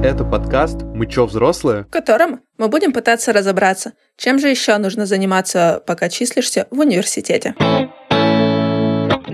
Это 0.00 0.24
подкаст 0.24 0.82
«Мы 0.84 1.06
чё, 1.06 1.26
взрослые?», 1.26 1.82
в 1.82 1.90
котором 1.90 2.40
мы 2.56 2.68
будем 2.68 2.92
пытаться 2.92 3.32
разобраться, 3.32 3.94
чем 4.16 4.38
же 4.38 4.48
еще 4.48 4.78
нужно 4.78 5.06
заниматься, 5.06 5.82
пока 5.88 6.08
числишься 6.08 6.68
в 6.70 6.78
университете. 6.78 7.56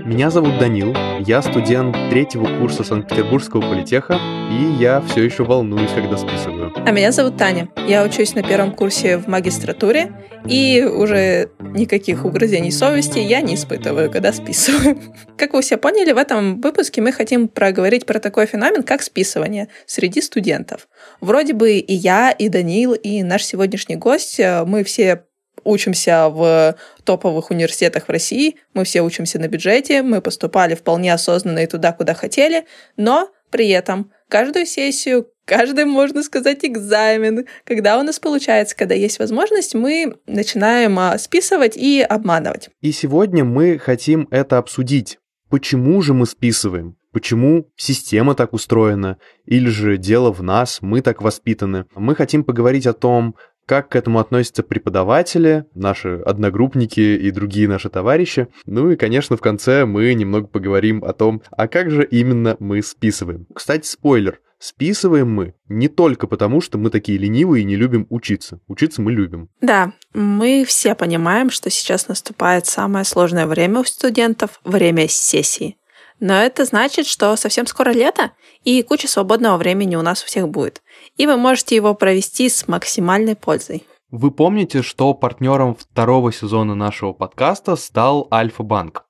Меня 0.05 0.29
зовут 0.29 0.59
Данил, 0.59 0.95
я 1.25 1.41
студент 1.41 1.95
третьего 2.11 2.59
курса 2.59 2.83
Санкт-Петербургского 2.83 3.61
политеха, 3.61 4.19
и 4.51 4.75
я 4.79 5.01
все 5.01 5.23
еще 5.23 5.43
волнуюсь, 5.43 5.89
когда 5.93 6.15
списываю. 6.15 6.71
А 6.75 6.91
меня 6.91 7.11
зовут 7.11 7.37
Таня. 7.37 7.69
Я 7.87 8.03
учусь 8.03 8.35
на 8.35 8.43
первом 8.43 8.71
курсе 8.71 9.17
в 9.17 9.27
магистратуре, 9.27 10.11
и 10.47 10.83
уже 10.83 11.49
никаких 11.59 12.23
угрызений 12.23 12.71
совести 12.71 13.17
я 13.17 13.41
не 13.41 13.55
испытываю, 13.55 14.11
когда 14.11 14.31
списываю. 14.31 14.99
Как 15.37 15.53
вы 15.53 15.63
все 15.63 15.75
поняли, 15.77 16.11
в 16.11 16.17
этом 16.17 16.61
выпуске 16.61 17.01
мы 17.01 17.11
хотим 17.11 17.47
проговорить 17.47 18.05
про 18.05 18.19
такой 18.19 18.45
феномен, 18.45 18.83
как 18.83 19.01
списывание 19.01 19.69
среди 19.87 20.21
студентов. 20.21 20.87
Вроде 21.19 21.53
бы 21.53 21.79
и 21.79 21.93
я, 21.93 22.29
и 22.29 22.47
Данил, 22.47 22.93
и 22.93 23.23
наш 23.23 23.43
сегодняшний 23.43 23.95
гость, 23.95 24.39
э, 24.39 24.65
мы 24.65 24.83
все 24.83 25.24
учимся 25.65 26.29
в 26.29 26.75
топовых 27.03 27.51
университетах 27.51 28.07
в 28.07 28.09
России, 28.09 28.55
мы 28.73 28.85
все 28.85 29.01
учимся 29.01 29.39
на 29.39 29.49
бюджете, 29.49 30.01
мы 30.01 30.21
поступали 30.21 30.75
вполне 30.75 31.13
осознанно 31.13 31.59
и 31.59 31.67
туда, 31.67 31.91
куда 31.91 32.13
хотели, 32.13 32.65
но 32.95 33.29
при 33.49 33.69
этом 33.69 34.11
каждую 34.29 34.65
сессию, 34.65 35.27
каждый, 35.45 35.85
можно 35.85 36.23
сказать, 36.23 36.59
экзамен, 36.63 37.45
когда 37.63 37.99
у 37.99 38.03
нас 38.03 38.19
получается, 38.19 38.75
когда 38.75 38.95
есть 38.95 39.19
возможность, 39.19 39.75
мы 39.75 40.15
начинаем 40.27 40.97
а, 40.99 41.17
списывать 41.17 41.77
и 41.77 42.01
обманывать. 42.01 42.69
И 42.81 42.91
сегодня 42.91 43.43
мы 43.43 43.77
хотим 43.77 44.27
это 44.31 44.57
обсудить. 44.57 45.19
Почему 45.49 46.01
же 46.01 46.13
мы 46.13 46.25
списываем? 46.25 46.97
Почему 47.13 47.71
система 47.77 48.35
так 48.35 48.51
устроена? 48.51 49.19
Или 49.45 49.69
же 49.69 49.97
дело 49.97 50.33
в 50.33 50.43
нас, 50.43 50.79
мы 50.81 50.99
так 50.99 51.21
воспитаны? 51.21 51.85
Мы 51.95 52.13
хотим 52.13 52.43
поговорить 52.43 52.87
о 52.87 52.93
том, 52.93 53.35
как 53.65 53.89
к 53.89 53.95
этому 53.95 54.19
относятся 54.19 54.63
преподаватели, 54.63 55.65
наши 55.73 56.21
одногруппники 56.25 56.99
и 56.99 57.31
другие 57.31 57.67
наши 57.67 57.89
товарищи. 57.89 58.47
Ну 58.65 58.91
и, 58.91 58.95
конечно, 58.95 59.37
в 59.37 59.41
конце 59.41 59.85
мы 59.85 60.13
немного 60.13 60.47
поговорим 60.47 61.03
о 61.03 61.13
том, 61.13 61.41
а 61.51 61.67
как 61.67 61.89
же 61.89 62.05
именно 62.05 62.55
мы 62.59 62.81
списываем. 62.81 63.47
Кстати, 63.53 63.87
спойлер. 63.87 64.39
Списываем 64.57 65.29
мы 65.29 65.53
не 65.67 65.89
только 65.89 66.27
потому, 66.27 66.61
что 66.61 66.77
мы 66.77 66.89
такие 66.89 67.17
ленивые 67.17 67.61
и 67.61 67.65
не 67.65 67.75
любим 67.75 68.07
учиться. 68.09 68.61
Учиться 68.67 69.01
мы 69.01 69.11
любим. 69.11 69.49
Да, 69.61 69.91
мы 70.13 70.63
все 70.65 70.95
понимаем, 70.95 71.49
что 71.49 71.69
сейчас 71.69 72.07
наступает 72.07 72.65
самое 72.65 73.03
сложное 73.03 73.47
время 73.47 73.81
у 73.81 73.83
студентов– 73.83 74.61
время 74.63 75.07
сессии. 75.09 75.77
Но 76.19 76.33
это 76.33 76.63
значит, 76.63 77.07
что 77.07 77.35
совсем 77.35 77.67
скоро 77.67 77.91
лето, 77.91 78.31
и 78.63 78.81
куча 78.81 79.07
свободного 79.07 79.57
времени 79.57 79.95
у 79.97 80.01
нас 80.01 80.23
у 80.23 80.25
всех 80.25 80.47
будет. 80.47 80.81
И 81.17 81.27
вы 81.27 81.37
можете 81.37 81.75
его 81.75 81.93
провести 81.93 82.49
с 82.49 82.67
максимальной 82.67 83.35
пользой. 83.35 83.83
Вы 84.11 84.31
помните, 84.31 84.81
что 84.81 85.13
партнером 85.13 85.75
второго 85.75 86.31
сезона 86.31 86.75
нашего 86.75 87.13
подкаста 87.13 87.75
стал 87.75 88.27
Альфа-Банк. 88.31 89.05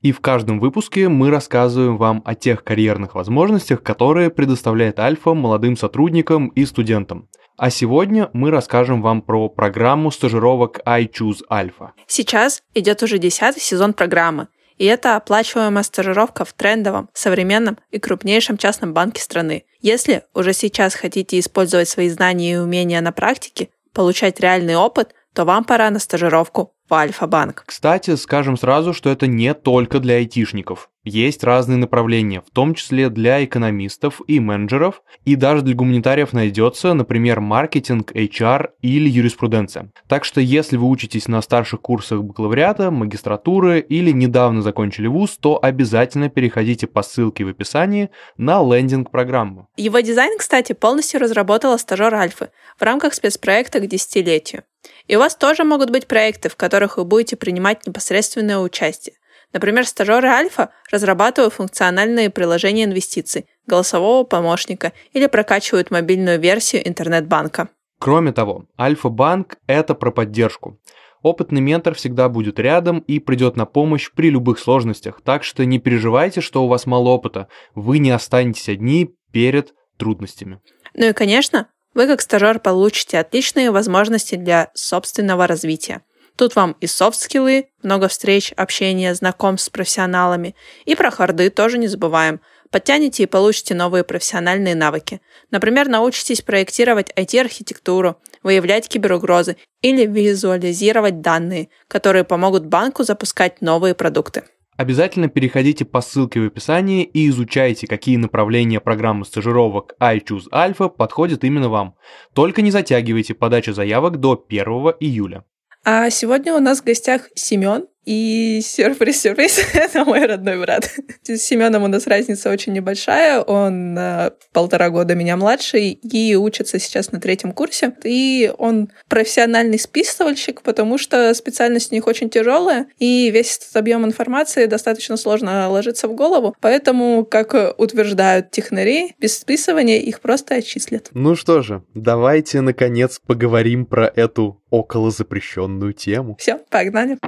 И 0.00 0.12
в 0.12 0.20
каждом 0.20 0.60
выпуске 0.60 1.08
мы 1.08 1.30
рассказываем 1.30 1.98
вам 1.98 2.22
о 2.24 2.34
тех 2.34 2.64
карьерных 2.64 3.14
возможностях, 3.14 3.82
которые 3.82 4.30
предоставляет 4.30 4.98
Альфа 4.98 5.34
молодым 5.34 5.76
сотрудникам 5.76 6.48
и 6.48 6.64
студентам. 6.64 7.28
А 7.58 7.68
сегодня 7.68 8.30
мы 8.32 8.50
расскажем 8.50 9.02
вам 9.02 9.20
про 9.20 9.50
программу 9.50 10.10
стажировок 10.10 10.80
I 10.86 11.04
Choose 11.04 11.40
Alpha. 11.50 11.90
Сейчас 12.06 12.62
идет 12.74 13.02
уже 13.02 13.18
десятый 13.18 13.60
сезон 13.60 13.92
программы– 13.92 14.48
и 14.80 14.86
это 14.86 15.16
оплачиваемая 15.16 15.82
стажировка 15.82 16.46
в 16.46 16.54
трендовом, 16.54 17.10
современном 17.12 17.76
и 17.90 17.98
крупнейшем 17.98 18.56
частном 18.56 18.94
банке 18.94 19.20
страны. 19.20 19.64
Если 19.82 20.22
уже 20.32 20.54
сейчас 20.54 20.94
хотите 20.94 21.38
использовать 21.38 21.86
свои 21.86 22.08
знания 22.08 22.54
и 22.54 22.56
умения 22.56 23.02
на 23.02 23.12
практике, 23.12 23.68
получать 23.92 24.40
реальный 24.40 24.76
опыт, 24.76 25.14
то 25.34 25.44
вам 25.44 25.64
пора 25.64 25.90
на 25.90 25.98
стажировку 25.98 26.72
в 26.88 26.94
Альфа-банк. 26.94 27.64
Кстати, 27.66 28.16
скажем 28.16 28.56
сразу, 28.56 28.94
что 28.94 29.10
это 29.10 29.26
не 29.26 29.54
только 29.54 30.00
для 30.00 30.14
айтишников. 30.16 30.89
Есть 31.02 31.44
разные 31.44 31.78
направления, 31.78 32.42
в 32.42 32.50
том 32.52 32.74
числе 32.74 33.08
для 33.08 33.42
экономистов 33.42 34.20
и 34.26 34.38
менеджеров, 34.38 35.02
и 35.24 35.34
даже 35.34 35.62
для 35.62 35.74
гуманитариев 35.74 36.34
найдется, 36.34 36.92
например, 36.92 37.40
маркетинг, 37.40 38.12
HR 38.12 38.70
или 38.82 39.08
юриспруденция. 39.08 39.90
Так 40.08 40.26
что 40.26 40.42
если 40.42 40.76
вы 40.76 40.88
учитесь 40.88 41.26
на 41.26 41.40
старших 41.40 41.80
курсах 41.80 42.22
бакалавриата, 42.22 42.90
магистратуры 42.90 43.80
или 43.80 44.10
недавно 44.10 44.60
закончили 44.60 45.06
вуз, 45.06 45.38
то 45.38 45.58
обязательно 45.62 46.28
переходите 46.28 46.86
по 46.86 47.02
ссылке 47.02 47.44
в 47.44 47.48
описании 47.48 48.10
на 48.36 48.62
лендинг 48.62 49.10
программу. 49.10 49.68
Его 49.78 50.00
дизайн, 50.00 50.36
кстати, 50.38 50.74
полностью 50.74 51.20
разработала 51.20 51.78
стажер 51.78 52.14
Альфы 52.14 52.50
в 52.78 52.82
рамках 52.82 53.14
спецпроекта 53.14 53.80
к 53.80 53.86
десятилетию. 53.86 54.64
И 55.06 55.16
у 55.16 55.18
вас 55.18 55.34
тоже 55.34 55.64
могут 55.64 55.90
быть 55.90 56.06
проекты, 56.06 56.48
в 56.48 56.56
которых 56.56 56.98
вы 56.98 57.04
будете 57.04 57.36
принимать 57.36 57.86
непосредственное 57.86 58.58
участие. 58.58 59.16
Например, 59.52 59.86
стажеры 59.86 60.28
Альфа 60.28 60.70
разрабатывают 60.90 61.54
функциональные 61.54 62.30
приложения 62.30 62.84
инвестиций, 62.84 63.46
голосового 63.66 64.24
помощника 64.24 64.92
или 65.12 65.26
прокачивают 65.26 65.90
мобильную 65.90 66.38
версию 66.38 66.86
интернет-банка. 66.86 67.68
Кроме 67.98 68.32
того, 68.32 68.66
Альфа-банк– 68.78 69.56
это 69.66 69.94
про 69.94 70.10
поддержку. 70.10 70.78
Опытный 71.22 71.60
ментор 71.60 71.94
всегда 71.94 72.28
будет 72.30 72.58
рядом 72.58 73.00
и 73.00 73.18
придет 73.18 73.56
на 73.56 73.66
помощь 73.66 74.10
при 74.10 74.30
любых 74.30 74.58
сложностях, 74.58 75.20
так 75.22 75.44
что 75.44 75.66
не 75.66 75.78
переживайте, 75.78 76.40
что 76.40 76.64
у 76.64 76.68
вас 76.68 76.86
мало 76.86 77.10
опыта, 77.10 77.48
вы 77.74 77.98
не 77.98 78.10
останетесь 78.10 78.70
одни 78.70 79.14
перед 79.32 79.74
трудностями. 79.98 80.60
Ну 80.94 81.08
и, 81.08 81.12
конечно, 81.12 81.68
вы 81.92 82.06
как 82.06 82.22
стажер 82.22 82.58
получите 82.58 83.18
отличные 83.18 83.70
возможности 83.70 84.36
для 84.36 84.70
собственного 84.74 85.46
развития. 85.46 86.00
Тут 86.40 86.56
вам 86.56 86.74
и 86.80 86.86
софт-скиллы, 86.86 87.66
много 87.82 88.08
встреч, 88.08 88.54
общения, 88.56 89.14
знакомств 89.14 89.66
с 89.66 89.68
профессионалами. 89.68 90.56
И 90.86 90.94
про 90.94 91.10
харды 91.10 91.50
тоже 91.50 91.76
не 91.76 91.86
забываем. 91.86 92.40
Подтяните 92.70 93.24
и 93.24 93.26
получите 93.26 93.74
новые 93.74 94.04
профессиональные 94.04 94.74
навыки. 94.74 95.20
Например, 95.50 95.86
научитесь 95.86 96.40
проектировать 96.40 97.12
IT-архитектуру, 97.14 98.16
выявлять 98.42 98.88
киберугрозы 98.88 99.58
или 99.82 100.06
визуализировать 100.06 101.20
данные, 101.20 101.68
которые 101.88 102.24
помогут 102.24 102.64
банку 102.64 103.04
запускать 103.04 103.60
новые 103.60 103.94
продукты. 103.94 104.44
Обязательно 104.78 105.28
переходите 105.28 105.84
по 105.84 106.00
ссылке 106.00 106.40
в 106.40 106.46
описании 106.46 107.04
и 107.04 107.28
изучайте, 107.28 107.86
какие 107.86 108.16
направления 108.16 108.80
программы 108.80 109.26
стажировок 109.26 109.92
iChoose 110.00 110.48
Alpha 110.50 110.88
подходят 110.88 111.44
именно 111.44 111.68
вам. 111.68 111.96
Только 112.32 112.62
не 112.62 112.70
затягивайте 112.70 113.34
подачу 113.34 113.74
заявок 113.74 114.20
до 114.20 114.42
1 114.48 114.64
июля. 115.00 115.44
А 115.84 116.10
сегодня 116.10 116.54
у 116.54 116.60
нас 116.60 116.80
в 116.80 116.84
гостях 116.84 117.30
Семен, 117.34 117.86
и 118.04 118.60
сюрприз-сюрприз, 118.62 119.60
это 119.74 120.04
мой 120.04 120.24
родной 120.26 120.58
брат. 120.58 120.90
С 121.22 121.38
Семеном 121.38 121.82
у 121.84 121.86
нас 121.86 122.06
разница 122.06 122.50
очень 122.50 122.72
небольшая. 122.72 123.40
Он 123.40 123.94
на 123.94 124.32
полтора 124.52 124.90
года 124.90 125.14
меня 125.14 125.36
младший 125.36 125.92
и 125.92 126.34
учится 126.34 126.78
сейчас 126.78 127.12
на 127.12 127.20
третьем 127.20 127.52
курсе. 127.52 127.94
И 128.04 128.52
он 128.58 128.90
профессиональный 129.08 129.78
списывальщик, 129.78 130.62
потому 130.62 130.98
что 130.98 131.32
специальность 131.34 131.92
у 131.92 131.94
них 131.94 132.06
очень 132.06 132.30
тяжелая, 132.30 132.86
и 132.98 133.30
весь 133.30 133.58
этот 133.58 133.76
объем 133.76 134.04
информации 134.04 134.66
достаточно 134.66 135.16
сложно 135.16 135.68
ложиться 135.68 136.08
в 136.08 136.14
голову. 136.14 136.56
Поэтому, 136.60 137.24
как 137.24 137.54
утверждают 137.78 138.50
технари, 138.50 139.14
без 139.18 139.38
списывания 139.38 139.98
их 139.98 140.20
просто 140.20 140.56
отчислят. 140.56 141.08
Ну 141.12 141.34
что 141.36 141.62
же, 141.62 141.82
давайте 141.94 142.60
наконец 142.60 143.20
поговорим 143.26 143.86
про 143.86 144.06
эту 144.06 144.62
около 144.70 145.10
запрещенную 145.10 145.92
тему. 145.92 146.36
Все, 146.38 146.58
погнали. 146.70 147.18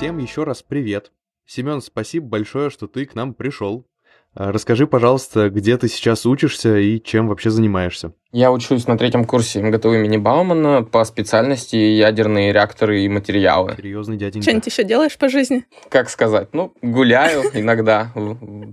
Всем 0.00 0.16
еще 0.16 0.44
раз 0.44 0.62
привет. 0.62 1.12
Семен, 1.44 1.82
спасибо 1.82 2.26
большое, 2.26 2.70
что 2.70 2.86
ты 2.86 3.04
к 3.04 3.14
нам 3.14 3.34
пришел. 3.34 3.86
А, 4.32 4.50
расскажи, 4.50 4.86
пожалуйста, 4.86 5.50
где 5.50 5.76
ты 5.76 5.88
сейчас 5.88 6.24
учишься 6.24 6.78
и 6.78 7.02
чем 7.02 7.28
вообще 7.28 7.50
занимаешься? 7.50 8.14
Я 8.32 8.52
учусь 8.52 8.86
на 8.86 8.96
третьем 8.96 9.24
курсе 9.24 9.60
МГТУ 9.60 9.92
имени 9.92 10.16
Баумана 10.16 10.84
по 10.84 11.04
специальности 11.04 11.74
ядерные 11.74 12.52
реакторы 12.52 13.02
и 13.02 13.08
материалы. 13.08 13.74
Серьезный 13.76 14.16
дяденька. 14.16 14.42
Что-нибудь 14.42 14.66
еще 14.66 14.84
делаешь 14.84 15.18
по 15.18 15.28
жизни? 15.28 15.64
Как 15.88 16.08
сказать? 16.08 16.46
Ну, 16.52 16.72
гуляю 16.80 17.42
иногда, 17.54 18.12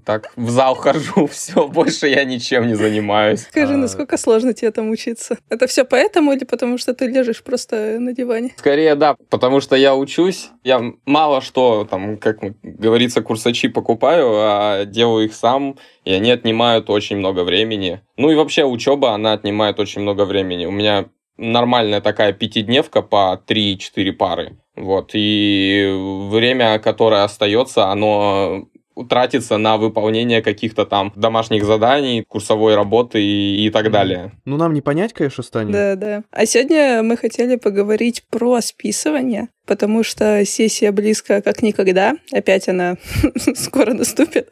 так 0.05 0.31
в 0.35 0.51
зал 0.51 0.75
хожу, 0.75 1.25
все, 1.31 1.67
больше 1.67 2.07
я 2.07 2.23
ничем 2.23 2.67
не 2.67 2.75
занимаюсь. 2.75 3.47
Скажи, 3.49 3.73
а. 3.73 3.77
насколько 3.77 4.17
сложно 4.17 4.53
тебе 4.53 4.69
там 4.69 4.91
учиться? 4.91 5.39
Это 5.49 5.65
все 5.65 5.85
поэтому 5.85 6.33
или 6.33 6.43
потому 6.43 6.77
что 6.77 6.93
ты 6.93 7.07
лежишь 7.07 7.41
просто 7.41 7.97
на 7.99 8.13
диване? 8.13 8.53
Скорее, 8.57 8.93
да, 8.93 9.15
потому 9.31 9.59
что 9.59 9.75
я 9.75 9.95
учусь, 9.95 10.51
я 10.63 10.83
мало 11.05 11.41
что, 11.41 11.87
там, 11.89 12.17
как 12.17 12.41
говорится, 12.61 13.23
курсачи 13.23 13.69
покупаю, 13.69 14.27
а 14.33 14.85
делаю 14.85 15.25
их 15.25 15.33
сам, 15.33 15.77
и 16.07 16.13
они 16.13 16.31
отнимают 16.31 16.89
очень 16.89 17.17
много 17.17 17.43
времени. 17.43 17.99
Ну 18.15 18.31
и 18.31 18.35
вообще 18.35 18.63
учеба, 18.63 19.11
она 19.11 19.33
отнимает 19.33 19.77
очень 19.77 20.01
много 20.01 20.23
времени. 20.23 20.65
У 20.65 20.71
меня 20.71 21.07
нормальная 21.37 21.99
такая 21.99 22.31
пятидневка 22.31 23.01
по 23.01 23.41
3-4 23.45 24.13
пары. 24.13 24.57
Вот, 24.77 25.11
и 25.13 25.85
время, 26.31 26.79
которое 26.79 27.25
остается, 27.25 27.87
оно 27.87 28.69
тратится 29.09 29.57
на 29.57 29.77
выполнение 29.77 30.41
каких-то 30.41 30.85
там 30.85 31.11
домашних 31.15 31.65
заданий, 31.65 32.23
курсовой 32.23 32.75
работы 32.75 33.21
и, 33.21 33.65
и 33.65 33.69
так 33.69 33.91
далее. 33.91 34.31
Ну, 34.45 34.55
нам 34.55 34.73
не 34.73 34.81
понять, 34.81 35.11
конечно, 35.11 35.43
станет. 35.43 35.73
Да, 35.73 35.95
да. 35.95 36.23
А 36.31 36.45
сегодня 36.45 37.03
мы 37.03 37.17
хотели 37.17 37.57
поговорить 37.57 38.23
про 38.29 38.61
списывание 38.61 39.49
потому 39.67 40.03
что 40.03 40.43
сессия 40.45 40.91
близко 40.91 41.41
как 41.41 41.61
никогда. 41.61 42.15
Опять 42.31 42.67
она 42.67 42.97
скоро 43.55 43.93
наступит. 43.93 44.49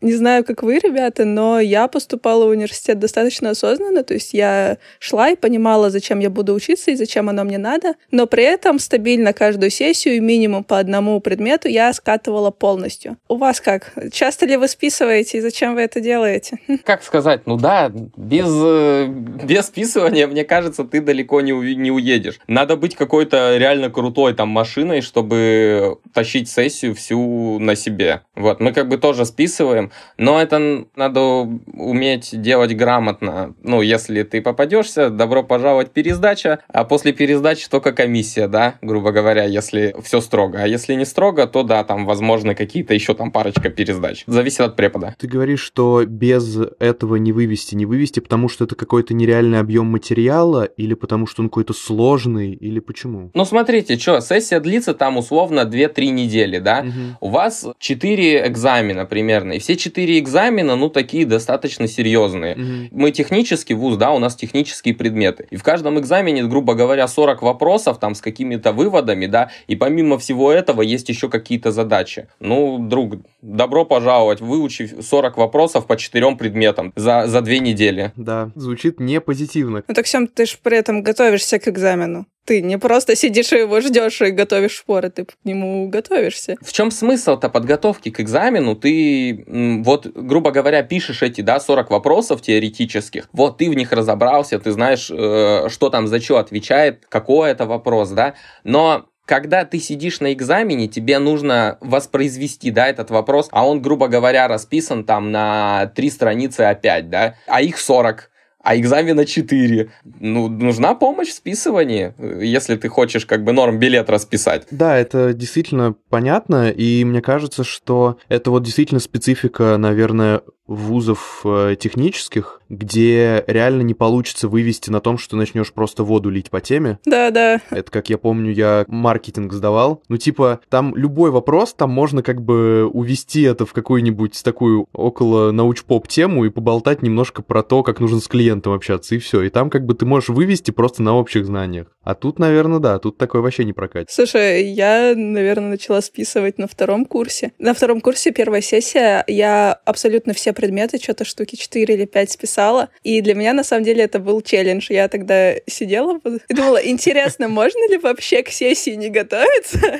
Не 0.00 0.14
знаю, 0.14 0.44
как 0.44 0.62
вы, 0.62 0.78
ребята, 0.78 1.24
но 1.24 1.60
я 1.60 1.86
поступала 1.86 2.46
в 2.46 2.48
университет 2.48 2.98
достаточно 2.98 3.50
осознанно. 3.50 4.02
То 4.02 4.14
есть 4.14 4.34
я 4.34 4.78
шла 4.98 5.30
и 5.30 5.36
понимала, 5.36 5.90
зачем 5.90 6.18
я 6.18 6.30
буду 6.30 6.54
учиться 6.54 6.90
и 6.90 6.96
зачем 6.96 7.28
оно 7.28 7.44
мне 7.44 7.58
надо. 7.58 7.94
Но 8.10 8.26
при 8.26 8.44
этом 8.44 8.78
стабильно 8.78 9.32
каждую 9.32 9.70
сессию 9.70 10.22
минимум 10.22 10.64
по 10.64 10.78
одному 10.78 11.20
предмету 11.20 11.68
я 11.68 11.92
скатывала 11.92 12.50
полностью. 12.50 13.18
У 13.28 13.36
вас 13.36 13.60
как? 13.60 13.92
Часто 14.12 14.46
ли 14.46 14.56
вы 14.56 14.68
списываете 14.68 15.38
и 15.38 15.40
зачем 15.40 15.74
вы 15.74 15.82
это 15.82 16.00
делаете? 16.00 16.58
Как 16.84 17.02
сказать? 17.02 17.42
Ну 17.46 17.56
да, 17.56 17.92
без, 18.16 18.48
э, 18.48 19.06
без 19.06 19.66
списывания, 19.66 20.26
мне 20.26 20.44
кажется, 20.44 20.84
ты 20.84 21.00
далеко 21.00 21.40
не, 21.40 21.52
не 21.74 21.90
уедешь. 21.90 22.38
Надо 22.46 22.76
быть 22.76 22.96
какой-то 22.96 23.56
реально 23.56 23.90
крутой 23.90 24.34
там 24.34 24.53
машиной, 24.54 25.02
чтобы 25.02 25.98
тащить 26.14 26.48
сессию 26.48 26.94
всю 26.94 27.58
на 27.58 27.74
себе. 27.74 28.22
Вот, 28.34 28.60
мы 28.60 28.72
как 28.72 28.88
бы 28.88 28.96
тоже 28.96 29.26
списываем, 29.26 29.90
но 30.16 30.40
это 30.40 30.86
надо 30.96 31.20
уметь 31.20 32.40
делать 32.40 32.74
грамотно. 32.74 33.54
Ну, 33.62 33.82
если 33.82 34.22
ты 34.22 34.40
попадешься, 34.40 35.10
добро 35.10 35.42
пожаловать 35.42 35.90
пересдача, 35.90 36.60
а 36.68 36.84
после 36.84 37.12
пересдачи 37.12 37.68
только 37.68 37.92
комиссия, 37.92 38.48
да, 38.48 38.76
грубо 38.80 39.12
говоря, 39.12 39.44
если 39.44 39.94
все 40.02 40.20
строго. 40.20 40.58
А 40.62 40.66
если 40.66 40.94
не 40.94 41.04
строго, 41.04 41.46
то 41.46 41.62
да, 41.62 41.84
там 41.84 42.06
возможно 42.06 42.54
какие-то 42.54 42.94
еще 42.94 43.14
там 43.14 43.30
парочка 43.32 43.68
пересдач. 43.68 44.24
Зависит 44.26 44.60
от 44.60 44.76
препода. 44.76 45.14
Ты 45.18 45.26
говоришь, 45.26 45.60
что 45.60 46.04
без 46.06 46.56
этого 46.78 47.16
не 47.16 47.32
вывести, 47.32 47.74
не 47.74 47.86
вывести, 47.86 48.20
потому 48.20 48.48
что 48.48 48.64
это 48.64 48.76
какой-то 48.76 49.14
нереальный 49.14 49.58
объем 49.58 49.86
материала, 49.86 50.64
или 50.64 50.94
потому 50.94 51.26
что 51.26 51.42
он 51.42 51.48
какой-то 51.48 51.72
сложный, 51.72 52.52
или 52.52 52.78
почему? 52.78 53.30
Ну, 53.34 53.44
смотрите, 53.44 53.98
что, 53.98 54.20
сессия 54.20 54.43
сессия 54.44 54.60
длится 54.60 54.94
там 54.94 55.16
условно 55.16 55.60
2-3 55.60 56.10
недели, 56.10 56.58
да, 56.58 56.80
угу. 56.80 57.28
у 57.28 57.28
вас 57.30 57.66
4 57.78 58.46
экзамена 58.46 59.06
примерно, 59.06 59.52
и 59.52 59.58
все 59.58 59.76
4 59.76 60.18
экзамена, 60.18 60.76
ну, 60.76 60.88
такие 60.88 61.26
достаточно 61.26 61.88
серьезные. 61.88 62.54
Угу. 62.54 62.88
Мы 62.92 63.10
технический 63.10 63.74
вуз, 63.74 63.96
да, 63.96 64.12
у 64.12 64.18
нас 64.18 64.36
технические 64.36 64.94
предметы, 64.94 65.46
и 65.50 65.56
в 65.56 65.62
каждом 65.62 65.98
экзамене, 65.98 66.44
грубо 66.44 66.74
говоря, 66.74 67.08
40 67.08 67.42
вопросов 67.42 67.98
там 67.98 68.14
с 68.14 68.20
какими-то 68.20 68.72
выводами, 68.72 69.26
да, 69.26 69.50
и 69.66 69.76
помимо 69.76 70.18
всего 70.18 70.52
этого 70.52 70.82
есть 70.82 71.08
еще 71.08 71.28
какие-то 71.28 71.70
задачи. 71.72 72.28
Ну, 72.40 72.78
друг, 72.78 73.14
добро 73.42 73.84
пожаловать, 73.84 74.40
выучи 74.40 74.90
40 75.00 75.36
вопросов 75.36 75.86
по 75.86 75.96
4 75.96 76.36
предметам 76.36 76.92
за, 76.96 77.26
за 77.26 77.40
2 77.40 77.54
недели. 77.58 78.12
Да, 78.16 78.50
звучит 78.54 79.00
не 79.00 79.20
позитивно. 79.20 79.82
Ну 79.88 79.94
так, 79.94 80.06
Сем, 80.06 80.26
ты 80.26 80.46
же 80.46 80.56
при 80.62 80.78
этом 80.78 81.02
готовишься 81.02 81.58
к 81.58 81.68
экзамену. 81.68 82.26
Ты 82.44 82.60
не 82.60 82.78
просто 82.78 83.16
сидишь 83.16 83.52
и 83.52 83.58
его 83.58 83.80
ждешь 83.80 84.20
и 84.20 84.30
готовишь 84.30 84.72
шпоры, 84.76 85.10
ты 85.10 85.24
к 85.24 85.32
нему 85.44 85.88
готовишься. 85.88 86.56
В 86.60 86.72
чем 86.72 86.90
смысл-то 86.90 87.48
подготовки 87.48 88.10
к 88.10 88.20
экзамену? 88.20 88.76
Ты 88.76 89.44
вот, 89.84 90.06
грубо 90.06 90.50
говоря, 90.50 90.82
пишешь 90.82 91.22
эти, 91.22 91.40
да, 91.40 91.58
40 91.58 91.90
вопросов 91.90 92.42
теоретических, 92.42 93.28
вот 93.32 93.58
ты 93.58 93.70
в 93.70 93.74
них 93.74 93.92
разобрался, 93.92 94.58
ты 94.58 94.72
знаешь, 94.72 95.10
э, 95.10 95.68
что 95.68 95.90
там 95.90 96.06
за 96.06 96.20
что 96.20 96.38
отвечает, 96.38 97.06
какой 97.08 97.50
это 97.50 97.66
вопрос, 97.66 98.10
да, 98.10 98.34
но 98.62 99.06
когда 99.24 99.64
ты 99.64 99.78
сидишь 99.78 100.20
на 100.20 100.32
экзамене, 100.32 100.86
тебе 100.86 101.18
нужно 101.18 101.78
воспроизвести, 101.80 102.70
да, 102.70 102.88
этот 102.88 103.10
вопрос, 103.10 103.48
а 103.52 103.66
он, 103.66 103.80
грубо 103.80 104.08
говоря, 104.08 104.48
расписан 104.48 105.04
там 105.04 105.32
на 105.32 105.90
три 105.94 106.10
страницы 106.10 106.62
опять, 106.62 107.08
да, 107.08 107.36
а 107.46 107.62
их 107.62 107.78
40 107.78 108.30
а 108.64 108.76
экзамена 108.76 109.26
4. 109.26 109.90
Ну, 110.20 110.48
нужна 110.48 110.94
помощь 110.94 111.28
в 111.28 111.34
списывании, 111.34 112.14
если 112.42 112.76
ты 112.76 112.88
хочешь 112.88 113.26
как 113.26 113.44
бы 113.44 113.52
норм 113.52 113.78
билет 113.78 114.08
расписать. 114.08 114.66
Да, 114.70 114.96
это 114.96 115.34
действительно 115.34 115.94
понятно, 116.08 116.70
и 116.70 117.04
мне 117.04 117.20
кажется, 117.20 117.62
что 117.62 118.18
это 118.28 118.50
вот 118.50 118.62
действительно 118.62 119.00
специфика, 119.00 119.76
наверное, 119.76 120.40
вузов 120.66 121.42
э, 121.44 121.76
технических, 121.78 122.60
где 122.68 123.44
реально 123.46 123.82
не 123.82 123.94
получится 123.94 124.48
вывести 124.48 124.90
на 124.90 125.00
том, 125.00 125.18
что 125.18 125.36
начнешь 125.36 125.72
просто 125.72 126.04
воду 126.04 126.30
лить 126.30 126.50
по 126.50 126.60
теме. 126.60 126.98
Да, 127.04 127.30
да. 127.30 127.60
Это, 127.70 127.90
как 127.90 128.08
я 128.08 128.18
помню, 128.18 128.52
я 128.52 128.84
маркетинг 128.88 129.52
сдавал. 129.52 130.02
Ну, 130.08 130.16
типа, 130.16 130.60
там 130.70 130.96
любой 130.96 131.30
вопрос, 131.30 131.74
там 131.74 131.90
можно 131.90 132.22
как 132.22 132.42
бы 132.42 132.88
увести 132.92 133.42
это 133.42 133.66
в 133.66 133.72
какую-нибудь 133.72 134.42
такую 134.42 134.86
около 134.92 135.52
науч-поп 135.52 136.08
тему 136.08 136.44
и 136.44 136.50
поболтать 136.50 137.02
немножко 137.02 137.42
про 137.42 137.62
то, 137.62 137.82
как 137.82 138.00
нужно 138.00 138.20
с 138.20 138.28
клиентом 138.28 138.72
общаться, 138.72 139.14
и 139.14 139.18
все. 139.18 139.42
И 139.42 139.50
там 139.50 139.70
как 139.70 139.84
бы 139.84 139.94
ты 139.94 140.06
можешь 140.06 140.30
вывести 140.30 140.70
просто 140.70 141.02
на 141.02 141.14
общих 141.14 141.44
знаниях. 141.44 141.88
А 142.02 142.14
тут, 142.14 142.38
наверное, 142.38 142.78
да, 142.78 142.98
тут 142.98 143.18
такое 143.18 143.42
вообще 143.42 143.64
не 143.64 143.72
прокатит. 143.72 144.10
Слушай, 144.10 144.66
я, 144.70 145.14
наверное, 145.14 145.70
начала 145.70 146.00
списывать 146.00 146.58
на 146.58 146.66
втором 146.66 147.04
курсе. 147.04 147.52
На 147.58 147.74
втором 147.74 148.00
курсе 148.00 148.30
первая 148.30 148.60
сессия, 148.60 149.24
я 149.26 149.72
абсолютно 149.84 150.32
все 150.32 150.53
предметы, 150.54 150.98
что-то 150.98 151.24
штуки 151.24 151.56
4 151.56 151.94
или 151.94 152.04
5 152.06 152.30
списала. 152.30 152.88
И 153.02 153.20
для 153.20 153.34
меня, 153.34 153.52
на 153.52 153.64
самом 153.64 153.84
деле, 153.84 154.04
это 154.04 154.18
был 154.18 154.40
челлендж. 154.40 154.86
Я 154.88 155.08
тогда 155.08 155.54
сидела 155.66 156.18
и 156.48 156.54
думала, 156.54 156.78
интересно, 156.78 157.48
можно 157.48 157.90
ли 157.90 157.98
вообще 157.98 158.42
к 158.42 158.48
сессии 158.48 158.90
не 158.90 159.10
готовиться? 159.10 159.98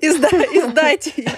И 0.00 0.10
сдать 0.10 1.12
ее. 1.16 1.30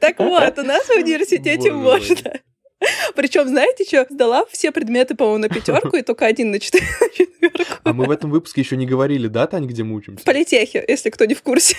Так 0.00 0.18
вот, 0.18 0.58
у 0.58 0.62
нас 0.62 0.84
в 0.86 0.96
университете 0.96 1.70
можно. 1.72 2.40
Причем, 3.14 3.48
знаете 3.48 3.84
что, 3.84 4.06
сдала 4.10 4.44
все 4.50 4.72
предметы, 4.72 5.14
по-моему, 5.14 5.38
на 5.38 5.48
пятерку 5.54 5.96
и 5.96 6.02
только 6.02 6.26
один 6.26 6.50
на 6.50 6.58
четверку. 6.60 7.64
А 7.84 7.92
мы 7.92 8.06
в 8.06 8.10
этом 8.10 8.30
выпуске 8.30 8.60
еще 8.60 8.76
не 8.76 8.86
говорили, 8.86 9.28
да, 9.28 9.46
Тань, 9.46 9.66
где 9.66 9.82
мы 9.82 9.96
учимся? 9.96 10.24
Политехе, 10.24 10.84
если 10.86 11.10
кто 11.10 11.24
не 11.24 11.34
в 11.34 11.42
курсе. 11.42 11.76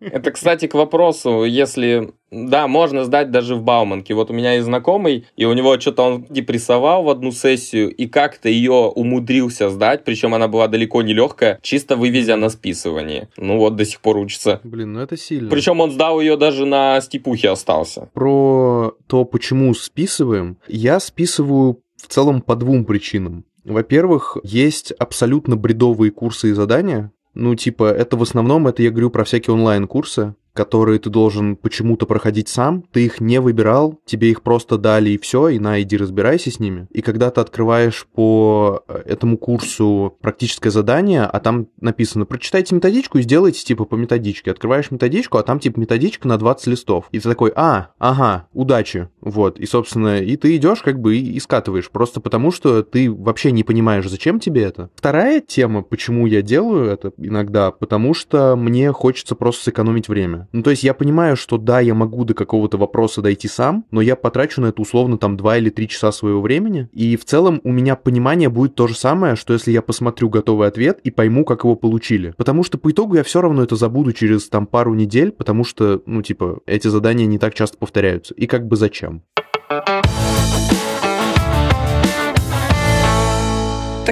Это, 0.00 0.30
кстати, 0.32 0.66
к 0.66 0.74
вопросу, 0.74 1.44
если 1.44 2.12
да, 2.34 2.66
можно 2.66 3.04
сдать 3.04 3.30
даже 3.30 3.54
в 3.54 3.62
Бауманке. 3.62 4.14
Вот 4.14 4.30
у 4.30 4.34
меня 4.34 4.54
есть 4.54 4.64
знакомый, 4.64 5.26
и 5.36 5.44
у 5.44 5.52
него 5.52 5.78
что-то 5.78 6.02
он 6.02 6.26
депрессовал 6.28 7.04
в 7.04 7.08
одну 7.08 7.30
сессию, 7.30 7.94
и 7.94 8.06
как-то 8.06 8.48
ее 8.48 8.72
умудрился 8.72 9.70
сдать, 9.70 10.04
причем 10.04 10.34
она 10.34 10.48
была 10.48 10.66
далеко 10.66 11.02
не 11.02 11.12
легкая, 11.14 11.58
чисто 11.62 11.96
вывезя 11.96 12.36
на 12.36 12.48
списывание. 12.48 13.28
Ну 13.36 13.58
вот, 13.58 13.76
до 13.76 13.84
сих 13.84 14.00
пор 14.00 14.18
учится. 14.18 14.60
Блин, 14.64 14.94
ну 14.94 15.00
это 15.00 15.16
сильно. 15.16 15.48
Причем 15.48 15.80
он 15.80 15.92
сдал 15.92 16.20
ее 16.20 16.36
даже 16.36 16.66
на 16.66 17.00
степухе 17.00 17.50
остался. 17.50 18.08
Про 18.12 18.94
то, 19.06 19.24
почему 19.24 19.53
списываем, 19.74 20.58
я 20.68 21.00
списываю 21.00 21.80
в 21.96 22.06
целом 22.08 22.42
по 22.42 22.56
двум 22.56 22.84
причинам. 22.84 23.44
Во-первых, 23.64 24.36
есть 24.42 24.92
абсолютно 24.92 25.56
бредовые 25.56 26.10
курсы 26.10 26.50
и 26.50 26.52
задания. 26.52 27.12
Ну, 27.32 27.54
типа, 27.54 27.90
это 27.90 28.16
в 28.16 28.22
основном, 28.22 28.68
это 28.68 28.82
я 28.82 28.90
говорю 28.90 29.10
про 29.10 29.24
всякие 29.24 29.54
онлайн-курсы, 29.54 30.34
которые 30.54 30.98
ты 31.00 31.10
должен 31.10 31.56
почему-то 31.56 32.06
проходить 32.06 32.48
сам, 32.48 32.84
ты 32.92 33.04
их 33.04 33.20
не 33.20 33.40
выбирал, 33.40 33.98
тебе 34.06 34.30
их 34.30 34.42
просто 34.42 34.78
дали 34.78 35.10
и 35.10 35.18
все, 35.18 35.48
и 35.48 35.58
на, 35.58 35.82
иди 35.82 35.96
разбирайся 35.96 36.50
с 36.50 36.60
ними. 36.60 36.86
И 36.92 37.02
когда 37.02 37.30
ты 37.30 37.40
открываешь 37.40 38.06
по 38.14 38.82
э, 38.88 39.02
этому 39.04 39.36
курсу 39.36 40.16
практическое 40.20 40.70
задание, 40.70 41.24
а 41.24 41.40
там 41.40 41.66
написано, 41.80 42.24
прочитайте 42.24 42.74
методичку 42.74 43.18
и 43.18 43.22
сделайте 43.22 43.64
типа 43.64 43.84
по 43.84 43.96
методичке. 43.96 44.52
Открываешь 44.52 44.90
методичку, 44.90 45.38
а 45.38 45.42
там 45.42 45.58
типа 45.58 45.80
методичка 45.80 46.28
на 46.28 46.38
20 46.38 46.68
листов. 46.68 47.08
И 47.10 47.18
ты 47.18 47.28
такой, 47.28 47.52
а, 47.56 47.88
ага, 47.98 48.46
удачи. 48.52 49.08
Вот, 49.20 49.58
и, 49.58 49.66
собственно, 49.66 50.20
и 50.20 50.36
ты 50.36 50.56
идешь 50.56 50.82
как 50.82 51.00
бы 51.00 51.16
и, 51.16 51.32
и 51.32 51.40
скатываешь, 51.40 51.90
просто 51.90 52.20
потому 52.20 52.52
что 52.52 52.82
ты 52.82 53.10
вообще 53.10 53.50
не 53.50 53.64
понимаешь, 53.64 54.08
зачем 54.08 54.38
тебе 54.38 54.62
это. 54.62 54.90
Вторая 54.94 55.40
тема, 55.40 55.82
почему 55.82 56.26
я 56.26 56.42
делаю 56.42 56.86
это 56.86 57.12
иногда, 57.18 57.72
потому 57.72 58.14
что 58.14 58.54
мне 58.54 58.92
хочется 58.92 59.34
просто 59.34 59.64
сэкономить 59.64 60.08
время. 60.08 60.43
Ну, 60.52 60.62
то 60.62 60.70
есть 60.70 60.84
я 60.84 60.94
понимаю, 60.94 61.36
что 61.36 61.58
да, 61.58 61.80
я 61.80 61.94
могу 61.94 62.24
до 62.24 62.34
какого-то 62.34 62.78
вопроса 62.78 63.22
дойти 63.22 63.48
сам, 63.48 63.84
но 63.90 64.00
я 64.00 64.16
потрачу 64.16 64.60
на 64.60 64.66
это 64.66 64.80
условно 64.82 65.18
там 65.18 65.36
2 65.36 65.58
или 65.58 65.70
3 65.70 65.88
часа 65.88 66.12
своего 66.12 66.40
времени, 66.40 66.88
и 66.92 67.16
в 67.16 67.24
целом 67.24 67.60
у 67.64 67.72
меня 67.72 67.96
понимание 67.96 68.48
будет 68.48 68.74
то 68.74 68.86
же 68.86 68.96
самое, 68.96 69.36
что 69.36 69.52
если 69.52 69.72
я 69.72 69.82
посмотрю 69.82 70.28
готовый 70.28 70.68
ответ 70.68 71.00
и 71.04 71.10
пойму, 71.10 71.44
как 71.44 71.64
его 71.64 71.76
получили. 71.76 72.34
Потому 72.36 72.64
что 72.64 72.78
по 72.78 72.90
итогу 72.90 73.16
я 73.16 73.22
все 73.22 73.40
равно 73.40 73.62
это 73.62 73.76
забуду 73.76 74.12
через 74.12 74.48
там 74.48 74.66
пару 74.66 74.94
недель, 74.94 75.32
потому 75.32 75.64
что, 75.64 76.02
ну, 76.06 76.22
типа, 76.22 76.60
эти 76.66 76.88
задания 76.88 77.26
не 77.26 77.38
так 77.38 77.54
часто 77.54 77.78
повторяются. 77.78 78.34
И 78.34 78.46
как 78.46 78.66
бы 78.66 78.76
зачем? 78.76 79.22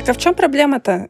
Так 0.05 0.17
а 0.17 0.19
в 0.19 0.19
чем 0.19 0.35
проблема-то? 0.35 1.09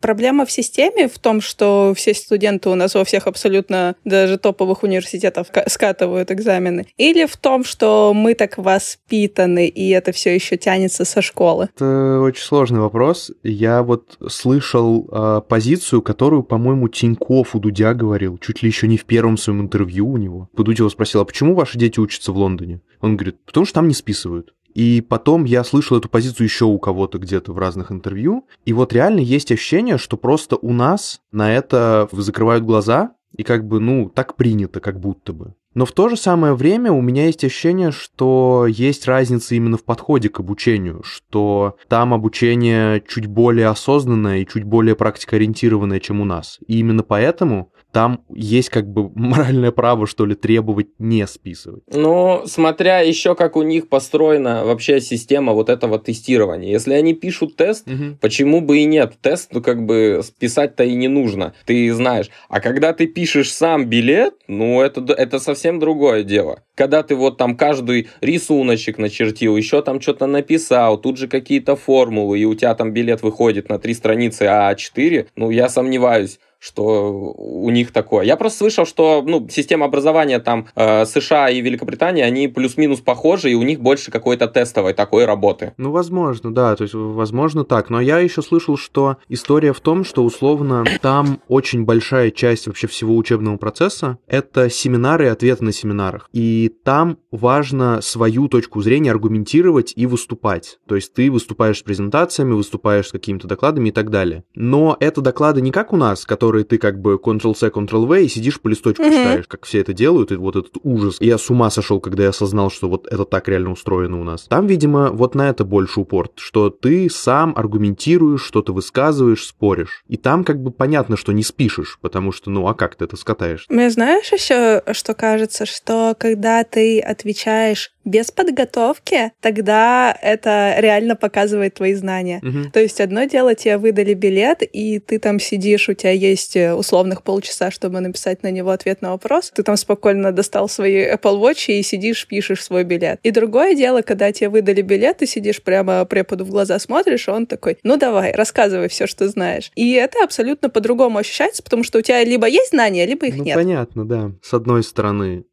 Проблема 0.00 0.44
в 0.44 0.50
системе, 0.50 1.08
в 1.08 1.18
том, 1.18 1.40
что 1.40 1.94
все 1.96 2.12
студенты 2.12 2.68
у 2.68 2.74
нас 2.74 2.94
во 2.94 3.02
всех 3.04 3.26
абсолютно 3.26 3.96
даже 4.04 4.36
топовых 4.36 4.82
университетов 4.82 5.46
скатывают 5.66 6.30
экзамены? 6.30 6.86
Или 6.98 7.24
в 7.24 7.38
том, 7.38 7.64
что 7.64 8.12
мы 8.14 8.34
так 8.34 8.58
воспитаны, 8.58 9.68
и 9.68 9.88
это 9.88 10.12
все 10.12 10.34
еще 10.34 10.58
тянется 10.58 11.06
со 11.06 11.22
школы? 11.22 11.70
Это 11.74 12.20
очень 12.20 12.42
сложный 12.42 12.80
вопрос. 12.80 13.32
Я 13.42 13.82
вот 13.82 14.18
слышал 14.28 15.08
э, 15.10 15.40
позицию, 15.48 16.02
которую, 16.02 16.42
по-моему, 16.42 16.88
Тиньков 16.88 17.54
у 17.54 17.58
Дудя 17.58 17.94
говорил, 17.94 18.36
чуть 18.36 18.62
ли 18.62 18.68
еще 18.68 18.86
не 18.86 18.98
в 18.98 19.06
первом 19.06 19.38
своем 19.38 19.62
интервью 19.62 20.06
у 20.06 20.18
него. 20.18 20.50
Дудь 20.54 20.78
его 20.78 20.90
спросил, 20.90 21.22
а 21.22 21.24
почему 21.24 21.54
ваши 21.54 21.78
дети 21.78 21.98
учатся 21.98 22.32
в 22.32 22.36
Лондоне? 22.36 22.82
Он 23.00 23.16
говорит, 23.16 23.38
потому 23.46 23.64
что 23.64 23.76
там 23.76 23.88
не 23.88 23.94
списывают. 23.94 24.52
И 24.74 25.00
потом 25.00 25.44
я 25.44 25.64
слышал 25.64 25.96
эту 25.98 26.08
позицию 26.08 26.46
еще 26.46 26.64
у 26.64 26.78
кого-то 26.78 27.18
где-то 27.18 27.52
в 27.52 27.58
разных 27.58 27.90
интервью. 27.92 28.46
И 28.64 28.72
вот 28.72 28.92
реально 28.92 29.20
есть 29.20 29.52
ощущение, 29.52 29.98
что 29.98 30.16
просто 30.16 30.56
у 30.56 30.72
нас 30.72 31.20
на 31.32 31.52
это 31.52 32.08
закрывают 32.12 32.64
глаза, 32.64 33.12
и 33.36 33.42
как 33.42 33.66
бы, 33.66 33.80
ну, 33.80 34.08
так 34.08 34.36
принято, 34.36 34.80
как 34.80 34.98
будто 34.98 35.32
бы. 35.32 35.54
Но 35.72 35.86
в 35.86 35.92
то 35.92 36.08
же 36.08 36.16
самое 36.16 36.54
время 36.54 36.90
у 36.90 37.00
меня 37.00 37.26
есть 37.26 37.44
ощущение, 37.44 37.92
что 37.92 38.66
есть 38.68 39.06
разница 39.06 39.54
именно 39.54 39.76
в 39.76 39.84
подходе 39.84 40.28
к 40.28 40.40
обучению, 40.40 41.02
что 41.04 41.76
там 41.88 42.12
обучение 42.12 43.02
чуть 43.06 43.26
более 43.26 43.68
осознанное 43.68 44.38
и 44.38 44.46
чуть 44.46 44.64
более 44.64 44.96
практикоориентированное, 44.96 46.00
чем 46.00 46.20
у 46.20 46.24
нас. 46.24 46.58
И 46.66 46.80
именно 46.80 47.04
поэтому 47.04 47.72
там 47.92 48.24
есть 48.32 48.68
как 48.70 48.86
бы 48.86 49.10
моральное 49.14 49.70
право, 49.70 50.06
что 50.06 50.26
ли, 50.26 50.34
требовать 50.34 50.88
не 50.98 51.26
списывать. 51.26 51.82
Ну, 51.92 52.42
смотря 52.46 53.00
еще 53.00 53.34
как 53.34 53.56
у 53.56 53.62
них 53.62 53.88
построена 53.88 54.64
вообще 54.64 55.00
система 55.00 55.52
вот 55.52 55.68
этого 55.68 55.98
тестирования. 55.98 56.70
Если 56.70 56.94
они 56.94 57.14
пишут 57.14 57.56
тест, 57.56 57.86
угу. 57.88 58.16
почему 58.20 58.60
бы 58.60 58.78
и 58.78 58.84
нет? 58.84 59.14
Тест, 59.20 59.50
ну, 59.52 59.60
как 59.60 59.84
бы 59.84 60.20
списать-то 60.24 60.84
и 60.84 60.94
не 60.94 61.08
нужно, 61.08 61.54
ты 61.66 61.92
знаешь. 61.92 62.30
А 62.48 62.60
когда 62.60 62.92
ты 62.92 63.06
пишешь 63.06 63.52
сам 63.52 63.86
билет, 63.86 64.34
ну, 64.46 64.80
это, 64.80 65.00
это 65.12 65.38
совсем 65.38 65.78
другое 65.78 66.22
дело. 66.22 66.62
Когда 66.74 67.02
ты 67.02 67.14
вот 67.14 67.36
там 67.36 67.56
каждый 67.56 68.08
рисуночек 68.20 68.98
начертил, 68.98 69.56
еще 69.56 69.82
там 69.82 70.00
что-то 70.00 70.26
написал, 70.26 70.98
тут 70.98 71.18
же 71.18 71.28
какие-то 71.28 71.76
формулы, 71.76 72.38
и 72.38 72.44
у 72.44 72.54
тебя 72.54 72.74
там 72.74 72.92
билет 72.92 73.22
выходит 73.22 73.68
на 73.68 73.78
три 73.78 73.94
страницы 73.94 74.44
А4, 74.44 75.28
ну, 75.36 75.50
я 75.50 75.68
сомневаюсь, 75.68 76.38
что 76.60 77.32
у 77.36 77.70
них 77.70 77.90
такое. 77.90 78.24
Я 78.24 78.36
просто 78.36 78.58
слышал, 78.58 78.86
что 78.86 79.24
ну, 79.26 79.48
система 79.48 79.86
образования 79.86 80.38
там 80.38 80.68
э, 80.76 81.06
США 81.06 81.48
и 81.48 81.60
Великобритании, 81.60 82.22
они 82.22 82.48
плюс-минус 82.48 83.00
похожи, 83.00 83.50
и 83.50 83.54
у 83.54 83.62
них 83.62 83.80
больше 83.80 84.10
какой-то 84.10 84.46
тестовой 84.46 84.92
такой 84.92 85.24
работы. 85.24 85.72
Ну, 85.78 85.90
возможно, 85.90 86.54
да, 86.54 86.76
то 86.76 86.82
есть, 86.82 86.94
возможно 86.94 87.64
так. 87.64 87.88
Но 87.88 88.00
я 88.00 88.18
еще 88.18 88.42
слышал, 88.42 88.76
что 88.76 89.16
история 89.28 89.72
в 89.72 89.80
том, 89.80 90.04
что 90.04 90.22
условно 90.22 90.84
там 91.00 91.40
очень 91.48 91.84
большая 91.84 92.30
часть 92.30 92.66
вообще 92.66 92.86
всего 92.86 93.16
учебного 93.16 93.56
процесса— 93.56 94.18
это 94.26 94.68
семинары 94.68 95.26
и 95.26 95.28
ответы 95.28 95.64
на 95.64 95.72
семинарах. 95.72 96.28
И 96.32 96.70
там 96.84 97.18
важно 97.30 98.00
свою 98.02 98.48
точку 98.48 98.82
зрения 98.82 99.12
аргументировать 99.12 99.94
и 99.96 100.04
выступать. 100.04 100.78
То 100.86 100.94
есть 100.94 101.14
ты 101.14 101.30
выступаешь 101.30 101.78
с 101.78 101.82
презентациями, 101.82 102.52
выступаешь 102.52 103.08
с 103.08 103.12
какими-то 103.12 103.48
докладами 103.48 103.88
и 103.88 103.92
так 103.92 104.10
далее. 104.10 104.44
Но 104.54 104.96
это 105.00 105.22
доклады 105.22 105.62
не 105.62 105.70
как 105.70 105.94
у 105.94 105.96
нас, 105.96 106.26
которые 106.26 106.49
которые 106.50 106.64
ты 106.64 106.78
как 106.78 107.00
бы 107.00 107.14
Ctrl-C, 107.14 107.68
Ctrl-V 107.68 108.24
и 108.24 108.28
сидишь 108.28 108.60
по 108.60 108.66
листочку 108.66 109.04
mm-hmm. 109.04 109.10
читаешь, 109.10 109.46
как 109.46 109.64
все 109.64 109.78
это 109.78 109.92
делают, 109.92 110.32
и 110.32 110.34
вот 110.34 110.56
этот 110.56 110.72
ужас. 110.82 111.16
Я 111.20 111.38
с 111.38 111.48
ума 111.48 111.70
сошел, 111.70 112.00
когда 112.00 112.24
я 112.24 112.30
осознал, 112.30 112.72
что 112.72 112.88
вот 112.88 113.06
это 113.06 113.24
так 113.24 113.46
реально 113.46 113.70
устроено 113.70 114.20
у 114.20 114.24
нас. 114.24 114.46
Там, 114.48 114.66
видимо, 114.66 115.10
вот 115.10 115.36
на 115.36 115.48
это 115.48 115.62
больше 115.62 116.00
упор, 116.00 116.28
что 116.34 116.70
ты 116.70 117.08
сам 117.08 117.52
аргументируешь, 117.56 118.42
что-то 118.42 118.72
высказываешь, 118.72 119.46
споришь. 119.46 120.02
И 120.08 120.16
там 120.16 120.42
как 120.42 120.60
бы 120.60 120.72
понятно, 120.72 121.16
что 121.16 121.30
не 121.30 121.44
спишешь, 121.44 121.98
потому 122.00 122.32
что, 122.32 122.50
ну, 122.50 122.66
а 122.66 122.74
как 122.74 122.96
ты 122.96 123.04
это 123.04 123.16
скатаешь? 123.16 123.66
Мне 123.68 123.88
знаешь 123.88 124.32
еще, 124.32 124.82
что 124.90 125.14
кажется, 125.14 125.66
что 125.66 126.16
когда 126.18 126.64
ты 126.64 126.98
отвечаешь 126.98 127.92
без 128.04 128.30
подготовки, 128.30 129.32
тогда 129.40 130.16
это 130.22 130.74
реально 130.78 131.16
показывает 131.16 131.74
твои 131.74 131.94
знания. 131.94 132.40
Угу. 132.42 132.70
То 132.72 132.80
есть 132.80 133.00
одно 133.00 133.24
дело, 133.24 133.54
тебе 133.54 133.76
выдали 133.76 134.14
билет, 134.14 134.62
и 134.62 134.98
ты 134.98 135.18
там 135.18 135.38
сидишь, 135.38 135.88
у 135.88 135.94
тебя 135.94 136.12
есть 136.12 136.56
э, 136.56 136.74
условных 136.74 137.22
полчаса, 137.22 137.70
чтобы 137.70 138.00
написать 138.00 138.42
на 138.42 138.50
него 138.50 138.70
ответ 138.70 139.02
на 139.02 139.10
вопрос. 139.10 139.52
Ты 139.54 139.62
там 139.62 139.76
спокойно 139.76 140.32
достал 140.32 140.68
свои 140.68 141.04
Apple 141.04 141.40
Watch 141.40 141.66
и 141.72 141.82
сидишь, 141.82 142.26
пишешь 142.26 142.64
свой 142.64 142.84
билет. 142.84 143.20
И 143.22 143.30
другое 143.30 143.74
дело, 143.74 144.02
когда 144.02 144.32
тебе 144.32 144.48
выдали 144.48 144.82
билет, 144.82 145.18
ты 145.18 145.26
сидишь 145.26 145.62
прямо 145.62 146.04
преподу 146.04 146.44
в 146.44 146.50
глаза 146.50 146.78
смотришь, 146.78 147.28
и 147.28 147.30
он 147.30 147.46
такой, 147.46 147.78
ну 147.82 147.96
давай, 147.96 148.32
рассказывай 148.32 148.88
все, 148.88 149.06
что 149.06 149.28
знаешь. 149.28 149.70
И 149.74 149.92
это 149.92 150.24
абсолютно 150.24 150.70
по-другому 150.70 151.18
ощущается, 151.18 151.62
потому 151.62 151.84
что 151.84 151.98
у 151.98 152.02
тебя 152.02 152.24
либо 152.24 152.46
есть 152.46 152.70
знания, 152.70 153.06
либо 153.06 153.26
их 153.26 153.36
ну, 153.36 153.44
нет. 153.44 153.56
Понятно, 153.56 154.04
да. 154.04 154.32
С 154.42 154.54
одной 154.54 154.82
стороны. 154.82 155.44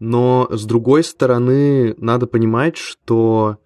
Но 0.00 0.48
с 0.50 0.64
другой 0.64 1.04
стороны, 1.04 1.94
надо 1.98 2.26
понимать, 2.26 2.76
что 2.76 3.58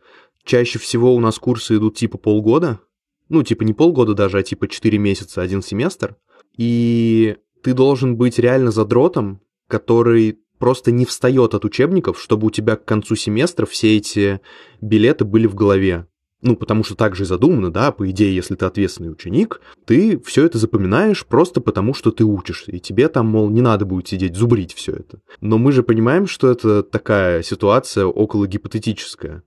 чаще 0.45 0.79
всего 0.79 1.15
у 1.15 1.21
нас 1.21 1.39
курсы 1.39 1.77
идут 1.77 1.97
типа 1.97 2.19
полгода, 2.19 2.81
ну, 3.29 3.43
типа 3.43 3.63
не 3.63 3.73
полгода 3.73 4.15
даже, 4.15 4.39
а 4.39 4.43
типа 4.43 4.69
4 4.69 4.99
месяца, 4.99 5.41
один 5.41 5.63
семестр, 5.63 6.17
и 6.57 7.37
ты 7.63 7.73
должен 7.73 8.17
быть 8.17 8.39
реально 8.39 8.73
задротом, 8.73 9.41
который 9.69 10.41
просто 10.59 10.91
не 10.91 11.05
встает 11.05 11.55
от 11.55 11.65
учебников, 11.65 12.21
чтобы 12.21 12.49
у 12.49 12.51
тебя 12.51 12.77
к 12.77 12.85
концу 12.85 13.17
семестра 13.17 13.65
все 13.65 13.97
эти 13.97 14.41
билеты 14.81 15.25
были 15.25 15.47
в 15.47 15.55
голове. 15.55 16.07
Ну, 16.45 16.57
потому 16.57 16.85
что 16.85 16.95
так 16.95 17.17
же 17.17 17.25
задумано, 17.25 17.73
да, 17.73 17.91
по 17.91 18.09
идее, 18.11 18.35
если 18.35 18.55
ты 18.55 18.67
ответственный 18.67 19.11
ученик, 19.11 19.63
ты 19.87 20.21
все 20.21 20.45
это 20.45 20.59
запоминаешь 20.59 21.25
просто 21.25 21.63
потому, 21.63 21.95
что 21.95 22.11
ты 22.11 22.23
учишься, 22.23 22.71
и 22.71 22.81
тебе 22.81 23.09
там, 23.09 23.29
мол, 23.29 23.49
не 23.49 23.63
надо 23.63 23.87
будет 23.87 24.09
сидеть, 24.09 24.37
зубрить 24.37 24.75
все 24.75 24.93
это. 24.93 25.21
Но 25.41 25.57
мы 25.57 25.73
же 25.73 25.83
понимаем, 25.83 26.27
что 26.27 26.51
это 26.51 26.83
такая 26.83 27.43
ситуация 27.43 28.05
около 28.05 28.47
гипотетическая. 28.47 29.43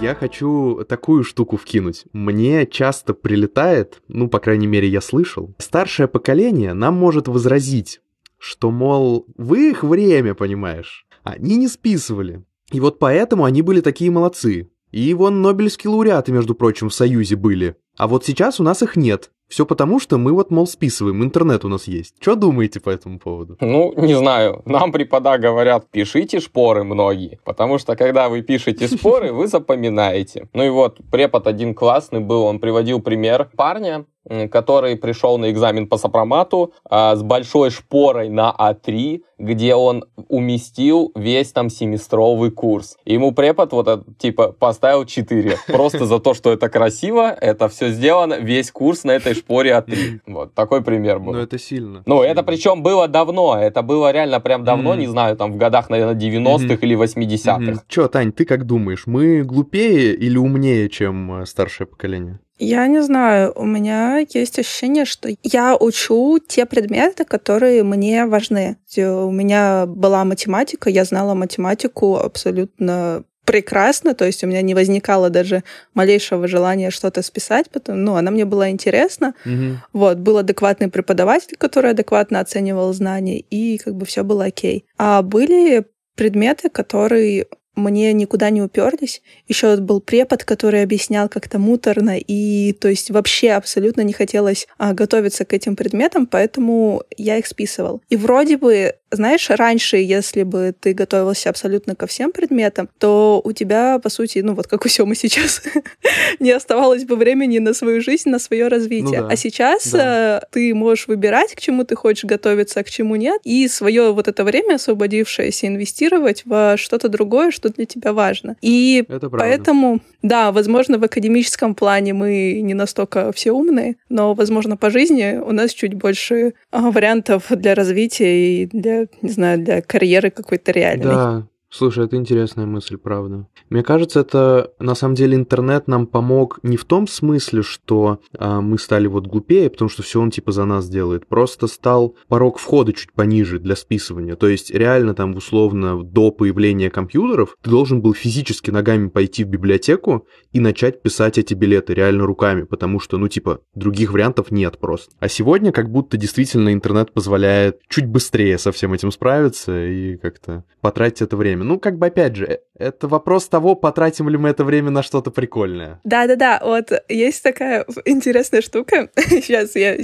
Я 0.00 0.16
хочу 0.16 0.84
такую 0.88 1.22
штуку 1.22 1.56
вкинуть. 1.56 2.06
Мне 2.12 2.66
часто 2.66 3.14
прилетает, 3.14 4.02
ну, 4.08 4.28
по 4.28 4.40
крайней 4.40 4.66
мере, 4.66 4.88
я 4.88 5.00
слышал, 5.00 5.54
старшее 5.58 6.08
поколение 6.08 6.74
нам 6.74 6.94
может 6.94 7.28
возразить, 7.28 8.00
что, 8.44 8.70
мол, 8.70 9.26
в 9.38 9.54
их 9.54 9.82
время, 9.82 10.34
понимаешь, 10.34 11.03
они 11.24 11.56
не 11.56 11.68
списывали. 11.68 12.44
И 12.70 12.80
вот 12.80 12.98
поэтому 12.98 13.44
они 13.44 13.62
были 13.62 13.80
такие 13.80 14.10
молодцы. 14.10 14.70
И 14.92 15.12
вон 15.14 15.42
Нобелевские 15.42 15.90
лауреаты, 15.90 16.30
между 16.30 16.54
прочим, 16.54 16.88
в 16.88 16.94
Союзе 16.94 17.34
были. 17.34 17.74
А 17.96 18.06
вот 18.06 18.24
сейчас 18.24 18.60
у 18.60 18.62
нас 18.62 18.82
их 18.82 18.94
нет. 18.94 19.32
Все 19.48 19.66
потому, 19.66 20.00
что 20.00 20.18
мы 20.18 20.32
вот, 20.32 20.50
мол, 20.50 20.66
списываем, 20.66 21.22
интернет 21.22 21.64
у 21.64 21.68
нас 21.68 21.86
есть. 21.86 22.14
Что 22.20 22.34
думаете 22.34 22.80
по 22.80 22.90
этому 22.90 23.18
поводу? 23.18 23.56
Ну, 23.60 23.92
не 23.96 24.14
знаю. 24.14 24.62
Нам 24.64 24.90
препода 24.90 25.36
говорят, 25.38 25.90
пишите 25.90 26.40
шпоры 26.40 26.82
многие, 26.84 27.40
потому 27.44 27.78
что 27.78 27.94
когда 27.94 28.28
вы 28.28 28.42
пишете 28.42 28.88
споры, 28.88 29.32
вы 29.32 29.46
запоминаете. 29.46 30.48
Ну 30.54 30.64
и 30.64 30.70
вот, 30.70 30.98
препод 31.10 31.46
один 31.46 31.74
классный 31.74 32.20
был, 32.20 32.44
он 32.44 32.58
приводил 32.58 33.00
пример 33.00 33.50
парня, 33.56 34.06
который 34.50 34.96
пришел 34.96 35.38
на 35.38 35.50
экзамен 35.50 35.86
по 35.86 35.96
сопромату 35.96 36.72
а, 36.88 37.14
с 37.14 37.22
большой 37.22 37.70
шпорой 37.70 38.28
на 38.28 38.54
А3, 38.58 39.22
где 39.38 39.74
он 39.74 40.04
уместил 40.28 41.12
весь 41.14 41.52
там 41.52 41.68
семестровый 41.68 42.50
курс. 42.50 42.96
ему 43.04 43.32
препод 43.32 43.72
вот 43.72 43.88
это, 43.88 44.04
типа 44.18 44.52
поставил 44.52 45.04
4. 45.04 45.58
Просто 45.66 46.06
за 46.06 46.18
то, 46.18 46.34
что 46.34 46.52
это 46.52 46.68
красиво, 46.68 47.30
это 47.30 47.68
все 47.68 47.90
сделано, 47.90 48.34
весь 48.34 48.70
курс 48.70 49.04
на 49.04 49.12
этой 49.12 49.34
шпоре 49.34 49.72
А3. 49.72 50.20
Вот, 50.34 50.54
такой 50.54 50.82
пример 50.82 51.20
был. 51.20 51.32
Ну, 51.32 51.38
это 51.38 51.58
сильно. 51.58 52.02
Ну, 52.06 52.22
это 52.22 52.42
причем 52.42 52.82
было 52.82 53.08
давно, 53.08 53.58
это 53.60 53.82
было 53.82 54.10
реально 54.10 54.40
прям 54.40 54.64
давно, 54.64 54.94
не 54.94 55.06
знаю, 55.06 55.36
там 55.36 55.52
в 55.52 55.56
годах, 55.56 55.90
наверное, 55.90 56.14
90-х 56.14 56.78
или 56.80 56.96
80-х. 56.96 57.82
Че, 57.88 58.08
Тань, 58.08 58.32
ты 58.32 58.44
как 58.44 58.64
думаешь, 58.64 59.06
мы 59.06 59.42
глупее 59.42 60.14
или 60.14 60.36
умнее, 60.38 60.88
чем 60.88 61.42
э, 61.42 61.46
старшее 61.46 61.86
поколение? 61.86 62.40
Я 62.58 62.86
не 62.86 63.02
знаю, 63.02 63.52
у 63.56 63.64
меня 63.64 64.24
есть 64.32 64.58
ощущение, 64.58 65.04
что 65.04 65.28
я 65.42 65.76
учу 65.76 66.38
те 66.38 66.66
предметы, 66.66 67.24
которые 67.24 67.82
мне 67.82 68.26
важны. 68.26 68.76
У 68.96 69.30
меня 69.30 69.86
была 69.86 70.24
математика, 70.24 70.88
я 70.88 71.04
знала 71.04 71.34
математику 71.34 72.16
абсолютно 72.16 73.24
прекрасно, 73.44 74.14
то 74.14 74.24
есть 74.24 74.42
у 74.42 74.46
меня 74.46 74.62
не 74.62 74.74
возникало 74.74 75.30
даже 75.30 75.64
малейшего 75.92 76.48
желания 76.48 76.90
что-то 76.90 77.22
списать, 77.22 77.68
потому, 77.70 77.98
ну, 77.98 78.14
она 78.16 78.30
мне 78.30 78.44
была 78.44 78.70
интересна. 78.70 79.34
Угу. 79.44 79.76
Вот, 79.92 80.18
был 80.18 80.38
адекватный 80.38 80.88
преподаватель, 80.88 81.56
который 81.58 81.90
адекватно 81.90 82.40
оценивал 82.40 82.92
знания, 82.92 83.40
и 83.40 83.78
как 83.78 83.96
бы 83.96 84.06
все 84.06 84.24
было 84.24 84.44
окей. 84.46 84.86
А 84.96 85.22
были 85.22 85.84
предметы, 86.16 86.70
которые 86.70 87.46
мне 87.76 88.12
никуда 88.12 88.50
не 88.50 88.62
уперлись. 88.62 89.22
Еще 89.48 89.76
был 89.76 90.00
препод, 90.00 90.44
который 90.44 90.82
объяснял 90.82 91.28
как-то 91.28 91.58
муторно, 91.58 92.16
и 92.18 92.72
то 92.72 92.88
есть 92.88 93.10
вообще 93.10 93.52
абсолютно 93.52 94.02
не 94.02 94.12
хотелось 94.12 94.66
а, 94.78 94.92
готовиться 94.92 95.44
к 95.44 95.52
этим 95.52 95.76
предметам, 95.76 96.26
поэтому 96.26 97.02
я 97.16 97.38
их 97.38 97.46
списывал. 97.46 98.02
И 98.08 98.16
вроде 98.16 98.56
бы, 98.56 98.94
знаешь, 99.10 99.50
раньше, 99.50 99.96
если 99.96 100.42
бы 100.42 100.74
ты 100.78 100.92
готовился 100.92 101.50
абсолютно 101.50 101.94
ко 101.94 102.06
всем 102.06 102.32
предметам, 102.32 102.88
то 102.98 103.40
у 103.44 103.52
тебя, 103.52 103.98
по 103.98 104.08
сути, 104.08 104.38
ну 104.38 104.54
вот 104.54 104.66
как 104.66 104.84
у 104.84 104.88
Семы 104.88 105.14
сейчас, 105.14 105.62
не 106.40 106.52
оставалось 106.52 107.04
бы 107.04 107.16
времени 107.16 107.58
на 107.58 107.74
свою 107.74 108.00
жизнь, 108.00 108.28
на 108.28 108.38
свое 108.38 108.68
развитие. 108.68 109.20
Ну, 109.20 109.28
да. 109.28 109.32
А 109.32 109.36
сейчас 109.36 109.90
да. 109.90 110.40
Э, 110.42 110.46
ты 110.50 110.74
можешь 110.74 111.08
выбирать, 111.08 111.54
к 111.54 111.60
чему 111.60 111.84
ты 111.84 111.96
хочешь 111.96 112.24
готовиться, 112.24 112.80
а 112.80 112.84
к 112.84 112.90
чему 112.90 113.16
нет, 113.16 113.40
и 113.44 113.66
свое 113.68 114.12
вот 114.12 114.28
это 114.28 114.44
время 114.44 114.74
освободившееся 114.74 115.66
инвестировать 115.66 116.42
во 116.44 116.76
что-то 116.76 117.08
другое, 117.08 117.50
что 117.50 117.63
для 117.70 117.84
тебя 117.84 118.12
важно. 118.12 118.56
И 118.60 119.04
поэтому, 119.30 120.00
да, 120.22 120.52
возможно, 120.52 120.98
в 120.98 121.04
академическом 121.04 121.74
плане 121.74 122.12
мы 122.12 122.60
не 122.62 122.74
настолько 122.74 123.32
все 123.32 123.52
умные, 123.52 123.96
но, 124.08 124.34
возможно, 124.34 124.76
по 124.76 124.90
жизни 124.90 125.38
у 125.38 125.52
нас 125.52 125.72
чуть 125.72 125.94
больше 125.94 126.54
а, 126.70 126.90
вариантов 126.90 127.46
для 127.50 127.74
развития 127.74 128.62
и 128.62 128.66
для, 128.66 129.06
не 129.22 129.30
знаю, 129.30 129.58
для 129.58 129.82
карьеры 129.82 130.30
какой-то 130.30 130.72
реальной. 130.72 131.04
Да, 131.04 131.46
Слушай, 131.76 132.04
это 132.04 132.14
интересная 132.14 132.66
мысль, 132.66 132.96
правда. 132.96 133.48
Мне 133.68 133.82
кажется, 133.82 134.20
это 134.20 134.70
на 134.78 134.94
самом 134.94 135.16
деле 135.16 135.34
интернет 135.34 135.88
нам 135.88 136.06
помог 136.06 136.60
не 136.62 136.76
в 136.76 136.84
том 136.84 137.08
смысле, 137.08 137.62
что 137.62 138.20
а, 138.38 138.60
мы 138.60 138.78
стали 138.78 139.08
вот 139.08 139.26
глупее, 139.26 139.68
потому 139.68 139.88
что 139.88 140.04
все 140.04 140.20
он 140.20 140.30
типа 140.30 140.52
за 140.52 140.66
нас 140.66 140.88
делает. 140.88 141.26
Просто 141.26 141.66
стал 141.66 142.14
порог 142.28 142.60
входа 142.60 142.92
чуть 142.92 143.12
пониже 143.12 143.58
для 143.58 143.74
списывания. 143.74 144.36
То 144.36 144.46
есть 144.46 144.70
реально 144.70 145.16
там 145.16 145.34
условно 145.34 146.04
до 146.04 146.30
появления 146.30 146.90
компьютеров 146.90 147.56
ты 147.60 147.70
должен 147.70 148.00
был 148.00 148.14
физически 148.14 148.70
ногами 148.70 149.08
пойти 149.08 149.42
в 149.42 149.48
библиотеку 149.48 150.28
и 150.52 150.60
начать 150.60 151.02
писать 151.02 151.38
эти 151.38 151.54
билеты 151.54 151.92
реально 151.92 152.24
руками, 152.24 152.62
потому 152.62 153.00
что, 153.00 153.18
ну 153.18 153.26
типа, 153.26 153.62
других 153.74 154.12
вариантов 154.12 154.52
нет 154.52 154.78
просто. 154.78 155.12
А 155.18 155.26
сегодня 155.26 155.72
как 155.72 155.90
будто 155.90 156.16
действительно 156.16 156.72
интернет 156.72 157.12
позволяет 157.12 157.80
чуть 157.88 158.06
быстрее 158.06 158.58
со 158.58 158.70
всем 158.70 158.92
этим 158.92 159.10
справиться 159.10 159.84
и 159.84 160.16
как-то 160.18 160.62
потратить 160.80 161.22
это 161.22 161.36
время. 161.36 161.63
Ну, 161.64 161.80
как 161.80 161.98
бы, 161.98 162.06
опять 162.06 162.36
же, 162.36 162.60
это 162.78 163.08
вопрос 163.08 163.48
того, 163.48 163.74
потратим 163.74 164.28
ли 164.28 164.36
мы 164.36 164.50
это 164.50 164.64
время 164.64 164.90
на 164.90 165.02
что-то 165.02 165.30
прикольное. 165.30 166.00
Да-да-да, 166.04 166.60
вот 166.62 166.90
есть 167.08 167.42
такая 167.42 167.86
интересная 168.04 168.60
штука. 168.60 169.08
Сейчас 169.16 169.74
я 169.74 169.96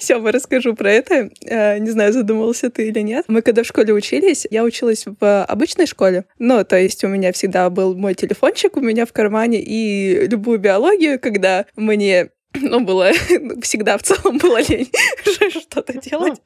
Сёма 0.00 0.32
расскажу 0.32 0.74
про 0.74 0.90
это. 0.90 1.30
Э, 1.46 1.78
не 1.78 1.90
знаю, 1.90 2.12
задумался 2.12 2.68
ты 2.70 2.88
или 2.88 3.00
нет. 3.00 3.26
Мы 3.28 3.42
когда 3.42 3.62
в 3.62 3.66
школе 3.66 3.92
учились, 3.92 4.46
я 4.50 4.64
училась 4.64 5.04
в 5.06 5.44
обычной 5.44 5.86
школе. 5.86 6.24
Ну, 6.38 6.64
то 6.64 6.76
есть 6.76 7.04
у 7.04 7.08
меня 7.08 7.32
всегда 7.32 7.70
был 7.70 7.94
мой 7.96 8.14
телефончик 8.14 8.76
у 8.76 8.80
меня 8.80 9.06
в 9.06 9.12
кармане, 9.12 9.62
и 9.62 10.26
любую 10.26 10.58
биологию, 10.58 11.20
когда 11.20 11.66
мне 11.76 12.30
ну, 12.54 12.80
было 12.80 13.10
всегда 13.62 13.98
в 13.98 14.02
целом 14.02 14.38
было 14.38 14.60
лень 14.60 14.90
что-то 15.50 15.94
делать. 15.94 16.40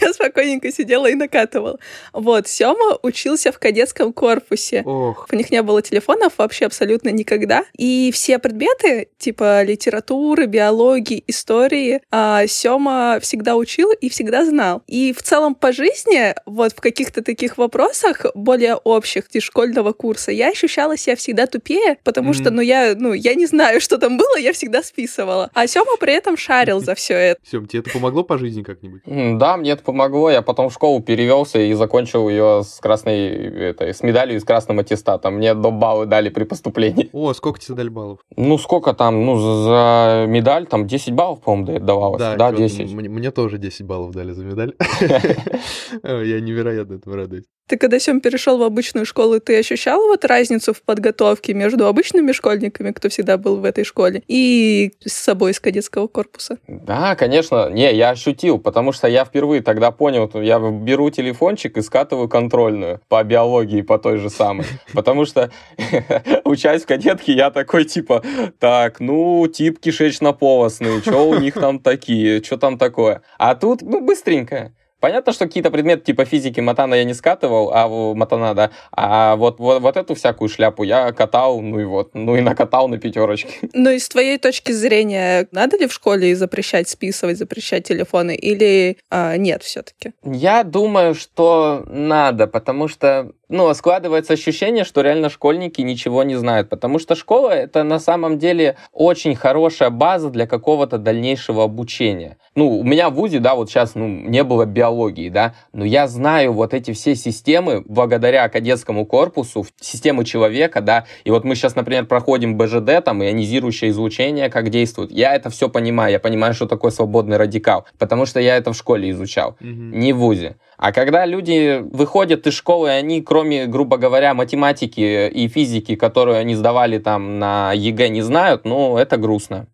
Я 0.00 0.12
спокойненько 0.12 0.72
сидела 0.72 1.06
и 1.06 1.14
накатывала. 1.14 1.78
Вот, 2.12 2.48
Сёма 2.48 2.98
учился 3.02 3.52
в 3.52 3.58
кадетском 3.58 4.12
корпусе. 4.12 4.82
Ох. 4.84 5.28
У 5.30 5.36
них 5.36 5.50
не 5.50 5.62
было 5.62 5.82
телефонов 5.82 6.34
вообще 6.38 6.66
абсолютно 6.66 7.10
никогда. 7.10 7.64
И 7.76 8.10
все 8.12 8.38
предметы, 8.38 9.08
типа 9.18 9.62
литературы, 9.62 10.46
биологии, 10.46 11.22
истории, 11.26 12.02
а, 12.10 12.46
Сёма 12.46 13.18
всегда 13.20 13.56
учил 13.56 13.92
и 13.92 14.08
всегда 14.08 14.44
знал. 14.44 14.82
И 14.86 15.12
в 15.12 15.22
целом 15.22 15.54
по 15.54 15.72
жизни, 15.72 16.34
вот 16.46 16.72
в 16.72 16.80
каких-то 16.80 17.22
таких 17.22 17.58
вопросах 17.58 18.26
более 18.34 18.74
общих, 18.74 19.24
школьного 19.38 19.92
курса, 19.92 20.30
я 20.32 20.48
ощущала 20.48 20.96
себя 20.96 21.16
всегда 21.16 21.46
тупее, 21.46 21.98
потому 22.04 22.32
что, 22.34 22.50
ну, 22.50 22.60
я, 22.60 22.94
ну, 22.96 23.12
я 23.12 23.34
не 23.34 23.46
знаю, 23.46 23.80
что 23.80 23.98
там 23.98 24.16
было, 24.16 24.36
я 24.36 24.52
всегда 24.52 24.82
списывала. 24.82 25.50
А 25.54 25.66
Сёма 25.66 25.96
при 25.98 26.14
этом 26.14 26.36
шарил 26.36 26.80
за 26.80 26.94
все 26.94 27.14
это. 27.14 27.40
Сём, 27.50 27.66
тебе 27.66 27.80
это 27.80 27.90
помогло 27.90 28.24
по 28.24 28.38
жизни 28.38 28.62
как-нибудь? 28.62 29.02
Да, 29.38 29.56
мне 29.56 29.72
это 29.72 29.82
помогло. 29.82 30.30
Я 30.30 30.42
потом 30.42 30.68
в 30.68 30.72
школу 30.72 31.02
перевелся 31.02 31.58
и 31.58 31.72
закончил 31.74 32.28
ее 32.28 32.62
с 32.64 32.80
красной, 32.80 33.28
это, 33.70 33.92
с 33.92 34.02
медалью 34.02 34.36
и 34.36 34.40
с 34.40 34.44
красным 34.44 34.78
аттестатом. 34.78 35.34
Мне 35.34 35.54
до 35.54 35.70
баллы 35.70 36.06
дали 36.06 36.30
при 36.30 36.44
поступлении. 36.44 37.10
О, 37.12 37.32
сколько 37.34 37.60
тебе 37.60 37.76
дали 37.76 37.88
баллов? 37.88 38.20
Ну, 38.36 38.58
сколько 38.58 38.94
там, 38.94 39.24
ну, 39.26 39.36
за 39.38 40.24
медаль, 40.28 40.66
там 40.66 40.86
10 40.86 41.12
баллов, 41.12 41.40
по-моему, 41.42 41.80
давалось. 41.84 42.20
Да, 42.20 42.36
да 42.36 42.52
10. 42.52 42.92
Мне, 42.92 43.08
мне 43.08 43.30
тоже 43.30 43.58
10 43.58 43.86
баллов 43.86 44.12
дали 44.12 44.32
за 44.32 44.44
медаль. 44.44 44.74
Я 46.02 46.40
невероятно 46.40 46.94
этому 46.94 47.16
радуюсь. 47.16 47.44
Ты 47.68 47.78
когда, 47.78 47.98
Сем, 47.98 48.20
перешел 48.20 48.58
в 48.58 48.62
обычную 48.62 49.06
школу, 49.06 49.40
ты 49.40 49.58
ощущал 49.58 50.00
вот 50.08 50.24
разницу 50.24 50.74
в 50.74 50.82
подготовке 50.82 51.54
между 51.54 51.86
обычными 51.86 52.32
школьниками, 52.32 52.90
кто 52.90 53.08
всегда 53.08 53.38
был 53.38 53.56
в 53.56 53.64
этой 53.64 53.84
школе, 53.84 54.22
и 54.26 54.92
с 55.04 55.12
собой 55.12 55.52
из 55.52 55.60
кадетского 55.60 56.06
корпуса? 56.08 56.58
Да, 56.66 57.14
конечно. 57.14 57.70
Не, 57.70 57.94
я 57.94 58.10
ощутил, 58.10 58.58
потому 58.58 58.92
что 58.92 59.06
я 59.06 59.24
впервые 59.24 59.62
тогда 59.62 59.90
понял, 59.90 60.30
я 60.34 60.58
беру 60.58 61.10
телефончик 61.10 61.76
и 61.76 61.82
скатываю 61.82 62.28
контрольную 62.28 63.00
по 63.08 63.22
биологии, 63.22 63.82
по 63.82 63.98
той 63.98 64.18
же 64.18 64.28
самой. 64.28 64.66
Потому 64.92 65.24
что, 65.24 65.50
учась 66.44 66.82
в 66.82 66.86
кадетке, 66.86 67.32
я 67.32 67.50
такой, 67.50 67.84
типа, 67.84 68.22
так, 68.58 69.00
ну, 69.00 69.46
тип 69.46 69.78
кишечно-полостный, 69.78 71.00
что 71.00 71.28
у 71.28 71.38
них 71.38 71.54
там 71.54 71.78
такие, 71.78 72.42
что 72.42 72.56
там 72.56 72.76
такое? 72.76 73.22
А 73.38 73.54
тут, 73.54 73.82
ну, 73.82 74.00
быстренько. 74.00 74.72
Понятно, 75.02 75.32
что 75.32 75.46
какие-то 75.46 75.72
предметы 75.72 76.04
типа 76.04 76.24
физики 76.24 76.60
Матана 76.60 76.94
я 76.94 77.02
не 77.02 77.12
скатывал, 77.12 77.72
а 77.74 77.88
Матана, 78.14 78.54
да. 78.54 78.70
А 78.92 79.34
вот, 79.34 79.58
вот, 79.58 79.82
вот 79.82 79.96
эту 79.96 80.14
всякую 80.14 80.48
шляпу 80.48 80.84
я 80.84 81.10
катал, 81.10 81.60
ну 81.60 81.80
и 81.80 81.84
вот, 81.84 82.10
ну 82.14 82.36
и 82.36 82.40
накатал 82.40 82.86
на 82.86 82.98
пятерочке. 82.98 83.50
Ну 83.74 83.90
и 83.90 83.98
с 83.98 84.08
твоей 84.08 84.38
точки 84.38 84.70
зрения, 84.70 85.48
надо 85.50 85.76
ли 85.76 85.88
в 85.88 85.92
школе 85.92 86.36
запрещать 86.36 86.88
списывать, 86.88 87.36
запрещать 87.36 87.88
телефоны 87.88 88.36
или 88.36 88.96
а, 89.10 89.36
нет 89.36 89.64
все-таки? 89.64 90.12
Я 90.22 90.62
думаю, 90.62 91.16
что 91.16 91.84
надо, 91.88 92.46
потому 92.46 92.86
что 92.86 93.32
ну, 93.52 93.72
складывается 93.74 94.32
ощущение, 94.32 94.84
что 94.84 95.02
реально 95.02 95.28
школьники 95.28 95.82
ничего 95.82 96.22
не 96.22 96.36
знают, 96.36 96.70
потому 96.70 96.98
что 96.98 97.14
школа— 97.14 97.50
это 97.50 97.82
на 97.82 98.00
самом 98.00 98.38
деле 98.38 98.76
очень 98.92 99.36
хорошая 99.36 99.90
база 99.90 100.30
для 100.30 100.46
какого-то 100.46 100.96
дальнейшего 100.96 101.62
обучения. 101.62 102.38
Ну, 102.54 102.78
у 102.78 102.82
меня 102.82 103.10
в 103.10 103.14
ВУЗе, 103.14 103.40
да, 103.40 103.54
вот 103.54 103.68
сейчас, 103.68 103.94
ну, 103.94 104.08
не 104.08 104.42
было 104.42 104.64
биологии, 104.64 105.28
да, 105.28 105.54
но 105.74 105.84
я 105.84 106.08
знаю 106.08 106.54
вот 106.54 106.72
эти 106.72 106.92
все 106.92 107.14
системы 107.14 107.82
благодаря 107.86 108.48
кадетскому 108.48 109.04
корпусу, 109.04 109.66
системы 109.78 110.24
человека, 110.24 110.80
да, 110.80 111.04
и 111.24 111.30
вот 111.30 111.44
мы 111.44 111.54
сейчас, 111.54 111.76
например, 111.76 112.06
проходим 112.06 112.56
БЖД, 112.56 113.04
там, 113.04 113.22
ионизирующее 113.22 113.90
излучение, 113.90 114.48
как 114.48 114.70
действует. 114.70 115.12
Я 115.12 115.34
это 115.34 115.50
все 115.50 115.68
понимаю, 115.68 116.12
я 116.12 116.20
понимаю, 116.20 116.54
что 116.54 116.66
такое 116.66 116.90
свободный 116.90 117.36
радикал, 117.36 117.84
потому 117.98 118.24
что 118.24 118.40
я 118.40 118.56
это 118.56 118.72
в 118.72 118.76
школе 118.76 119.10
изучал, 119.10 119.56
mm-hmm. 119.60 119.96
не 119.96 120.12
в 120.14 120.18
ВУЗе. 120.18 120.56
А 120.82 120.90
когда 120.90 121.26
люди 121.26 121.78
выходят 121.80 122.44
из 122.48 122.54
школы, 122.54 122.90
они, 122.90 123.22
кроме, 123.22 123.66
грубо 123.66 123.98
говоря, 123.98 124.34
математики 124.34 125.28
и 125.28 125.46
физики, 125.46 125.94
которую 125.94 126.38
они 126.38 126.56
сдавали 126.56 126.98
там 126.98 127.38
на 127.38 127.72
ЕГЭ, 127.72 128.08
не 128.08 128.20
знают, 128.20 128.64
ну, 128.64 128.96
это 128.96 129.16
грустно. 129.16 129.68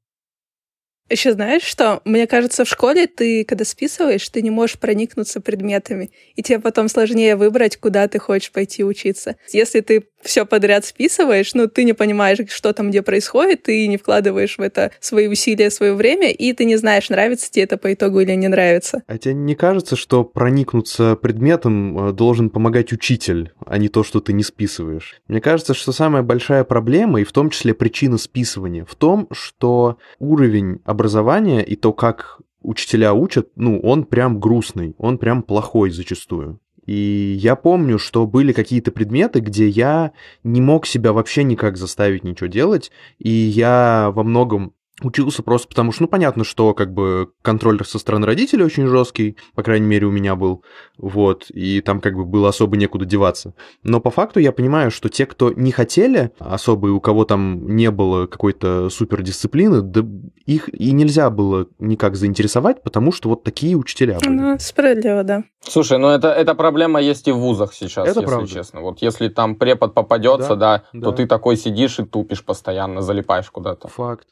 Еще 1.09 1.33
знаешь 1.33 1.63
что? 1.63 2.03
Мне 2.05 2.27
кажется, 2.27 2.67
в 2.67 2.69
школе 2.69 3.07
ты, 3.07 3.47
когда 3.47 3.65
списываешь, 3.65 4.29
ты 4.29 4.43
не 4.43 4.51
можешь 4.51 4.79
проникнуться 4.79 5.41
предметами, 5.41 6.11
и 6.35 6.43
тебе 6.43 6.59
потом 6.59 6.89
сложнее 6.89 7.37
выбрать, 7.37 7.79
куда 7.79 8.07
ты 8.07 8.19
хочешь 8.19 8.53
пойти 8.53 8.85
учиться. 8.85 9.37
Если 9.51 9.81
ты 9.81 10.05
все 10.23 10.45
подряд 10.45 10.85
списываешь, 10.85 11.55
ну, 11.55 11.69
ты 11.69 11.85
не 11.85 11.93
понимаешь, 11.93 12.39
что 12.49 12.73
там 12.73 12.91
где 12.91 13.03
происходит, 13.03 13.65
ты 13.65 13.87
не 13.87 13.97
вкладываешь 13.97 14.59
в 14.59 14.61
это 14.61 14.91
свои 15.01 15.29
усилия, 15.29 15.71
свое 15.71 15.95
время, 15.95 16.31
и 16.31 16.53
ты 16.53 16.65
не 16.65 16.77
знаешь, 16.77 17.09
нравится 17.09 17.51
тебе 17.51 17.65
это 17.65 17.77
по 17.77 17.93
итогу 17.93 18.21
или 18.21 18.33
не 18.33 18.49
нравится. 18.49 19.03
А 19.07 19.19
тебе 19.19 19.35
не 19.35 19.55
кажется, 19.55 19.97
что 19.97 20.25
проникнуться 20.25 21.17
предметом 21.17 22.09
э, 22.09 22.13
должен 22.13 22.51
помогать 22.51 22.93
учитель, 22.93 23.53
а 23.67 23.79
не 23.79 23.89
то, 23.89 24.03
что 24.03 24.21
ты 24.21 24.33
не 24.33 24.43
списываешь? 24.43 25.21
Мне 25.29 25.41
кажется, 25.41 25.75
что 25.75 25.93
самая 25.93 26.23
большая 26.23 26.65
проблема, 26.65 27.21
и 27.21 27.25
в 27.25 27.33
том 27.33 27.51
числе 27.51 27.75
причина 27.75 28.19
списывания, 28.19 28.85
в 28.85 28.95
том, 28.95 29.29
что 29.33 29.99
уровень 30.19 30.81
образования 30.85 31.63
и 31.63 31.77
то, 31.77 31.93
как 31.93 32.39
учителя 32.63 33.15
учат, 33.15 33.49
ну, 33.57 33.81
он 33.81 34.05
прям 34.05 34.41
грустный, 34.41 34.95
он 34.99 35.19
прям 35.19 35.43
плохой 35.43 35.91
зачастую. 35.91 36.61
И 36.89 37.37
я 37.39 37.55
помню, 37.55 37.99
что 37.99 38.27
были 38.27 38.55
какие-то 38.55 38.91
предметы, 38.91 39.41
где 39.41 39.69
я 39.69 40.13
не 40.43 40.63
мог 40.63 40.87
себя 40.87 41.13
вообще 41.13 41.43
никак 41.45 41.77
заставить 41.77 42.25
ничего 42.25 42.47
делать, 42.47 42.91
и 43.19 43.29
я 43.29 44.11
во 44.15 44.23
многом 44.23 44.73
Учился 45.03 45.43
просто 45.43 45.69
потому, 45.69 45.93
что, 45.93 46.03
ну, 46.03 46.09
понятно, 46.09 46.43
что 46.43 46.75
как 46.75 46.93
бы 46.93 47.31
контроллер 47.43 47.87
со 47.87 47.99
стороны 47.99 48.27
родителей 48.27 48.65
очень 48.65 48.87
жесткий, 48.87 49.37
по 49.55 49.63
крайней 49.63 49.87
мере, 49.87 50.07
у 50.07 50.11
меня 50.11 50.35
был, 50.35 50.65
вот, 50.97 51.51
и 51.51 51.81
там 51.81 52.01
как 52.01 52.15
бы 52.17 52.25
было 52.25 52.49
особо 52.49 52.77
некуда 52.77 53.05
деваться. 53.05 53.55
Но 53.85 54.01
по 54.01 54.11
факту 54.11 54.41
я 54.41 54.51
понимаю, 54.51 54.91
что 54.91 55.09
те, 55.09 55.27
кто 55.27 55.53
не 55.53 55.71
хотели 55.71 56.33
особо, 56.41 56.89
и 56.89 56.91
у 56.91 57.01
кого 57.01 57.25
там 57.25 57.77
не 57.77 57.91
было 57.93 58.27
какой-то 58.27 58.91
супердисциплины, 58.91 59.83
да 59.83 60.05
их 60.47 60.69
и 60.73 60.93
нельзя 60.93 61.31
было 61.31 61.67
никак 61.79 62.17
заинтересовать, 62.17 62.83
потому 62.83 63.13
что 63.13 63.29
вот 63.29 63.45
такие 63.45 63.77
учителя 63.77 64.19
были. 64.19 64.31
Ну, 64.31 64.57
справедливо, 64.59 65.23
да. 65.23 65.45
Слушай, 65.61 65.99
ну 65.99 66.09
это, 66.09 66.29
эта 66.29 66.55
проблема 66.55 67.01
есть 67.01 67.29
и 67.29 67.33
в 67.33 67.37
вузах 67.39 67.75
сейчас, 67.75 68.09
Это 68.09 68.21
если 68.21 68.27
правда. 68.27 68.49
честно. 68.49 68.81
Вот 68.81 69.03
если 69.03 69.29
там 69.29 69.57
препод 69.57 69.95
попадется, 69.95 70.57
да, 70.57 70.85
Да, 70.93 71.01
то 71.01 71.11
да. 71.11 71.17
ты 71.19 71.27
такой 71.27 71.57
сидишь 71.57 71.99
и 71.99 72.05
тупишь 72.05 72.45
постоянно, 72.45 73.03
залипаешь 73.03 73.51
куда-то. 73.51 73.89
Факт. 73.89 74.27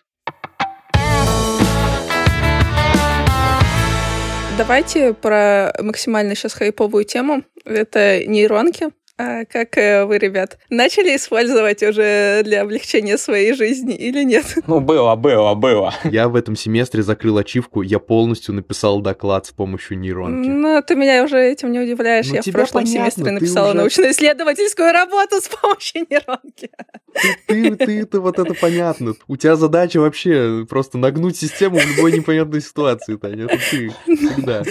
Давайте 4.57 5.13
про 5.13 5.75
максимально 5.81 6.35
сейчас 6.35 6.55
хайповую 6.55 7.05
тему. 7.05 7.43
Это 7.67 8.25
нейронки. 8.27 8.89
А 9.19 9.47
как 9.47 9.79
э, 9.79 10.05
вы, 10.05 10.19
ребят, 10.19 10.59
начали 10.69 11.17
использовать 11.17 11.83
уже 11.83 12.43
для 12.45 12.61
облегчения 12.61 13.17
своей 13.17 13.55
жизни 13.55 13.95
или 13.95 14.23
нет? 14.25 14.45
Ну, 14.67 14.81
было, 14.81 15.15
было, 15.15 15.55
было. 15.55 15.95
Я 16.05 16.29
в 16.29 16.35
этом 16.37 16.55
семестре 16.57 17.03
закрыл 17.03 17.39
ачивку, 17.39 17.83
я 17.83 17.99
полностью 17.99 18.55
написал 18.55 19.01
доклад 19.01 19.47
с 19.47 19.53
помощью 19.53 19.99
нейронки. 19.99 20.49
Ну, 20.49 20.83
ты 20.83 20.97
меня 20.97 21.23
уже 21.25 21.39
этим 21.39 21.73
не 21.73 21.79
удивляешь. 21.81 22.29
Ну, 22.29 22.35
Я 22.35 22.43
в 22.43 22.51
прошлом 22.51 22.83
понятно, 22.83 23.11
семестре 23.11 23.33
написала 23.33 23.69
уже- 23.69 23.77
научно-исследовательскую 23.79 24.93
работу 24.93 25.41
с 25.41 25.49
помощью 25.49 26.07
нейронки. 26.11 26.71
Ты, 27.47 27.77
ты, 27.77 28.05
ты, 28.05 28.21
вот 28.21 28.39
это 28.39 28.53
понятно. 28.55 29.15
У 29.29 29.37
тебя 29.37 29.57
задача 29.57 29.99
вообще 29.99 30.67
просто 30.69 30.99
нагнуть 30.99 31.37
систему 31.39 31.79
в 31.79 31.87
любой 31.97 32.13
непонятной 32.13 32.61
ситуации, 32.61 33.17
Таня. 33.17 33.45
Это 33.45 33.59
ты 33.71 33.91
всегда. 34.07 34.63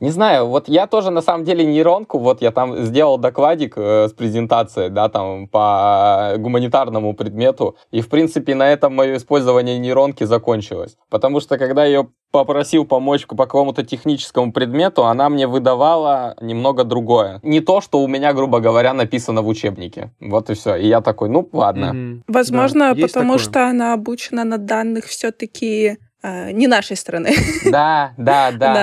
Не 0.00 0.10
знаю, 0.10 0.46
вот 0.48 0.68
я 0.68 0.86
тоже 0.88 1.10
на 1.10 1.22
самом 1.22 1.44
деле 1.44 1.64
нейронку, 1.64 2.18
вот 2.18 2.42
я 2.42 2.50
там 2.50 2.84
сделал 2.84 3.18
докладик 3.18 3.74
э, 3.92 4.08
с 4.08 4.12
презентацией, 4.12 4.90
да, 4.90 5.08
там 5.08 5.48
по 5.48 6.34
гуманитарному 6.38 7.14
предмету, 7.14 7.76
и 7.90 8.00
в 8.00 8.08
принципе 8.08 8.54
на 8.54 8.68
этом 8.72 8.94
мое 8.94 9.16
использование 9.16 9.78
нейронки 9.78 10.24
закончилось. 10.24 10.96
Потому 11.10 11.40
что 11.40 11.58
когда 11.58 11.84
я 11.84 11.88
ее 11.92 12.08
попросил 12.30 12.84
помочь 12.86 13.26
по 13.26 13.36
какому-то 13.36 13.82
техническому 13.84 14.52
предмету, 14.52 15.04
она 15.04 15.28
мне 15.28 15.46
выдавала 15.46 16.34
немного 16.40 16.84
другое. 16.84 17.40
Не 17.42 17.60
то, 17.60 17.80
что 17.82 18.00
у 18.02 18.08
меня, 18.08 18.32
грубо 18.32 18.60
говоря, 18.60 18.94
написано 18.94 19.42
в 19.42 19.48
учебнике. 19.48 20.10
Вот 20.20 20.48
и 20.50 20.54
все. 20.54 20.76
И 20.76 20.88
я 20.88 21.00
такой, 21.02 21.28
ну 21.28 21.46
ладно. 21.52 21.92
Мгм. 21.92 22.24
Возможно, 22.28 22.94
Да, 22.94 23.02
потому 23.06 23.32
такое. 23.34 23.38
что 23.44 23.68
она 23.68 23.92
обучена 23.92 24.44
на 24.44 24.58
данных 24.58 25.04
все-таки 25.04 25.98
не 26.52 26.68
нашей 26.68 26.96
страны, 26.96 27.34
Да, 27.64 28.12
да, 28.16 28.52
да. 28.58 28.74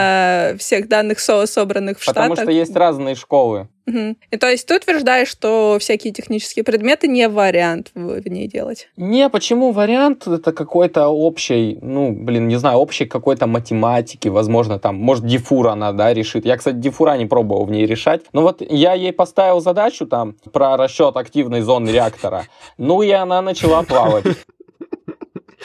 на 0.52 0.58
всех 0.58 0.90
данных 0.90 1.20
СО, 1.22 1.46
собранных 1.48 1.98
в 2.00 2.06
Потому 2.06 2.36
Штатах. 2.36 2.44
что 2.44 2.52
есть 2.52 2.76
разные 2.76 3.16
школы. 3.16 3.70
Мгм. 3.90 4.18
И 4.30 4.38
то 4.38 4.48
есть 4.48 4.68
ты 4.68 4.76
утверждаешь, 4.76 5.28
что 5.28 5.78
всякие 5.80 6.14
технические 6.14 6.64
предметы 6.64 7.08
не 7.08 7.28
вариант 7.28 7.92
в, 7.96 8.30
ней 8.30 8.48
делать. 8.48 8.88
Не, 8.98 9.30
почему 9.30 9.72
вариант 9.72 10.28
это 10.28 10.52
какой-то 10.52 11.08
общий, 11.08 11.80
ну, 11.82 12.12
блин, 12.12 12.48
не 12.48 12.58
знаю, 12.58 12.78
общей 12.78 13.06
какой-то 13.06 13.48
математики, 13.48 14.28
возможно, 14.28 14.78
там, 14.78 14.96
может, 14.96 15.26
дифур 15.26 15.70
она, 15.70 15.92
да, 15.92 16.14
решит. 16.14 16.46
Я, 16.46 16.58
кстати, 16.58 16.76
дифура 16.76 17.18
не 17.18 17.26
пробовал 17.26 17.66
в 17.66 17.72
ней 17.72 17.88
решать. 17.88 18.22
Но 18.32 18.44
вот 18.44 18.62
я 18.62 18.94
ей 18.94 19.12
поставил 19.12 19.60
задачу 19.60 20.06
там 20.06 20.36
про 20.54 20.78
расчет 20.78 21.18
активной 21.18 21.62
зоны 21.62 21.90
реактора. 21.90 22.46
Ну, 22.78 23.02
и 23.02 23.10
она 23.10 23.42
начала 23.42 23.82
плавать. 23.82 24.26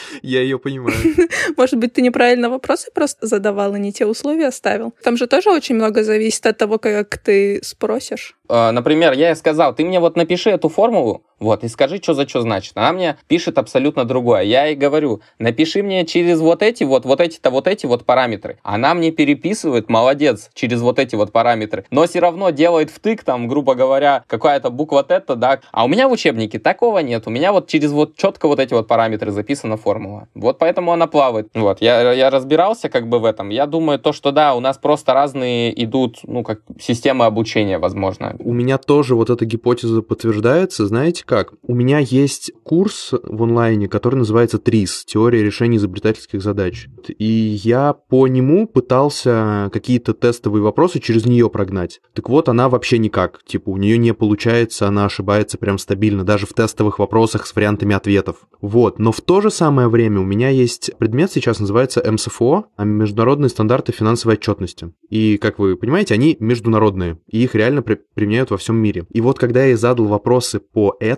Я 0.23 0.41
ее 0.43 0.59
понимаю. 0.59 0.97
Может 1.57 1.79
быть, 1.79 1.93
ты 1.93 2.03
неправильно 2.03 2.51
вопросы 2.51 2.91
просто 2.95 3.27
задавал 3.27 3.75
и 3.75 3.81
не 3.81 3.93
те 3.93 4.07
условия 4.07 4.51
ставил? 4.51 4.95
Там 5.03 5.17
же 5.17 5.27
тоже 5.27 5.51
очень 5.51 5.75
много 5.75 6.03
зависит 6.03 6.47
от 6.47 6.59
того, 6.59 6.79
как 6.79 7.19
ты 7.19 7.61
спросишь. 7.63 8.37
Э, 8.49 8.71
Например, 8.71 9.13
я 9.13 9.29
ей 9.31 9.37
сказал, 9.37 9.75
ты 9.75 9.85
мне 9.85 10.01
вот 10.01 10.17
напиши 10.17 10.51
эту 10.51 10.69
формулу, 10.69 11.25
вот, 11.45 11.63
и 11.63 11.69
скажи, 11.69 11.99
что 11.99 12.15
за 12.15 12.27
что 12.27 12.41
значит. 12.41 12.73
Она 12.75 12.93
мне 12.93 13.19
пишет 13.29 13.59
абсолютно 13.59 14.07
другое. 14.07 14.43
Я 14.43 14.65
ей 14.65 14.77
говорю, 14.77 15.21
напиши 15.39 15.83
мне 15.83 16.07
через 16.07 16.41
вот 16.41 16.63
эти 16.63 16.85
вот, 16.85 17.05
вот 17.05 17.21
эти-то, 17.21 17.51
вот 17.51 17.69
эти 17.69 17.85
вот 17.85 18.07
параметры. 18.07 18.59
Она 18.63 18.95
мне 18.95 19.11
переписывает, 19.11 19.91
молодец, 19.91 20.51
через 20.55 20.81
вот 20.81 20.99
эти 20.99 21.15
вот 21.15 21.33
параметры. 21.33 21.85
Но 21.91 22.07
все 22.07 22.21
равно 22.21 22.49
делает 22.49 22.91
втык, 22.91 23.25
там, 23.25 23.47
грубо 23.47 23.75
говоря, 23.75 24.25
какая-то 24.27 24.71
буква 24.71 25.05
тета, 25.05 25.37
да. 25.37 25.61
А 25.71 25.85
у 25.85 25.89
меня 25.89 26.09
в 26.09 26.13
учебнике 26.13 26.59
такого 26.59 27.01
нет. 27.01 27.25
У 27.27 27.31
меня 27.31 27.53
вот 27.53 27.69
через 27.69 27.93
вот 27.93 28.17
четко 28.17 28.49
вот 28.49 28.59
эти 28.59 28.73
вот 28.73 28.89
параметры 28.89 29.31
записана 29.31 29.77
формула. 29.77 30.29
Вот 30.35 30.59
поэтому 30.59 30.93
она 30.93 31.07
плавает. 31.07 31.49
Вот, 31.53 31.83
я, 31.83 32.11
я 32.13 32.31
разбирался 32.31 32.89
как 32.89 33.07
бы 33.07 33.19
в 33.19 33.27
этом. 33.27 33.51
Я 33.51 33.67
думаю, 33.67 33.99
то, 33.99 34.15
что 34.15 34.33
да, 34.33 34.55
у 34.55 34.61
нас 34.61 34.79
просто 34.79 35.13
разные 35.13 35.85
идут, 35.85 36.21
ну, 36.23 36.43
как 36.43 36.61
системы 36.81 37.27
обучения, 37.27 37.79
возможно. 37.79 38.35
У 38.39 38.55
меня 38.55 38.79
тоже 38.79 39.15
вот 39.15 39.29
эта 39.29 39.45
гипотеза 39.45 40.01
подтверждается. 40.01 40.87
Знаете 40.87 41.23
как? 41.27 41.34
У 41.63 41.75
меня 41.75 41.99
есть 41.99 42.53
курс 42.63 43.13
в 43.13 43.43
онлайне, 43.43 43.89
который 43.89 44.17
называется 44.17 44.59
ТРИС, 44.59 45.05
теория 45.05 45.43
решения 45.43 45.77
изобретательских 45.79 46.43
задач. 46.43 46.89
И 47.19 47.25
я 47.25 47.93
по 47.93 48.27
нему 48.27 48.67
пытался 48.67 49.71
какие-то 49.73 50.15
тестовые 50.15 50.63
вопросы 50.63 51.01
через 51.01 51.27
нее 51.27 51.51
прогнать. 51.51 52.01
Так 52.15 52.29
вот, 52.29 52.49
она 52.49 52.69
вообще 52.69 52.99
никак. 52.99 53.43
Типа, 53.45 53.71
у 53.71 53.77
нее 53.77 53.99
не 53.99 54.15
получается, 54.15 54.89
она 54.89 55.07
ошибается 55.07 55.59
прям 55.59 55.79
стабильно, 55.79 56.25
даже 56.25 56.47
в 56.47 56.53
тестовых 56.55 56.99
вопросах 56.99 57.47
с 57.47 57.55
вариантами 57.55 57.95
ответов. 57.95 58.37
Вот. 58.61 58.99
Но 58.99 59.13
в 59.13 59.21
то 59.21 59.41
же 59.41 59.51
самое 59.51 59.89
время 59.89 60.21
у 60.21 60.25
меня 60.25 60.49
есть 60.49 60.93
предмет, 60.99 61.33
сейчас 61.33 61.61
называется 61.61 62.03
МСФО, 62.11 62.67
а 62.77 62.85
Международные 62.85 63.49
стандарты 63.49 63.93
финансовой 63.93 64.37
отчетности. 64.37 64.93
И, 65.09 65.37
как 65.37 65.59
вы 65.59 65.77
понимаете, 65.77 66.15
они 66.15 66.37
международные, 66.41 67.19
и 67.29 67.43
их 67.43 67.55
реально 67.55 67.83
при- 67.83 68.01
применяют 68.15 68.51
во 68.51 68.57
всем 68.57 68.77
мире. 68.77 69.07
И 69.11 69.21
вот 69.21 69.39
когда 69.39 69.65
я 69.65 69.77
задал 69.77 70.07
вопросы 70.07 70.61
по 70.61 70.97
этому, 71.01 71.14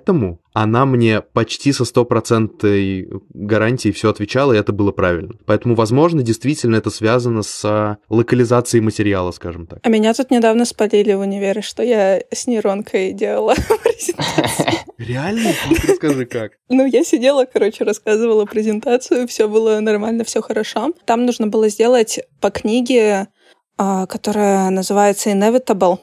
она 0.52 0.86
мне 0.86 1.20
почти 1.20 1.72
со 1.72 1.84
стопроцентной 1.84 3.08
гарантией 3.34 3.92
все 3.92 4.10
отвечала, 4.10 4.52
и 4.52 4.58
это 4.58 4.72
было 4.72 4.90
правильно. 4.90 5.34
Поэтому, 5.44 5.74
возможно, 5.74 6.22
действительно 6.22 6.76
это 6.76 6.90
связано 6.90 7.42
с 7.42 7.98
локализацией 8.08 8.82
материала, 8.82 9.32
скажем 9.32 9.66
так. 9.66 9.80
А 9.82 9.88
меня 9.88 10.14
тут 10.14 10.30
недавно 10.30 10.64
спалили 10.64 11.12
в 11.12 11.20
универе, 11.20 11.60
что 11.60 11.82
я 11.82 12.22
с 12.32 12.46
нейронкой 12.46 13.12
делала 13.12 13.54
презентацию. 13.82 14.66
Реально? 14.98 15.50
Расскажи 15.86 16.24
как. 16.24 16.52
Ну, 16.68 16.86
я 16.86 17.04
сидела, 17.04 17.44
короче, 17.44 17.84
рассказывала 17.84 18.46
презентацию, 18.46 19.28
все 19.28 19.48
было 19.48 19.78
нормально, 19.80 20.24
все 20.24 20.40
хорошо. 20.40 20.92
Там 21.04 21.26
нужно 21.26 21.48
было 21.48 21.68
сделать 21.68 22.20
по 22.40 22.50
книге, 22.50 23.28
а, 23.76 24.06
которая 24.06 24.70
называется 24.70 25.30
Inevitable. 25.30 25.98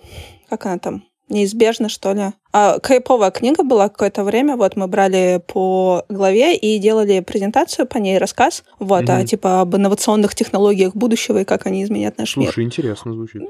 Как 0.49 0.67
она 0.67 0.77
там? 0.77 1.03
Неизбежно, 1.33 1.89
что 1.89 2.13
ли? 2.13 2.31
А, 2.51 2.79
кайповая 2.79 3.31
книга 3.31 3.63
была 3.63 3.89
какое-то 3.89 4.23
время. 4.23 4.55
Вот 4.55 4.75
мы 4.75 4.87
брали 4.87 5.41
по 5.47 6.05
главе 6.07 6.55
и 6.55 6.77
делали 6.77 7.19
презентацию 7.21 7.87
по 7.87 7.97
ней, 7.97 8.17
рассказ. 8.19 8.63
Вот, 8.79 9.09
а 9.09 9.17
Мгм. 9.17 9.25
типа 9.25 9.61
об 9.61 9.75
инновационных 9.75 10.35
технологиях 10.35 10.95
будущего 10.95 11.39
и 11.39 11.43
как 11.43 11.65
они 11.65 11.83
изменят 11.83 12.17
наш 12.17 12.37
мир. 12.37 12.49
Слушай, 12.53 12.65
интересно 12.65 13.13
звучит. 13.13 13.41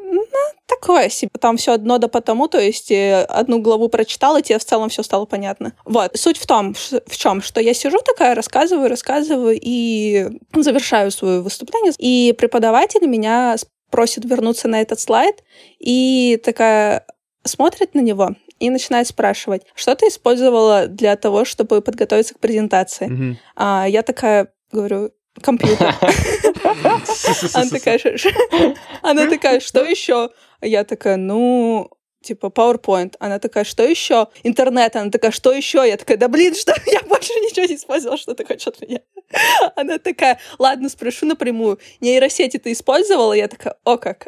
Такое 0.66 1.10
себе. 1.10 1.30
Там 1.40 1.58
все 1.58 1.74
одно 1.74 1.98
да 1.98 2.08
потому, 2.08 2.48
то 2.48 2.60
есть 2.60 2.90
э, 2.90 3.24
одну 3.24 3.60
главу 3.62 3.90
прочитала, 3.90 4.42
тебе 4.42 4.60
в 4.60 4.66
целом 4.66 4.90
все 4.90 5.04
стало 5.04 5.26
понятно. 5.26 5.74
Вот. 5.86 6.12
Суть 6.18 6.38
в 6.38 6.48
том, 6.48 6.74
в 6.74 7.18
чем, 7.18 7.42
что 7.42 7.60
я 7.62 7.74
сижу 7.74 8.00
такая, 8.04 8.34
рассказываю, 8.34 8.90
рассказываю 8.90 9.60
и 9.62 10.30
завершаю 10.54 11.12
свое 11.12 11.42
выступление. 11.42 11.92
И 11.98 12.34
преподаватель 12.38 13.06
меня 13.06 13.58
просит 13.92 14.26
вернуться 14.26 14.68
на 14.68 14.82
этот 14.82 15.00
слайд 15.00 15.44
и 15.80 16.42
такая 16.44 17.06
смотрит 17.44 17.94
на 17.96 18.00
него 18.00 18.36
и 18.60 18.70
начинает 18.70 19.08
спрашивать, 19.08 19.64
что 19.76 19.96
ты 19.96 20.08
использовала 20.08 20.88
для 20.88 21.16
того, 21.16 21.46
чтобы 21.46 21.82
подготовиться 21.82 22.34
к 22.34 22.40
презентации. 22.40 23.08
Мгм. 23.08 23.38
А 23.56 23.86
я 23.88 24.04
такая 24.04 24.54
говорю, 24.72 25.12
компьютер. 25.42 25.96
Она 27.54 27.70
такая, 27.70 28.00
она 29.02 29.28
такая, 29.28 29.60
что 29.60 29.84
еще? 29.84 30.30
Я 30.62 30.84
такая, 30.84 31.18
ну, 31.18 31.90
типа, 32.22 32.48
PowerPoint. 32.48 33.16
Она 33.20 33.40
такая, 33.40 33.64
что 33.64 33.84
еще? 33.84 34.28
Интернет. 34.44 34.96
Она 34.96 35.12
такая, 35.12 35.32
что 35.32 35.52
еще? 35.52 35.84
Я 35.88 35.98
такая, 35.98 36.18
да 36.18 36.28
блин, 36.28 36.56
что? 36.56 36.74
Я 36.86 37.02
больше 37.02 37.34
ничего 37.34 37.66
не 37.66 37.76
использовала, 37.76 38.18
что 38.18 38.34
ты 38.34 38.46
хочешь 38.46 38.68
от 38.68 38.82
меня? 38.82 39.00
Она 39.76 39.98
такая, 39.98 40.40
ладно, 40.58 40.90
спрошу 40.90 41.26
напрямую. 41.26 41.80
Нейросети 42.00 42.58
ты 42.58 42.72
использовала? 42.72 43.34
Я 43.34 43.48
такая, 43.48 43.76
о 43.84 43.98
как. 43.98 44.28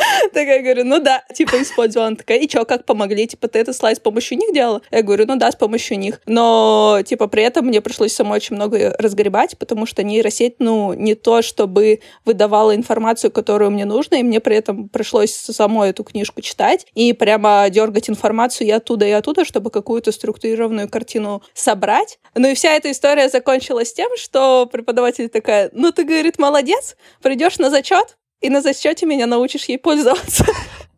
Такая 0.32 0.62
говорю, 0.62 0.84
ну 0.84 1.00
да, 1.00 1.24
типа 1.34 1.62
использовала. 1.62 2.08
Она 2.08 2.16
такая, 2.16 2.38
и 2.38 2.48
чё, 2.48 2.64
как 2.64 2.84
помогли? 2.84 3.26
Типа 3.26 3.48
ты 3.48 3.58
этот 3.58 3.76
слайд 3.76 3.98
с 3.98 4.00
помощью 4.00 4.38
них 4.38 4.52
делала? 4.52 4.82
Я 4.90 5.02
говорю, 5.02 5.26
ну 5.26 5.36
да, 5.36 5.50
с 5.50 5.56
помощью 5.56 5.98
них. 5.98 6.20
Но, 6.26 7.00
типа, 7.04 7.26
при 7.26 7.42
этом 7.42 7.66
мне 7.66 7.80
пришлось 7.80 8.12
самой 8.12 8.36
очень 8.36 8.56
много 8.56 8.94
разгребать, 8.98 9.58
потому 9.58 9.86
что 9.86 10.02
нейросеть, 10.02 10.56
ну, 10.58 10.92
не 10.94 11.14
то, 11.14 11.42
чтобы 11.42 12.00
выдавала 12.24 12.74
информацию, 12.74 13.30
которую 13.30 13.70
мне 13.70 13.84
нужно, 13.84 14.16
и 14.16 14.22
мне 14.22 14.40
при 14.40 14.56
этом 14.56 14.88
пришлось 14.88 15.32
самой 15.32 15.90
эту 15.90 16.04
книжку 16.04 16.40
читать 16.40 16.86
и 16.94 17.12
прямо 17.12 17.66
дергать 17.70 18.08
информацию 18.08 18.66
и 18.66 18.70
оттуда, 18.70 19.06
и 19.06 19.10
оттуда, 19.10 19.44
чтобы 19.44 19.70
какую-то 19.70 20.12
структурированную 20.12 20.88
картину 20.88 21.42
собрать. 21.54 22.18
Ну 22.34 22.48
и 22.48 22.54
вся 22.54 22.72
эта 22.72 22.90
история 22.90 23.28
закончилась 23.28 23.92
тем, 23.92 24.10
что 24.16 24.66
преподаватель 24.66 25.28
такая, 25.28 25.70
ну 25.72 25.92
ты, 25.92 26.04
говорит, 26.04 26.38
молодец, 26.38 26.96
придешь 27.22 27.58
на 27.58 27.70
зачет, 27.70 28.16
и 28.40 28.50
на 28.50 28.60
зачете 28.60 29.06
меня 29.06 29.26
научишь 29.26 29.64
ей 29.66 29.78
пользоваться. 29.78 30.44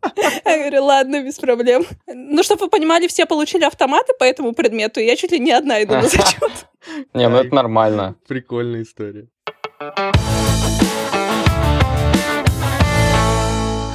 Я 0.45 0.57
говорю, 0.57 0.83
ладно, 0.83 1.23
без 1.23 1.39
проблем. 1.39 1.85
Ну, 2.07 2.43
чтобы 2.43 2.65
вы 2.65 2.69
понимали, 2.69 3.07
все 3.07 3.25
получили 3.25 3.63
автоматы 3.63 4.13
по 4.19 4.23
этому 4.23 4.53
предмету, 4.53 4.99
и 4.99 5.05
я 5.05 5.15
чуть 5.15 5.31
ли 5.31 5.39
не 5.39 5.51
одна 5.51 5.81
иду 5.81 5.93
на 5.93 6.01
зачет. 6.09 6.67
Не, 7.13 7.29
ну 7.29 7.37
это 7.37 7.55
нормально. 7.55 8.15
Прикольная 8.27 8.83
история. 8.83 9.27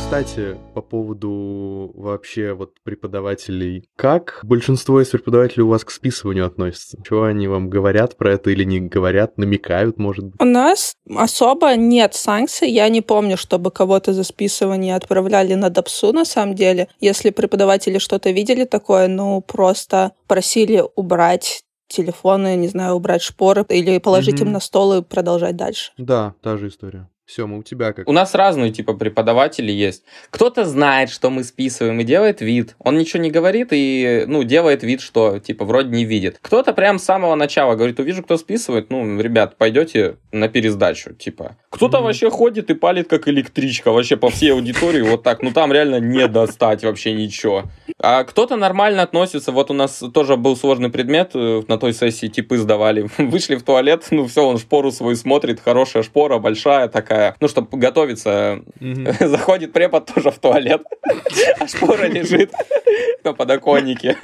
Кстати, 0.09 0.57
по 0.73 0.81
поводу 0.81 1.93
вообще 1.95 2.55
вот 2.55 2.81
преподавателей. 2.83 3.85
Как 3.95 4.41
большинство 4.43 5.03
из 5.03 5.09
преподавателей 5.09 5.65
у 5.65 5.69
вас 5.69 5.85
к 5.85 5.91
списыванию 5.91 6.47
относятся? 6.47 6.97
Чего 7.07 7.25
они 7.25 7.47
вам 7.47 7.69
говорят 7.69 8.17
про 8.17 8.33
это 8.33 8.49
или 8.49 8.65
не 8.65 8.81
говорят, 8.81 9.37
намекают, 9.37 9.99
может 9.99 10.25
быть? 10.25 10.41
У 10.41 10.47
нас 10.47 10.95
особо 11.15 11.77
нет 11.77 12.15
санкций. 12.15 12.71
Я 12.71 12.89
не 12.89 13.03
помню, 13.03 13.37
чтобы 13.37 13.71
кого-то 13.71 14.15
за 14.15 14.25
списывание 14.25 14.97
отправляли 14.97 15.53
на 15.53 15.69
ДАПСу, 15.69 16.15
на 16.15 16.25
самом 16.25 16.55
деле. 16.55 16.89
Если 17.01 17.29
преподаватели 17.29 17.99
что-то 17.99 18.31
видели 18.31 18.65
такое, 18.65 19.09
ну, 19.09 19.43
просто 19.43 20.13
просили 20.27 20.83
убрать 20.97 21.65
телефоны, 21.87 22.57
не 22.57 22.69
знаю, 22.69 22.95
убрать 22.95 23.21
шпоры 23.21 23.67
или 23.69 23.99
положить 23.99 24.41
mm-hmm. 24.41 24.47
им 24.47 24.53
на 24.53 24.61
стол 24.61 24.95
и 24.95 25.03
продолжать 25.03 25.57
дальше. 25.57 25.93
Да, 25.99 26.35
та 26.41 26.57
же 26.57 26.69
история. 26.69 27.11
Сема, 27.31 27.59
у 27.59 27.63
тебя 27.63 27.93
как? 27.93 28.09
У 28.09 28.13
нас 28.13 28.35
разные 28.35 28.71
типа 28.71 28.95
преподаватели 28.95 29.71
есть. 29.71 30.03
Кто-то 30.31 30.65
знает, 30.65 31.11
что 31.11 31.29
мы 31.29 31.45
списываем 31.45 32.01
и 32.01 32.05
делает 32.05 32.41
вид. 32.41 32.75
Он 32.79 32.97
ничего 32.97 33.23
не 33.23 33.31
говорит 33.31 33.69
и, 33.71 34.25
ну, 34.27 34.45
делает 34.45 34.83
вид, 34.83 35.03
что 35.03 35.39
типа 35.39 35.67
вроде 35.67 35.91
не 35.91 36.07
видит. 36.07 36.39
Кто-то 36.41 36.73
прям 36.73 36.99
с 36.99 37.05
самого 37.05 37.35
начала 37.35 37.75
говорит, 37.75 38.01
увижу, 38.01 38.23
кто 38.23 38.39
списывает, 38.39 38.89
ну, 38.89 39.21
ребят, 39.21 39.59
пойдете 39.59 40.17
на 40.33 40.49
пересдачу, 40.49 41.13
типа. 41.13 41.59
Кто-то 41.69 41.99
mm-hmm. 41.99 42.03
вообще 42.03 42.31
ходит 42.31 42.71
и 42.71 42.75
палит 42.75 43.09
как 43.11 43.29
электричка 43.29 43.93
вообще 43.93 44.17
по 44.17 44.31
всей 44.31 44.55
аудитории 44.55 45.03
вот 45.03 45.23
так. 45.23 45.43
Ну, 45.43 45.51
там 45.53 45.71
реально 45.71 46.01
не 46.01 46.27
достать 46.29 46.83
вообще 46.83 47.13
ничего. 47.13 47.65
А 48.01 48.25
кто-то 48.25 48.57
нормально 48.57 49.03
относится. 49.03 49.53
Вот 49.53 49.71
у 49.71 49.75
нас 49.75 50.03
тоже 50.15 50.39
был 50.39 50.57
сложный 50.57 50.89
предмет 50.89 51.33
э, 51.35 51.63
на 51.69 51.77
той 51.77 51.93
сессии, 51.93 52.29
типы 52.29 52.57
сдавали. 52.57 53.11
Вышли 53.19 53.57
в 53.57 53.63
туалет, 53.63 54.07
ну, 54.11 54.27
все, 54.27 54.47
он 54.47 54.57
шпору 54.57 54.91
свою 54.93 55.15
смотрит, 55.15 55.61
хорошая 55.61 56.03
шпора, 56.03 56.39
большая 56.39 56.89
такая 56.89 57.18
такая, 57.19 57.37
ну, 57.41 57.49
чтобы 57.49 57.79
готовиться, 57.79 58.63
заходит 59.21 59.73
препод 59.73 60.07
тоже 60.07 60.31
в 60.31 60.39
туалет, 60.39 60.83
а 61.61 61.67
шпора 61.67 62.07
лежит 62.07 62.53
на 63.25 63.35
подоконнике. 63.35 64.17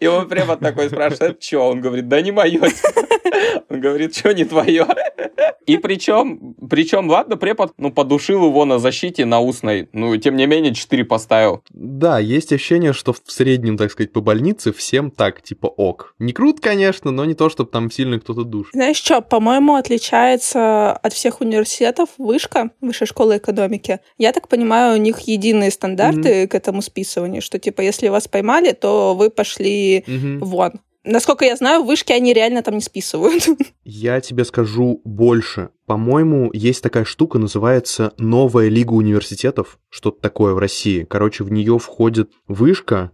И 0.00 0.06
он 0.06 0.28
препод 0.28 0.60
такой 0.60 0.88
спрашивает, 0.88 1.42
что? 1.42 1.68
Он 1.68 1.80
говорит, 1.80 2.08
да 2.08 2.20
не 2.20 2.32
мое. 2.32 2.62
Он 3.68 3.80
говорит, 3.80 4.14
что 4.16 4.32
не 4.32 4.44
твое. 4.44 4.86
И 5.66 5.78
причем, 5.78 6.54
причем, 6.68 7.08
ладно, 7.08 7.36
препод, 7.36 7.72
ну, 7.78 7.90
подушил 7.90 8.44
его 8.44 8.64
на 8.64 8.78
защите 8.78 9.24
на 9.24 9.40
устной, 9.40 9.88
ну, 9.92 10.14
тем 10.16 10.36
не 10.36 10.46
менее, 10.46 10.74
4 10.74 11.04
поставил. 11.04 11.62
Да, 11.70 12.18
есть 12.18 12.52
ощущение, 12.52 12.92
что 12.92 13.12
в 13.12 13.20
среднем, 13.26 13.78
так 13.78 13.90
сказать, 13.90 14.12
по 14.12 14.20
больнице 14.20 14.72
всем 14.72 15.10
так, 15.10 15.42
типа, 15.42 15.66
ок. 15.66 16.14
Не 16.18 16.32
крут, 16.32 16.60
конечно, 16.60 17.10
но 17.10 17.24
не 17.24 17.34
то, 17.34 17.48
чтобы 17.48 17.70
там 17.70 17.90
сильно 17.90 18.20
кто-то 18.20 18.44
душ. 18.44 18.68
Знаешь 18.72 18.96
что, 18.96 19.22
по-моему, 19.22 19.76
отличается 19.76 20.92
от 20.92 21.12
всех 21.12 21.40
университетов 21.40 22.10
вышка, 22.18 22.70
высшая 22.80 23.06
школа 23.06 23.38
экономики. 23.38 24.00
Я 24.18 24.32
так 24.32 24.48
понимаю, 24.48 24.98
у 24.98 25.00
них 25.00 25.20
единые 25.20 25.70
стандарты 25.70 26.28
mm-hmm. 26.28 26.48
к 26.48 26.54
этому 26.54 26.82
списыванию, 26.82 27.40
что, 27.40 27.58
типа, 27.58 27.80
если 27.80 28.08
вас 28.08 28.28
поймали, 28.28 28.72
то 28.72 29.13
вы 29.14 29.30
пошли 29.30 30.00
mm-hmm. 30.00 30.38
вон. 30.40 30.72
Насколько 31.04 31.44
я 31.44 31.54
знаю, 31.56 31.84
вышки 31.84 32.12
они 32.12 32.32
реально 32.32 32.62
там 32.62 32.74
не 32.74 32.80
списывают. 32.80 33.46
Я 33.84 34.22
тебе 34.22 34.42
скажу 34.44 35.02
больше. 35.04 35.68
По-моему, 35.84 36.48
есть 36.54 36.82
такая 36.82 37.04
штука, 37.04 37.38
называется 37.38 38.14
«Новая 38.16 38.68
лига 38.68 38.94
университетов», 38.94 39.78
что-то 39.90 40.22
такое 40.22 40.54
в 40.54 40.58
России. 40.58 41.04
Короче, 41.04 41.44
в 41.44 41.52
нее 41.52 41.78
входит 41.78 42.30
вышка, 42.48 43.12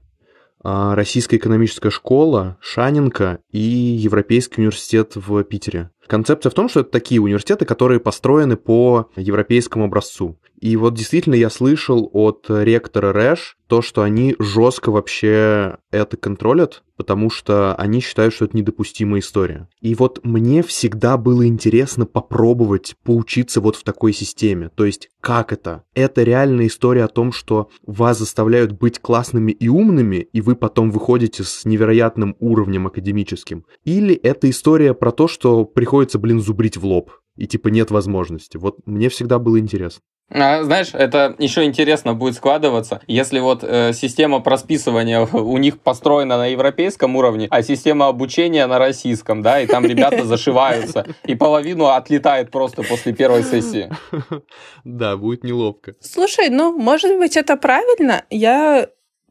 а, 0.62 0.94
Российская 0.94 1.36
экономическая 1.36 1.90
школа, 1.90 2.58
Шаненко 2.60 3.40
и 3.50 3.58
Европейский 3.58 4.60
университет 4.60 5.12
в 5.16 5.42
Питере. 5.42 5.90
Концепция 6.10 6.50
в 6.50 6.54
том, 6.54 6.68
что 6.68 6.80
это 6.80 6.90
такие 6.90 7.20
университеты, 7.20 7.64
которые 7.64 8.00
построены 8.00 8.56
по 8.56 9.08
европейскому 9.14 9.84
образцу. 9.84 10.40
И 10.60 10.76
вот 10.76 10.94
действительно 10.94 11.36
я 11.36 11.50
слышал 11.50 12.10
от 12.12 12.46
ректора 12.48 13.12
РЭШ 13.12 13.56
то, 13.68 13.82
что 13.82 14.02
они 14.02 14.34
жестко 14.40 14.90
вообще 14.90 15.76
это 15.92 16.16
контролят, 16.16 16.82
потому 16.96 17.30
что 17.30 17.74
они 17.76 18.00
считают, 18.00 18.34
что 18.34 18.44
это 18.44 18.56
недопустимая 18.56 19.20
история. 19.20 19.68
И 19.80 19.94
вот 19.94 20.20
мне 20.24 20.64
всегда 20.64 21.16
было 21.16 21.46
интересно 21.46 22.04
попробовать 22.04 22.96
поучиться 23.04 23.60
вот 23.60 23.76
в 23.76 23.84
такой 23.84 24.12
системе. 24.12 24.70
То 24.74 24.84
есть, 24.84 25.08
как 25.20 25.52
это? 25.52 25.84
Это 25.94 26.24
реальная 26.24 26.66
история 26.66 27.04
о 27.04 27.08
том, 27.08 27.30
что 27.32 27.70
вас 27.86 28.18
заставляют 28.18 28.72
быть 28.72 28.98
классными 28.98 29.52
и 29.52 29.68
умными, 29.68 30.16
и 30.16 30.40
вы 30.40 30.56
потом 30.56 30.90
выходите 30.90 31.44
с 31.44 31.64
невероятным 31.64 32.36
уровнем 32.40 32.88
академическим. 32.88 33.64
Или 33.84 34.14
это 34.16 34.50
история 34.50 34.92
про 34.92 35.12
то, 35.12 35.28
что 35.28 35.64
приходится, 36.00 36.18
блин, 36.18 36.40
зубрить 36.40 36.78
в 36.78 36.86
лоб 36.86 37.10
и 37.36 37.46
типа 37.46 37.68
нет 37.68 37.90
возможности. 37.90 38.56
Вот 38.56 38.78
мне 38.86 39.10
всегда 39.10 39.38
было 39.38 39.58
интересно. 39.58 40.00
А, 40.30 40.62
знаешь, 40.62 40.90
это 40.94 41.34
еще 41.38 41.64
интересно 41.64 42.14
будет 42.14 42.36
складываться, 42.36 43.00
если 43.06 43.40
вот 43.40 43.64
э, 43.64 43.92
система 43.92 44.40
просписывания 44.40 45.26
у 45.32 45.58
них 45.58 45.80
построена 45.80 46.38
на 46.38 46.46
европейском 46.46 47.16
уровне, 47.16 47.48
а 47.50 47.62
система 47.62 48.06
обучения 48.06 48.66
на 48.66 48.78
российском, 48.78 49.42
да, 49.42 49.60
и 49.60 49.66
там 49.66 49.84
ребята 49.84 50.24
зашиваются, 50.24 51.04
и 51.24 51.34
половину 51.34 51.86
отлетает 51.86 52.50
просто 52.50 52.82
после 52.82 53.12
первой 53.12 53.42
сессии. 53.42 53.90
Да, 54.84 55.16
будет 55.16 55.44
неловко. 55.44 55.94
Слушай, 56.00 56.48
ну, 56.48 56.72
может 56.76 57.18
быть, 57.18 57.36
это 57.36 57.56
правильно. 57.56 58.24
Я 58.30 58.88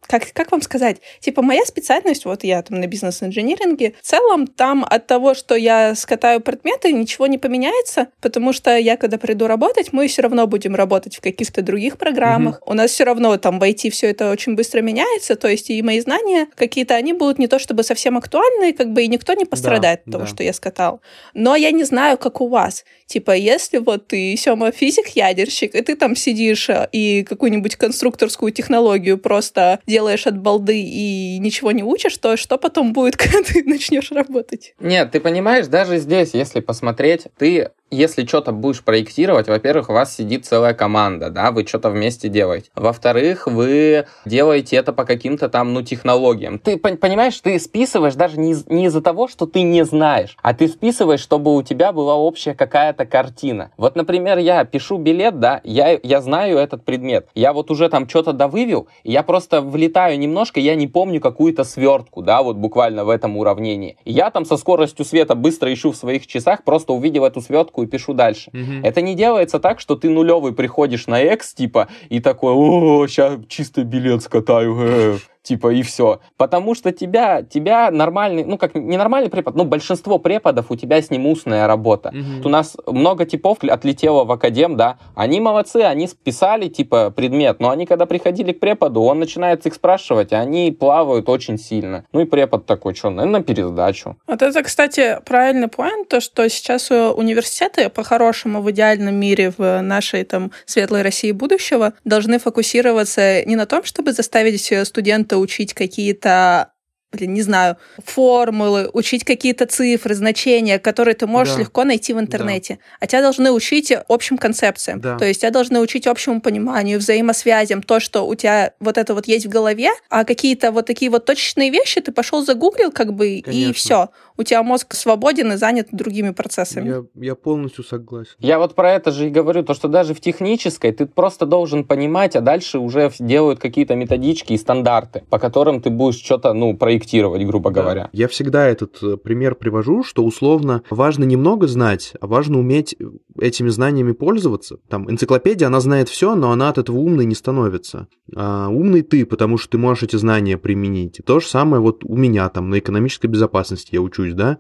как, 0.10 0.34
как 0.34 0.52
вам 0.52 0.64
сказать, 0.64 0.98
типа 1.20 1.44
моя 1.44 1.64
специальность, 1.66 2.26
вот 2.26 2.44
я 2.44 2.64
там 2.64 2.80
на 2.80 2.88
бизнес-инжиниринге, 2.88 3.94
в 4.02 4.06
целом 4.06 4.48
там 4.48 4.84
от 4.90 5.06
того, 5.06 5.36
что 5.36 5.56
я 5.56 5.94
скатаю 5.94 6.42
предметы, 6.42 6.92
ничего 6.92 7.28
не 7.28 7.38
поменяется, 7.38 8.08
потому 8.20 8.52
что 8.52 8.76
я, 8.76 8.98
когда 8.98 9.20
приду 9.20 9.46
работать, 9.46 9.94
мы 9.94 10.08
все 10.08 10.24
равно 10.24 10.48
будем 10.48 10.74
работать 10.74 11.16
в 11.16 11.22
каких-то 11.22 11.62
других 11.62 12.00
программах. 12.00 12.56
Mm-hmm. 12.56 12.72
У 12.72 12.74
нас 12.74 12.90
все 12.92 13.04
равно 13.04 13.38
там 13.38 13.60
в 13.60 13.64
IT 13.64 13.92
все 13.92 14.08
это 14.08 14.32
очень 14.32 14.56
быстро 14.56 14.82
меняется, 14.82 15.36
то 15.36 15.48
есть 15.48 15.70
и 15.70 15.80
мои 15.84 16.00
знания 16.00 16.48
какие-то, 16.56 16.96
они 16.96 17.14
будут 17.14 17.38
не 17.38 17.48
то 17.48 17.60
чтобы 17.60 17.84
совсем 17.84 18.18
актуальны, 18.18 18.74
как 18.74 18.92
бы 18.92 19.04
и 19.04 19.08
никто 19.08 19.34
не 19.34 19.46
пострадает 19.46 20.02
да, 20.06 20.10
от 20.10 20.12
того, 20.12 20.24
да. 20.24 20.30
что 20.30 20.44
я 20.44 20.54
скатал. 20.54 21.02
Но 21.36 21.56
я 21.56 21.70
не 21.70 21.84
знаю, 21.84 22.18
как 22.18 22.42
у 22.42 22.48
вас. 22.48 22.84
Типа, 23.06 23.36
если 23.36 23.78
вот 23.78 24.08
ты, 24.08 24.36
Сёма, 24.38 24.72
физик-ядерщик, 24.72 25.76
и 25.76 25.82
ты 25.82 25.96
там 25.96 26.16
сидишь 26.16 26.70
э, 26.70 26.88
и 26.92 27.24
какую-нибудь 27.24 27.76
конструкторскую 27.76 28.52
технологию 28.52 29.18
просто 29.18 29.80
делаешь 29.86 29.99
от 30.28 30.38
балды 30.38 30.82
и 30.82 31.38
ничего 31.40 31.72
не 31.72 31.84
учишь, 31.84 32.18
то 32.18 32.38
что 32.38 32.58
потом 32.58 32.94
будет, 32.94 33.18
когда 33.18 33.42
ты 33.44 33.64
начнешь 33.64 34.12
работать? 34.12 34.74
Нет, 34.80 35.12
ты 35.12 35.20
понимаешь, 35.20 35.68
даже 35.68 35.98
здесь, 35.98 36.34
если 36.34 36.60
посмотреть, 36.60 37.28
ты 37.38 37.72
если 37.92 38.26
что-то 38.26 38.52
будешь 38.52 38.84
проектировать, 38.84 39.48
во-первых, 39.48 39.90
у 39.90 39.94
вас 39.94 40.16
сидит 40.16 40.46
целая 40.46 40.74
команда, 40.74 41.30
да, 41.30 41.52
вы 41.52 41.66
что-то 41.66 41.90
вместе 41.90 42.30
делаете. 42.30 42.70
Во-вторых, 42.76 43.48
вы 43.48 44.06
делаете 44.26 44.76
это 44.76 44.94
по 44.94 45.06
каким-то 45.06 45.50
там, 45.50 45.74
ну, 45.74 45.82
технологиям. 45.82 46.60
Ты 46.60 46.78
понимаешь, 46.78 47.40
ты 47.40 47.60
списываешь 47.60 48.16
даже 48.16 48.40
не, 48.40 48.56
не 48.68 48.86
из-за 48.86 49.02
того, 49.02 49.28
что 49.28 49.46
ты 49.46 49.62
не 49.62 49.84
знаешь, 49.86 50.38
а 50.42 50.54
ты 50.54 50.68
списываешь, 50.68 51.20
чтобы 51.20 51.56
у 51.56 51.64
тебя 51.64 51.92
была 51.92 52.16
общая 52.16 52.54
какая-то 52.54 53.06
картина. 53.06 53.72
Вот, 53.78 53.96
например, 53.96 54.38
я 54.38 54.64
пишу 54.66 54.98
билет, 54.98 55.40
да, 55.40 55.62
я, 55.64 56.00
я 56.02 56.22
знаю 56.22 56.58
этот 56.58 56.84
предмет. 56.84 57.28
Я 57.36 57.54
вот 57.54 57.72
уже 57.72 57.90
там 57.90 58.08
что-то 58.08 58.34
довывел, 58.34 58.88
и 59.04 59.12
я 59.12 59.24
просто 59.24 59.62
влетаю 59.62 60.20
немножко, 60.20 60.60
я 60.60 60.76
не 60.76 60.88
помню 60.88 61.20
какую-то 61.20 61.64
свертку, 61.64 62.22
да, 62.22 62.44
вот 62.44 62.58
буквально 62.58 63.06
в 63.06 63.10
этом 63.10 63.38
уравнении. 63.38 63.98
Я 64.06 64.32
там 64.32 64.46
со 64.46 64.58
скоростью 64.58 65.06
света 65.06 65.36
быстро 65.36 65.74
ищу 65.74 65.92
в 65.92 65.96
своих 65.96 66.28
часах, 66.28 66.64
просто 66.64 66.94
увидев 66.94 67.24
эту 67.24 67.42
свертку, 67.42 67.79
и 67.84 67.88
пишу 67.88 68.14
дальше. 68.14 68.50
Угу. 68.54 68.82
Это 68.84 69.02
не 69.02 69.16
делается 69.16 69.60
так, 69.60 69.80
что 69.80 69.96
ты 69.96 70.10
нулевый 70.10 70.54
приходишь 70.54 71.08
на 71.08 71.22
X, 71.22 71.54
типа, 71.54 71.88
и 72.10 72.20
такой, 72.20 72.54
о, 72.54 73.08
сейчас 73.08 73.40
чисто 73.48 73.84
билет 73.84 74.24
скатаю. 74.24 75.20
Типа, 75.50 75.74
и 75.74 75.82
все. 75.82 76.20
Потому 76.38 76.76
что 76.76 76.92
тебя, 76.92 77.42
тебя 77.42 77.90
нормальный, 77.90 78.44
ну, 78.44 78.60
как 78.60 78.76
не 78.76 78.98
нормальный 78.98 79.32
препод, 79.32 79.56
но 79.56 79.66
большинство 79.66 80.20
преподов 80.20 80.68
у 80.70 80.76
тебя 80.76 81.02
с 81.02 81.10
ним 81.10 81.26
устная 81.26 81.66
работа. 81.66 82.12
Мгм. 82.14 82.46
У 82.46 82.50
нас 82.50 82.78
много 82.86 83.26
типов 83.26 83.58
отлетело 83.64 84.26
в 84.26 84.32
академ, 84.32 84.78
да, 84.78 85.00
они 85.16 85.40
молодцы, 85.40 85.78
они 85.78 86.08
списали, 86.08 86.68
типа, 86.68 87.10
предмет, 87.10 87.60
но 87.60 87.72
они, 87.72 87.88
когда 87.88 88.06
приходили 88.06 88.52
к 88.52 88.60
преподу, 88.60 89.02
он 89.02 89.18
начинает 89.18 89.66
их 89.66 89.74
спрашивать, 89.74 90.34
они 90.34 90.72
плавают 90.72 91.28
очень 91.30 91.58
сильно. 91.58 92.06
Ну 92.14 92.20
и 92.20 92.26
препод 92.26 92.68
такой, 92.68 92.94
что, 92.94 93.10
наверное, 93.10 93.40
на 93.40 93.44
пересдачу. 93.44 94.18
Вот 94.28 94.44
это, 94.44 94.62
кстати, 94.62 95.18
правильный 95.26 95.68
поинт, 95.68 96.10
то, 96.10 96.22
что 96.22 96.48
сейчас 96.48 96.92
университеты 96.92 97.90
по-хорошему 97.90 98.62
в 98.62 98.70
идеальном 98.70 99.16
мире 99.16 99.52
в 99.58 99.82
нашей 99.82 100.26
там 100.26 100.52
светлой 100.68 101.02
России 101.02 101.32
будущего 101.32 101.94
должны 102.06 102.38
фокусироваться 102.38 103.44
не 103.46 103.56
на 103.56 103.66
том, 103.66 103.84
чтобы 103.84 104.12
заставить 104.12 104.72
э, 104.72 104.86
студента 104.86 105.39
учить 105.40 105.74
какие-то 105.74 106.72
блин, 107.12 107.34
не 107.34 107.42
знаю, 107.42 107.78
формулы, 108.06 108.88
учить 108.94 109.24
какие-то 109.24 109.66
цифры, 109.66 110.14
значения, 110.14 110.78
которые 110.78 111.16
ты 111.16 111.26
можешь 111.26 111.56
Да. 111.56 111.62
легко 111.62 111.84
найти 111.84 112.14
в 112.14 112.20
интернете. 112.20 112.78
А 113.00 113.08
тебя 113.08 113.22
должны 113.24 113.52
учить 113.52 113.92
общим 114.08 114.38
концепциям. 114.38 115.02
Да. 115.02 115.18
То 115.18 115.26
есть 115.26 115.42
тебя 115.42 115.50
должны 115.50 115.80
учить 115.80 116.06
общему 116.06 116.40
пониманию, 116.40 117.00
взаимосвязям, 117.00 117.82
то, 117.82 118.00
что 118.00 118.28
у 118.28 118.36
тебя 118.36 118.74
вот 118.80 118.98
это 119.00 119.16
вот 119.16 119.28
есть 119.28 119.48
в 119.48 119.50
голове, 119.50 119.90
а 120.10 120.24
какие-то 120.24 120.72
вот 120.72 120.86
такие 120.86 121.10
вот 121.10 121.26
точечные 121.26 121.72
вещи 121.72 122.00
ты 122.00 122.12
пошел 122.12 122.46
загуглил, 122.46 122.92
как 122.92 123.14
бы, 123.14 123.28
и 123.30 123.42
Конечно. 123.42 123.74
все. 123.74 124.10
У 124.40 124.44
тебя 124.44 124.64
мозг 124.64 124.96
свободен 124.96 125.52
и 125.52 125.58
занят 125.58 125.90
другими 125.92 126.30
процессами. 126.30 126.88
Я, 126.88 127.04
я 127.16 127.36
полностью 127.36 127.84
согласен. 127.84 128.32
Я 128.40 128.58
вот 128.58 128.74
про 128.74 128.94
это 128.94 129.12
же 129.12 129.28
и 129.28 129.30
говорю, 129.30 129.64
то, 129.64 129.74
что 129.74 129.90
даже 129.90 130.14
в 130.14 130.22
технической 130.22 130.94
ты 130.94 131.06
просто 131.08 131.46
должен 131.46 131.84
понимать, 131.84 132.38
а 132.38 132.42
дальше 132.42 132.80
уже 132.80 133.12
делают 133.20 133.60
какие-то 133.60 133.96
методички 133.96 134.54
и 134.54 134.58
стандарты, 134.58 135.24
по 135.30 135.40
которым 135.40 135.82
ты 135.82 135.90
будешь 135.90 136.24
что-то, 136.24 136.54
ну, 136.54 136.78
проектировать, 136.78 137.46
грубо 137.46 137.70
Да. 137.70 137.82
говоря. 137.82 138.10
Я 138.14 138.30
всегда 138.30 138.66
этот 138.66 139.04
э, 139.04 139.18
пример 139.18 139.56
привожу, 139.56 140.06
что 140.06 140.24
условно 140.24 140.84
важно 140.90 141.26
немного 141.26 141.68
знать, 141.68 142.14
а 142.22 142.28
важно 142.28 142.60
уметь 142.60 142.96
э, 142.98 143.04
этими 143.42 143.68
знаниями 143.68 144.14
пользоваться. 144.14 144.78
Там 144.88 145.12
энциклопедия, 145.12 145.68
она 145.68 145.82
знает 145.82 146.08
все, 146.08 146.36
но 146.36 146.52
она 146.52 146.70
от 146.70 146.78
этого 146.78 146.96
умной 146.96 147.26
не 147.26 147.36
становится. 147.36 148.08
А 148.34 148.70
умный 148.70 149.02
ты, 149.02 149.26
потому 149.26 149.58
что 149.58 149.72
ты 149.72 149.78
можешь 149.78 150.04
эти 150.04 150.16
знания 150.16 150.58
применить. 150.58 151.20
И 151.20 151.24
то 151.24 151.42
же 151.42 151.48
самое 151.48 151.82
вот 151.82 152.06
у 152.06 152.16
меня 152.16 152.48
там 152.48 152.70
на 152.70 152.80
экономической 152.80 153.28
безопасности 153.28 153.96
я 153.96 154.02
учусь, 154.02 154.29
да? 154.34 154.58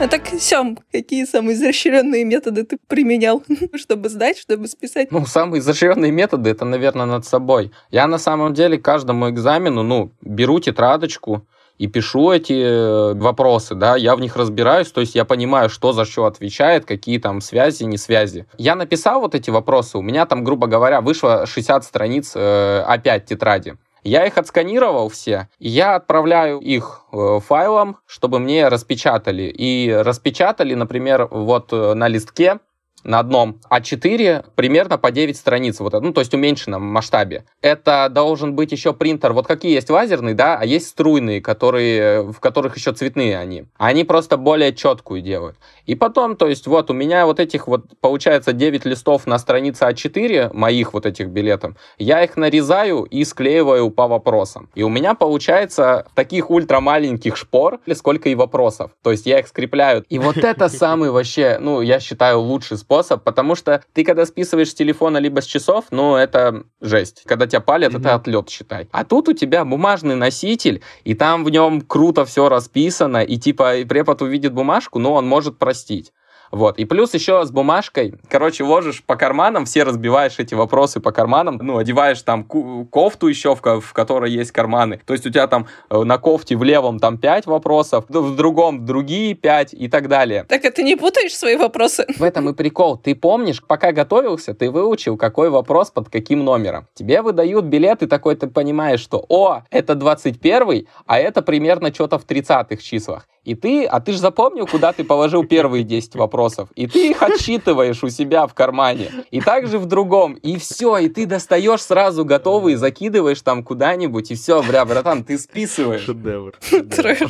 А 0.00 0.08
так, 0.08 0.28
Сем, 0.38 0.78
какие 0.90 1.26
самые 1.26 1.56
изощренные 1.56 2.24
методы 2.24 2.64
ты 2.64 2.78
применял, 2.88 3.42
чтобы 3.74 4.08
сдать, 4.08 4.38
чтобы 4.38 4.66
списать? 4.66 5.12
Ну, 5.12 5.26
самые 5.26 5.60
изощренные 5.60 6.10
методы 6.10 6.48
это, 6.48 6.64
наверное, 6.64 7.04
над 7.04 7.26
собой. 7.26 7.70
Я 7.90 8.06
на 8.06 8.16
самом 8.16 8.54
деле 8.54 8.78
каждому 8.78 9.28
экзамену, 9.28 9.82
ну, 9.82 10.10
беру 10.22 10.58
тетрадочку 10.58 11.46
и 11.76 11.86
пишу 11.86 12.30
эти 12.30 12.52
э, 12.52 13.14
вопросы, 13.14 13.74
да, 13.74 13.94
я 13.96 14.16
в 14.16 14.20
них 14.20 14.36
разбираюсь, 14.36 14.90
то 14.90 15.02
есть 15.02 15.14
я 15.14 15.26
понимаю, 15.26 15.68
что 15.68 15.92
за 15.92 16.06
что 16.06 16.24
отвечает, 16.24 16.86
какие 16.86 17.18
там 17.18 17.42
связи, 17.42 17.84
не 17.84 17.98
связи. 17.98 18.46
Я 18.56 18.76
написал 18.76 19.20
вот 19.20 19.34
эти 19.34 19.50
вопросы, 19.50 19.98
у 19.98 20.02
меня 20.02 20.24
там, 20.24 20.44
грубо 20.44 20.66
говоря, 20.66 21.02
вышло 21.02 21.44
60 21.44 21.84
страниц 21.84 22.32
э, 22.34 22.84
опять 22.86 23.26
тетради. 23.26 23.76
Я 24.02 24.26
их 24.26 24.38
отсканировал 24.38 25.08
все, 25.08 25.48
я 25.58 25.96
отправляю 25.96 26.58
их 26.58 27.02
э, 27.12 27.40
файлом, 27.46 27.98
чтобы 28.06 28.38
мне 28.38 28.68
распечатали. 28.68 29.42
И 29.42 29.92
распечатали, 29.92 30.74
например, 30.74 31.28
вот 31.30 31.72
э, 31.72 31.94
на 31.94 32.08
листке 32.08 32.60
на 33.04 33.18
одном 33.18 33.60
А4 33.70 34.44
примерно 34.54 34.98
по 34.98 35.10
9 35.10 35.36
страниц, 35.36 35.80
вот, 35.80 35.92
ну, 35.92 36.12
то 36.12 36.20
есть 36.20 36.34
уменьшенном 36.34 36.82
масштабе. 36.82 37.44
Это 37.62 38.08
должен 38.10 38.54
быть 38.54 38.72
еще 38.72 38.92
принтер, 38.92 39.32
вот 39.32 39.46
какие 39.46 39.72
есть 39.72 39.90
лазерные, 39.90 40.34
да, 40.34 40.58
а 40.58 40.64
есть 40.64 40.88
струйные, 40.88 41.40
которые, 41.40 42.22
в 42.32 42.40
которых 42.40 42.76
еще 42.76 42.92
цветные 42.92 43.38
они. 43.38 43.64
Они 43.78 44.04
просто 44.04 44.36
более 44.36 44.74
четкую 44.74 45.22
делают. 45.22 45.56
И 45.86 45.94
потом, 45.94 46.36
то 46.36 46.46
есть 46.46 46.66
вот 46.66 46.90
у 46.90 46.94
меня 46.94 47.26
вот 47.26 47.40
этих 47.40 47.66
вот, 47.66 47.86
получается, 48.00 48.52
9 48.52 48.84
листов 48.84 49.26
на 49.26 49.38
странице 49.38 49.84
А4, 49.84 50.54
моих 50.54 50.92
вот 50.92 51.06
этих 51.06 51.28
билетов, 51.28 51.74
я 51.98 52.22
их 52.22 52.36
нарезаю 52.36 53.02
и 53.04 53.24
склеиваю 53.24 53.90
по 53.90 54.06
вопросам. 54.08 54.68
И 54.74 54.82
у 54.82 54.88
меня 54.88 55.14
получается 55.14 56.06
таких 56.14 56.50
ультрамаленьких 56.50 57.36
шпор, 57.36 57.80
сколько 57.94 58.28
и 58.28 58.34
вопросов. 58.34 58.92
То 59.02 59.10
есть 59.10 59.26
я 59.26 59.40
их 59.40 59.48
скрепляю. 59.48 60.04
И 60.08 60.18
вот 60.18 60.36
это 60.36 60.68
самый 60.68 61.10
вообще, 61.10 61.58
ну, 61.60 61.80
я 61.80 62.00
считаю, 62.00 62.40
лучший 62.40 62.78
потому 63.24 63.54
что 63.54 63.82
ты, 63.92 64.02
когда 64.04 64.26
списываешь 64.26 64.70
с 64.70 64.74
телефона 64.74 65.18
либо 65.18 65.40
с 65.40 65.44
часов, 65.46 65.86
ну, 65.92 66.16
это 66.16 66.64
жесть. 66.80 67.22
Когда 67.24 67.46
тебя 67.46 67.60
палят, 67.60 67.92
Мгм. 67.92 68.00
это 68.00 68.14
отлет, 68.16 68.50
считай. 68.50 68.88
А 68.90 69.04
тут 69.04 69.28
у 69.28 69.32
тебя 69.32 69.64
бумажный 69.64 70.16
носитель, 70.16 70.82
и 71.04 71.14
там 71.14 71.44
в 71.44 71.50
нем 71.50 71.82
круто 71.82 72.24
все 72.24 72.48
расписано, 72.48 73.22
и 73.22 73.36
типа 73.38 73.76
и 73.76 73.84
препод 73.84 74.22
увидит 74.22 74.52
бумажку, 74.52 74.98
но 74.98 75.14
он 75.14 75.26
может 75.26 75.56
простить. 75.58 76.12
Вот. 76.50 76.78
И 76.78 76.84
плюс 76.84 77.14
еще 77.14 77.44
с 77.44 77.50
бумажкой, 77.50 78.14
короче, 78.28 78.64
ложишь 78.64 79.02
по 79.04 79.16
карманам, 79.16 79.64
все 79.64 79.84
разбиваешь 79.84 80.38
эти 80.38 80.54
вопросы 80.54 81.00
по 81.00 81.12
карманам, 81.12 81.58
ну, 81.62 81.78
одеваешь 81.78 82.20
там 82.22 82.44
кофту 82.44 83.28
еще, 83.28 83.54
в, 83.54 83.80
в 83.80 83.92
которой 83.92 84.30
есть 84.30 84.52
карманы. 84.52 85.00
То 85.04 85.12
есть 85.12 85.26
у 85.26 85.30
тебя 85.30 85.46
там 85.46 85.66
э, 85.88 86.02
на 86.02 86.18
кофте 86.18 86.56
в 86.56 86.62
левом 86.62 86.98
там 86.98 87.18
5 87.18 87.46
вопросов, 87.46 88.04
в 88.08 88.36
другом 88.36 88.84
другие 88.84 89.34
5 89.34 89.74
и 89.74 89.88
так 89.88 90.08
далее. 90.08 90.44
Так, 90.44 90.64
а 90.64 90.70
ты 90.70 90.82
не 90.82 90.96
путаешь 90.96 91.36
свои 91.36 91.56
вопросы? 91.56 92.06
В 92.18 92.22
этом 92.22 92.48
и 92.48 92.54
прикол. 92.54 92.96
Ты 92.96 93.14
помнишь, 93.14 93.62
пока 93.66 93.92
готовился, 93.92 94.54
ты 94.54 94.70
выучил, 94.70 95.16
какой 95.16 95.50
вопрос 95.50 95.90
под 95.90 96.08
каким 96.08 96.44
номером. 96.44 96.86
Тебе 96.94 97.22
выдают 97.22 97.66
билет, 97.66 98.02
и 98.02 98.06
такой 98.06 98.34
ты 98.36 98.48
понимаешь, 98.48 99.00
что, 99.00 99.24
о, 99.28 99.62
это 99.70 99.94
21 99.94 100.86
а 101.06 101.18
это 101.18 101.42
примерно 101.42 101.92
что-то 101.92 102.18
в 102.18 102.26
30-х 102.26 102.76
числах. 102.76 103.26
И 103.44 103.54
ты, 103.54 103.86
а 103.86 104.00
ты 104.00 104.12
же 104.12 104.18
запомнил, 104.18 104.66
куда 104.66 104.92
ты 104.92 105.02
положил 105.02 105.44
первые 105.44 105.82
10 105.82 106.14
вопросов. 106.16 106.68
И 106.74 106.86
ты 106.86 107.10
их 107.10 107.22
отсчитываешь 107.22 108.02
у 108.04 108.10
себя 108.10 108.46
в 108.46 108.54
кармане. 108.54 109.10
И 109.30 109.40
также 109.40 109.78
в 109.78 109.86
другом. 109.86 110.34
И 110.34 110.58
все, 110.58 110.98
и 110.98 111.08
ты 111.08 111.26
достаешь 111.26 111.82
сразу 111.82 112.24
готовый, 112.24 112.74
закидываешь 112.74 113.40
там 113.40 113.64
куда-нибудь, 113.64 114.30
и 114.30 114.34
все, 114.34 114.62
бля, 114.62 114.84
братан, 114.84 115.24
ты 115.24 115.38
списываешь. 115.38 116.02
Шедевр. 116.02 116.58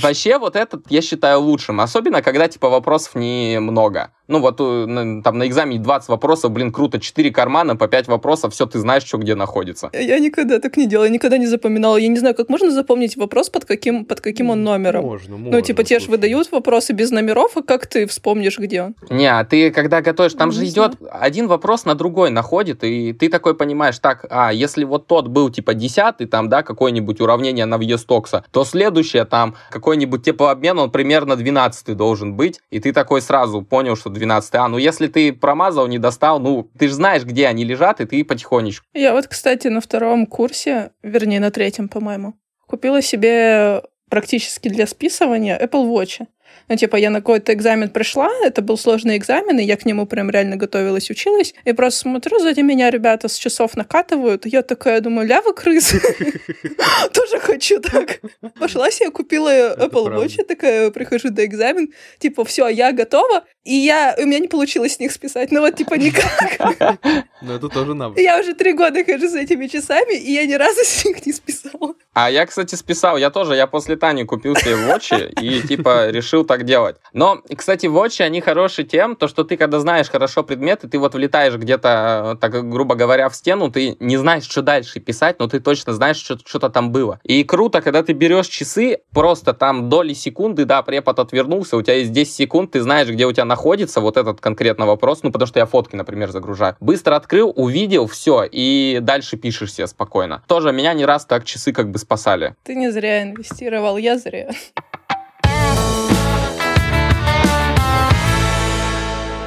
Вообще 0.02 0.38
вот 0.38 0.56
этот 0.56 0.84
я 0.90 1.00
считаю 1.00 1.40
лучшим, 1.40 1.80
особенно 1.80 2.22
когда 2.22 2.48
типа 2.48 2.68
вопросов 2.68 3.14
немного. 3.14 4.10
Ну 4.26 4.38
вот 4.38 4.60
э, 4.60 5.20
там 5.24 5.38
на 5.38 5.46
экзамене 5.48 5.80
20 5.80 6.08
вопросов, 6.08 6.52
блин, 6.52 6.70
круто, 6.70 7.00
4 7.00 7.30
кармана, 7.32 7.76
по 7.76 7.88
5 7.88 8.08
вопросов, 8.08 8.54
все, 8.54 8.66
ты 8.66 8.78
знаешь, 8.78 9.04
что 9.04 9.18
где 9.18 9.34
находится. 9.34 9.90
Я 9.92 10.18
никогда 10.20 10.60
так 10.60 10.76
не 10.76 10.86
делала, 10.86 11.06
я 11.06 11.10
никогда 11.10 11.36
не 11.36 11.46
запоминала. 11.46 11.96
Я 11.96 12.08
не 12.08 12.18
знаю, 12.18 12.34
как 12.34 12.48
можно 12.48 12.70
запомнить 12.70 13.16
вопрос, 13.16 13.50
под 13.50 13.64
каким, 13.64 14.04
под 14.04 14.20
каким 14.20 14.50
он 14.50 14.62
номером. 14.62 15.04
Можно, 15.04 15.36
можно. 15.36 15.56
Ну, 15.56 15.60
типа, 15.62 15.82
тебе 15.82 15.99
же 16.00 16.10
выдают 16.10 16.50
вопросы 16.52 16.92
без 16.92 17.10
номеров, 17.10 17.56
а 17.56 17.62
как 17.62 17.86
ты 17.86 18.06
вспомнишь, 18.06 18.58
где 18.58 18.82
он? 18.82 18.96
Не, 19.08 19.26
а 19.26 19.44
ты 19.44 19.70
когда 19.70 20.00
готовишь, 20.00 20.34
там 20.34 20.50
Не 20.50 20.56
же 20.56 20.66
идет 20.66 20.96
один 21.10 21.48
вопрос 21.48 21.84
на 21.84 21.94
другой 21.94 22.30
находит, 22.30 22.84
и 22.84 23.12
ты 23.12 23.28
такой 23.28 23.54
понимаешь, 23.54 23.98
так, 23.98 24.26
а, 24.30 24.52
если 24.52 24.84
вот 24.84 25.06
тот 25.06 25.28
был 25.28 25.50
типа 25.50 25.74
10 25.74 26.28
там, 26.30 26.48
да, 26.48 26.62
какое-нибудь 26.62 27.20
уравнение 27.20 27.66
на 27.66 27.78
Вьестокса, 27.78 28.44
то 28.50 28.64
следующее 28.64 29.24
там, 29.24 29.56
какой-нибудь 29.70 30.24
теплообмен, 30.24 30.78
он 30.78 30.90
примерно 30.90 31.36
12 31.36 31.96
должен 31.96 32.34
быть, 32.34 32.60
и 32.70 32.80
ты 32.80 32.92
такой 32.92 33.22
сразу 33.22 33.62
понял, 33.62 33.96
что 33.96 34.10
12 34.10 34.54
А, 34.54 34.68
ну 34.68 34.78
если 34.78 35.06
ты 35.06 35.32
промазал, 35.32 35.86
не 35.86 35.98
достал, 35.98 36.40
ну, 36.40 36.70
ты 36.78 36.88
же 36.88 36.94
знаешь, 36.94 37.24
где 37.24 37.46
они 37.46 37.64
лежат, 37.64 38.00
и 38.00 38.06
ты 38.06 38.24
потихонечку. 38.24 38.86
Я 38.94 39.12
вот, 39.12 39.26
кстати, 39.26 39.68
на 39.68 39.80
втором 39.80 40.26
курсе, 40.26 40.92
вернее, 41.02 41.40
на 41.40 41.50
третьем, 41.50 41.88
по-моему, 41.88 42.34
купила 42.66 43.02
себе 43.02 43.82
практически 44.10 44.68
для 44.68 44.86
списывания 44.86 45.58
Apple 45.58 45.86
Watch. 45.90 46.26
Ну, 46.68 46.76
типа, 46.76 46.96
я 46.96 47.10
на 47.10 47.20
какой-то 47.20 47.52
экзамен 47.52 47.88
пришла, 47.88 48.30
это 48.42 48.62
был 48.62 48.78
сложный 48.78 49.16
экзамен, 49.16 49.58
и 49.58 49.64
я 49.64 49.76
к 49.76 49.84
нему 49.84 50.06
прям 50.06 50.30
реально 50.30 50.56
готовилась, 50.56 51.10
училась, 51.10 51.54
и 51.64 51.72
просто 51.72 52.00
смотрю, 52.00 52.38
сзади 52.38 52.60
меня 52.60 52.90
ребята 52.90 53.28
с 53.28 53.36
часов 53.36 53.76
накатывают, 53.76 54.46
и 54.46 54.50
я 54.50 54.62
такая 54.62 55.00
думаю, 55.00 55.26
ля 55.26 55.42
вы 55.42 55.52
крысы, 55.52 56.00
тоже 57.12 57.38
хочу 57.40 57.80
так. 57.80 58.20
Пошла 58.58 58.90
себе, 58.90 59.10
купила 59.10 59.76
Apple. 59.76 60.10
Watch, 60.16 60.44
такая, 60.44 60.90
прихожу 60.90 61.30
до 61.30 61.44
экзамен, 61.44 61.92
типа, 62.18 62.44
все, 62.44 62.68
я 62.68 62.92
готова, 62.92 63.44
и 63.64 63.74
я, 63.74 64.14
у 64.18 64.26
меня 64.26 64.38
не 64.38 64.48
получилось 64.48 64.94
с 64.94 65.00
них 65.00 65.12
списать, 65.12 65.50
ну 65.50 65.60
вот, 65.60 65.76
типа, 65.76 65.94
никак. 65.94 67.10
Ну, 67.42 67.54
это 67.54 67.70
тоже 67.70 67.94
навык. 67.94 68.18
Я 68.18 68.38
уже 68.38 68.52
три 68.52 68.74
года 68.74 69.02
хожу 69.02 69.26
с 69.26 69.34
этими 69.34 69.66
часами, 69.66 70.14
и 70.14 70.32
я 70.32 70.44
ни 70.44 70.52
разу 70.52 70.80
с 70.84 71.06
них 71.06 71.24
не 71.24 71.32
списала. 71.32 71.94
А 72.12 72.30
я, 72.30 72.44
кстати, 72.44 72.74
списал, 72.74 73.16
я 73.16 73.30
тоже, 73.30 73.54
я 73.54 73.66
после 73.66 73.96
Тани 73.96 74.24
купил 74.24 74.54
себе 74.56 74.76
вотчи 74.76 75.32
и, 75.40 75.66
типа, 75.66 76.10
решил 76.10 76.39
решил 76.40 76.44
так 76.44 76.64
делать. 76.64 76.96
Но, 77.12 77.42
кстати, 77.56 77.86
вотчи, 77.86 78.22
они 78.22 78.40
хороши 78.40 78.84
тем, 78.84 79.16
то, 79.16 79.28
что 79.28 79.44
ты, 79.44 79.56
когда 79.56 79.80
знаешь 79.80 80.08
хорошо 80.08 80.42
предметы, 80.42 80.88
ты 80.88 80.98
вот 80.98 81.14
влетаешь 81.14 81.54
где-то, 81.54 82.38
так 82.40 82.68
грубо 82.68 82.94
говоря, 82.94 83.28
в 83.28 83.34
стену, 83.34 83.70
ты 83.70 83.96
не 84.00 84.16
знаешь, 84.16 84.44
что 84.44 84.62
дальше 84.62 85.00
писать, 85.00 85.38
но 85.38 85.46
ты 85.46 85.60
точно 85.60 85.92
знаешь, 85.92 86.16
что 86.16 86.38
что-то 86.44 86.68
там 86.68 86.92
было. 86.92 87.18
И 87.24 87.44
круто, 87.44 87.80
когда 87.80 88.02
ты 88.02 88.12
берешь 88.12 88.46
часы, 88.46 88.98
просто 89.12 89.52
там 89.52 89.88
доли 89.88 90.14
секунды, 90.14 90.64
да, 90.64 90.82
препод 90.82 91.18
отвернулся, 91.18 91.76
у 91.76 91.82
тебя 91.82 91.96
есть 91.96 92.12
10 92.12 92.34
секунд, 92.34 92.70
ты 92.72 92.80
знаешь, 92.80 93.08
где 93.08 93.26
у 93.26 93.32
тебя 93.32 93.44
находится 93.44 94.00
вот 94.00 94.16
этот 94.16 94.40
конкретно 94.40 94.86
вопрос, 94.86 95.22
ну, 95.22 95.30
потому 95.30 95.46
что 95.46 95.58
я 95.58 95.66
фотки, 95.66 95.96
например, 95.96 96.30
загружаю. 96.30 96.76
Быстро 96.80 97.16
открыл, 97.16 97.52
увидел, 97.56 98.06
все, 98.06 98.44
и 98.50 98.98
дальше 99.00 99.36
пишешь 99.36 99.72
себе 99.72 99.86
спокойно. 99.86 100.42
Тоже 100.46 100.72
меня 100.72 100.94
не 100.94 101.04
раз 101.04 101.24
так 101.24 101.44
часы 101.44 101.72
как 101.72 101.90
бы 101.90 101.98
спасали. 101.98 102.54
Ты 102.64 102.74
не 102.74 102.90
зря 102.90 103.22
инвестировал, 103.22 103.96
я 103.96 104.18
зря. 104.18 104.50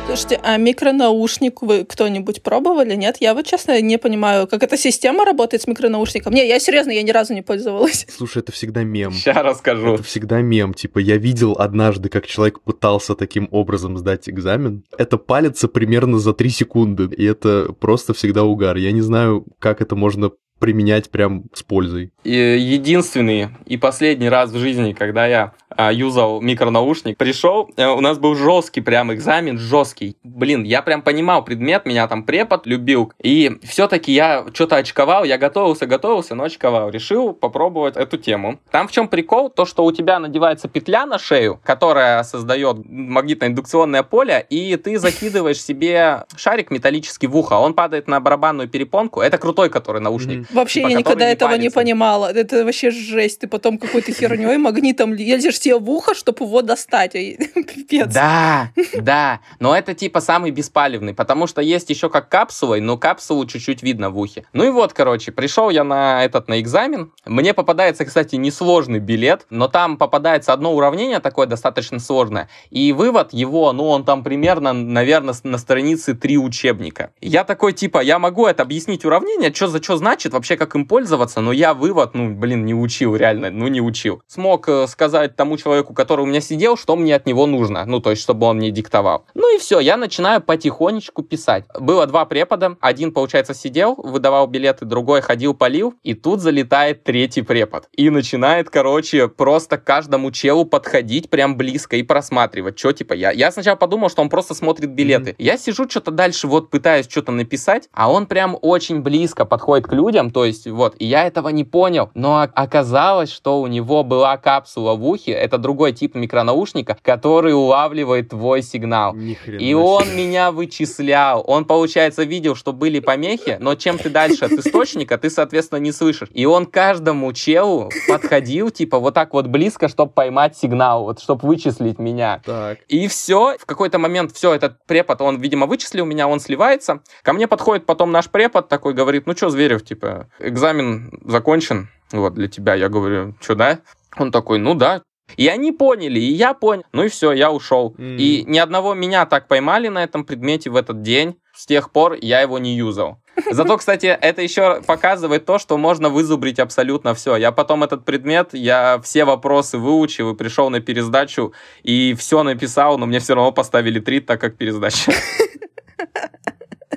Слушайте, 0.06 0.40
а 0.44 0.58
микронаушник 0.58 1.62
вы 1.62 1.86
кто-нибудь 1.86 2.44
пробовали? 2.44 2.94
Нет? 2.94 3.18
Я 3.20 3.34
вот, 3.34 3.48
честно, 3.48 3.82
не 3.82 3.98
понимаю, 3.98 4.48
как 4.48 4.62
эта 4.62 4.78
система 4.78 5.26
работает 5.26 5.64
с 5.64 5.68
микронаушником. 5.68 6.34
Не, 6.34 6.48
я 6.48 6.60
серьезно, 6.60 6.92
я 6.92 7.02
ни 7.02 7.12
разу 7.12 7.34
не 7.34 7.42
пользовалась. 7.42 8.06
Слушай, 8.10 8.40
это 8.40 8.52
всегда 8.52 8.84
мем. 8.84 9.12
Сейчас 9.12 9.38
расскажу. 9.38 9.96
Это 9.96 10.04
всегда 10.04 10.42
мем. 10.42 10.74
Типа, 10.74 11.00
я 11.00 11.18
видел 11.18 11.56
однажды, 11.58 12.10
как 12.10 12.28
человек 12.28 12.60
пытался 12.62 13.16
таким 13.16 13.48
образом 13.52 13.98
сдать 13.98 14.30
экзамен. 14.30 14.84
Это 14.98 15.18
палится 15.18 15.68
примерно 15.68 16.20
за 16.20 16.34
3 16.34 16.50
секунды. 16.50 17.06
И 17.06 17.24
это 17.24 17.74
просто 17.80 18.14
всегда 18.14 18.44
угар. 18.44 18.76
Я 18.76 18.92
не 18.92 19.02
знаю, 19.02 19.46
как 19.58 19.82
это 19.82 19.96
можно 19.96 20.32
применять 20.60 21.12
прям 21.12 21.44
с 21.54 21.62
пользой. 21.62 22.12
Единственный 22.24 23.50
и 23.66 23.78
последний 23.78 24.30
раз 24.30 24.52
в 24.52 24.58
жизни, 24.58 24.94
когда 24.94 25.28
я 25.28 25.54
а, 25.76 25.92
юзал 25.92 26.42
микронаушник, 26.42 27.18
пришел, 27.18 27.70
э, 27.76 27.88
у 27.88 28.00
нас 28.00 28.18
был 28.18 28.36
жесткий 28.36 28.82
прям 28.82 29.14
экзамен, 29.14 29.58
жесткий. 29.58 30.18
Блин, 30.24 30.64
я 30.64 30.82
прям 30.82 31.02
понимал 31.02 31.44
предмет, 31.44 31.86
меня 31.86 32.08
там 32.08 32.24
препод 32.24 32.66
любил. 32.66 33.12
И 33.22 33.58
все-таки 33.64 34.12
я 34.12 34.46
что-то 34.54 34.78
очковал, 34.78 35.24
я 35.24 35.38
готовился, 35.38 35.86
готовился, 35.86 36.36
но 36.36 36.44
очковал. 36.44 36.90
Решил 36.90 37.34
попробовать 37.34 37.98
эту 37.98 38.18
тему. 38.18 38.60
Там 38.72 38.88
в 38.88 38.92
чем 38.92 39.08
прикол? 39.08 39.50
То, 39.50 39.66
что 39.66 39.84
у 39.84 39.92
тебя 39.92 40.20
надевается 40.20 40.68
петля 40.68 41.06
на 41.06 41.18
шею, 41.18 41.60
которая 41.64 42.24
создает 42.24 42.78
магнитно-индукционное 42.86 44.04
поле, 44.04 44.46
и 44.50 44.76
ты 44.78 45.00
закидываешь 45.00 45.62
себе 45.62 46.26
шарик 46.36 46.72
металлический 46.72 47.28
в 47.28 47.36
ухо. 47.36 47.56
Он 47.56 47.74
падает 47.74 48.08
на 48.08 48.20
барабанную 48.20 48.70
перепонку. 48.70 49.22
Это 49.22 49.38
крутой, 49.38 49.70
который 49.70 50.02
наушник. 50.02 50.42
Mm-hmm. 50.42 50.53
Вообще 50.54 50.80
типа, 50.82 50.90
я 50.90 50.98
никогда 50.98 51.26
не 51.26 51.34
этого 51.34 51.50
палится. 51.50 51.64
не 51.64 51.70
понимала. 51.70 52.32
Это 52.32 52.64
вообще 52.64 52.92
жесть. 52.92 53.40
Ты 53.40 53.48
потом 53.48 53.78
какой-то 53.78 54.12
херней 54.12 54.58
магнитом 54.58 55.14
лезешь 55.14 55.60
себе 55.60 55.78
в 55.78 55.90
ухо, 55.90 56.14
чтобы 56.14 56.46
его 56.46 56.62
достать. 56.62 57.14
Пипец. 57.14 58.14
Да, 58.14 58.72
да. 58.94 59.40
Но 59.60 59.76
это 59.76 59.94
типа 59.94 60.22
самый 60.22 60.52
беспалевный, 60.52 61.14
потому 61.14 61.48
что 61.48 61.62
есть 61.62 61.90
еще 61.90 62.10
как 62.10 62.30
капсулой, 62.30 62.82
но 62.82 62.98
капсулу 62.98 63.46
чуть-чуть 63.46 63.84
видно 63.84 64.10
в 64.10 64.20
ухе. 64.20 64.46
Ну 64.54 64.64
и 64.64 64.70
вот, 64.70 64.94
короче, 64.94 65.32
пришел 65.32 65.70
я 65.70 65.84
на 65.84 66.24
этот, 66.24 66.48
на 66.48 66.60
экзамен. 66.60 67.12
Мне 67.26 67.54
попадается, 67.54 68.06
кстати, 68.06 68.36
несложный 68.36 69.00
билет, 69.00 69.46
но 69.50 69.68
там 69.68 69.98
попадается 69.98 70.54
одно 70.54 70.74
уравнение 70.74 71.20
такое 71.20 71.48
достаточно 71.48 72.00
сложное. 72.00 72.50
И 72.70 72.92
вывод 72.94 73.34
его, 73.34 73.72
ну 73.74 73.88
он 73.88 74.06
там 74.06 74.24
примерно, 74.24 74.74
наверное, 74.74 75.36
на 75.44 75.58
странице 75.58 76.14
три 76.14 76.38
учебника. 76.38 77.12
Я 77.22 77.44
такой, 77.44 77.74
типа, 77.74 78.00
я 78.00 78.20
могу 78.20 78.46
это 78.46 78.64
объяснить 78.64 79.06
уравнение, 79.06 79.54
что 79.54 79.68
за 79.68 79.82
что 79.82 79.98
значит, 79.98 80.33
вообще 80.34 80.58
как 80.58 80.76
им 80.76 80.86
пользоваться, 80.86 81.42
но 81.42 81.52
я 81.52 81.74
вывод, 81.74 82.14
ну, 82.14 82.34
блин, 82.34 82.66
не 82.66 82.74
учил, 82.74 83.16
реально, 83.16 83.50
ну 83.52 83.68
не 83.68 83.82
учил. 83.82 84.22
Смог 84.28 84.68
э, 84.68 84.88
сказать 84.88 85.36
тому 85.36 85.58
человеку, 85.58 85.94
который 85.94 86.22
у 86.22 86.26
меня 86.26 86.42
сидел, 86.42 86.78
что 86.78 86.96
мне 86.96 87.16
от 87.16 87.26
него 87.26 87.46
нужно. 87.46 87.86
Ну, 87.86 88.00
то 88.00 88.10
есть, 88.10 88.22
чтобы 88.22 88.46
он 88.48 88.58
мне 88.58 88.72
диктовал. 88.72 89.26
Ну 89.34 89.56
и 89.56 89.60
все, 89.60 89.80
я 89.80 89.98
начинаю 89.98 90.42
потихонечку 90.42 91.24
писать. 91.24 91.66
Было 91.80 92.06
два 92.08 92.26
препода. 92.26 92.78
Один, 92.82 93.14
получается, 93.14 93.54
сидел, 93.54 93.96
выдавал 93.96 94.48
билеты, 94.48 94.86
другой 94.86 95.22
ходил, 95.22 95.54
полил. 95.54 95.94
И 96.04 96.14
тут 96.14 96.42
залетает 96.42 97.04
третий 97.04 97.42
препод. 97.42 97.88
И 97.94 98.10
начинает, 98.10 98.70
короче, 98.70 99.28
просто 99.28 99.78
каждому 99.78 100.32
челу 100.32 100.66
подходить 100.66 101.30
прям 101.30 101.58
близко 101.58 101.96
и 101.96 102.04
просматривать. 102.04 102.78
Что, 102.80 102.92
типа, 102.92 103.14
я, 103.14 103.32
я 103.32 103.52
сначала 103.52 103.76
подумал, 103.76 104.10
что 104.10 104.22
он 104.22 104.30
просто 104.30 104.54
смотрит 104.54 104.90
билеты. 104.90 105.32
Mm-hmm. 105.32 105.36
Я 105.38 105.58
сижу 105.58 105.90
что-то 105.90 106.12
дальше, 106.12 106.48
вот 106.48 106.70
пытаюсь 106.70 107.08
что-то 107.10 107.32
написать, 107.32 107.90
а 107.94 108.12
он 108.12 108.26
прям 108.26 108.58
очень 108.62 109.02
близко 109.02 109.46
подходит 109.46 109.88
к 109.88 109.94
людям, 109.94 110.23
то 110.32 110.46
есть, 110.46 110.68
вот, 110.68 110.96
и 111.00 111.06
я 111.06 111.26
этого 111.26 111.50
не 111.50 111.64
понял. 111.64 112.10
Но 112.14 112.42
оказалось, 112.54 113.32
что 113.32 113.62
у 113.62 113.68
него 113.68 114.04
была 114.04 114.38
капсула 114.38 114.94
в 114.94 115.06
ухе, 115.06 115.32
это 115.32 115.58
другой 115.58 115.94
тип 115.94 116.16
микронаушника, 116.16 116.98
который 117.02 117.54
улавливает 117.54 118.30
твой 118.30 118.62
сигнал. 118.62 119.16
И 119.16 119.74
он 119.74 120.16
меня 120.16 120.52
вычислял. 120.52 121.44
Он, 121.48 121.66
получается, 121.66 122.24
видел, 122.24 122.56
что 122.56 122.74
были 122.74 123.00
помехи, 123.00 123.58
но 123.60 123.76
чем 123.76 123.98
ты 123.98 124.10
дальше 124.10 124.46
от 124.46 124.52
источника, 124.52 125.18
ты, 125.18 125.30
соответственно, 125.30 125.80
не 125.80 125.92
слышишь. 125.92 126.30
И 126.34 126.46
он 126.46 126.66
каждому 126.66 127.32
челу 127.34 127.90
подходил, 128.08 128.70
типа, 128.70 129.00
вот 129.00 129.14
так 129.14 129.34
вот 129.34 129.48
близко, 129.48 129.88
чтобы 129.88 130.12
поймать 130.12 130.58
сигнал, 130.58 131.04
вот, 131.04 131.20
чтобы 131.20 131.48
вычислить 131.48 132.00
меня. 132.00 132.42
Так. 132.46 132.80
И 132.88 133.08
все, 133.08 133.58
в 133.58 133.66
какой-то 133.66 134.00
момент 134.00 134.32
все, 134.34 134.54
этот 134.54 134.84
препод, 134.86 135.22
он, 135.22 135.40
видимо, 135.40 135.66
вычислил 135.66 136.06
меня, 136.06 136.28
он 136.28 136.40
сливается. 136.40 137.02
Ко 137.24 137.34
мне 137.34 137.48
подходит 137.48 137.86
потом 137.86 138.12
наш 138.12 138.30
препод 138.30 138.68
такой, 138.70 138.94
говорит, 138.94 139.28
ну 139.28 139.36
что, 139.36 139.50
Зверев, 139.50 139.84
типа, 139.84 140.13
экзамен 140.40 141.20
закончен, 141.26 141.90
вот, 142.12 142.34
для 142.34 142.48
тебя. 142.48 142.76
Я 142.76 142.90
говорю, 142.90 143.36
что, 143.40 143.56
да? 143.56 143.80
Он 144.18 144.32
такой, 144.32 144.60
ну 144.60 144.76
да, 144.76 145.02
и 145.38 145.48
они 145.48 145.72
поняли, 145.72 146.20
и 146.20 146.32
я 146.32 146.54
понял. 146.54 146.84
Ну 146.92 147.04
и 147.04 147.10
все, 147.10 147.32
я 147.32 147.52
ушел. 147.52 147.96
Mm. 147.98 148.18
И 148.18 148.44
ни 148.46 148.60
одного 148.60 148.94
меня 148.94 149.26
так 149.26 149.48
поймали 149.48 149.88
на 149.88 150.04
этом 150.04 150.26
предмете 150.26 150.70
в 150.70 150.76
этот 150.76 151.02
день. 151.02 151.38
С 151.56 151.66
тех 151.66 151.92
пор 151.92 152.14
я 152.22 152.42
его 152.42 152.60
не 152.60 152.76
юзал. 152.76 153.20
Зато, 153.52 153.78
кстати, 153.78 154.06
это 154.06 154.42
еще 154.42 154.82
показывает 154.86 155.46
то, 155.46 155.58
что 155.58 155.78
можно 155.78 156.10
вызубрить 156.10 156.60
абсолютно 156.60 157.16
все. 157.16 157.36
Я 157.36 157.52
потом 157.52 157.84
этот 157.84 158.06
предмет, 158.06 158.50
я 158.54 159.00
все 159.04 159.26
вопросы 159.26 159.78
выучил 159.78 160.32
и 160.32 160.36
пришел 160.36 160.70
на 160.70 160.82
пересдачу, 160.82 161.54
и 161.82 162.14
все 162.14 162.44
написал, 162.44 162.98
но 163.00 163.08
мне 163.08 163.20
все 163.20 163.34
равно 163.34 163.52
поставили 163.52 164.00
три, 164.00 164.20
так 164.20 164.40
как 164.40 164.58
пересдача. 164.58 165.14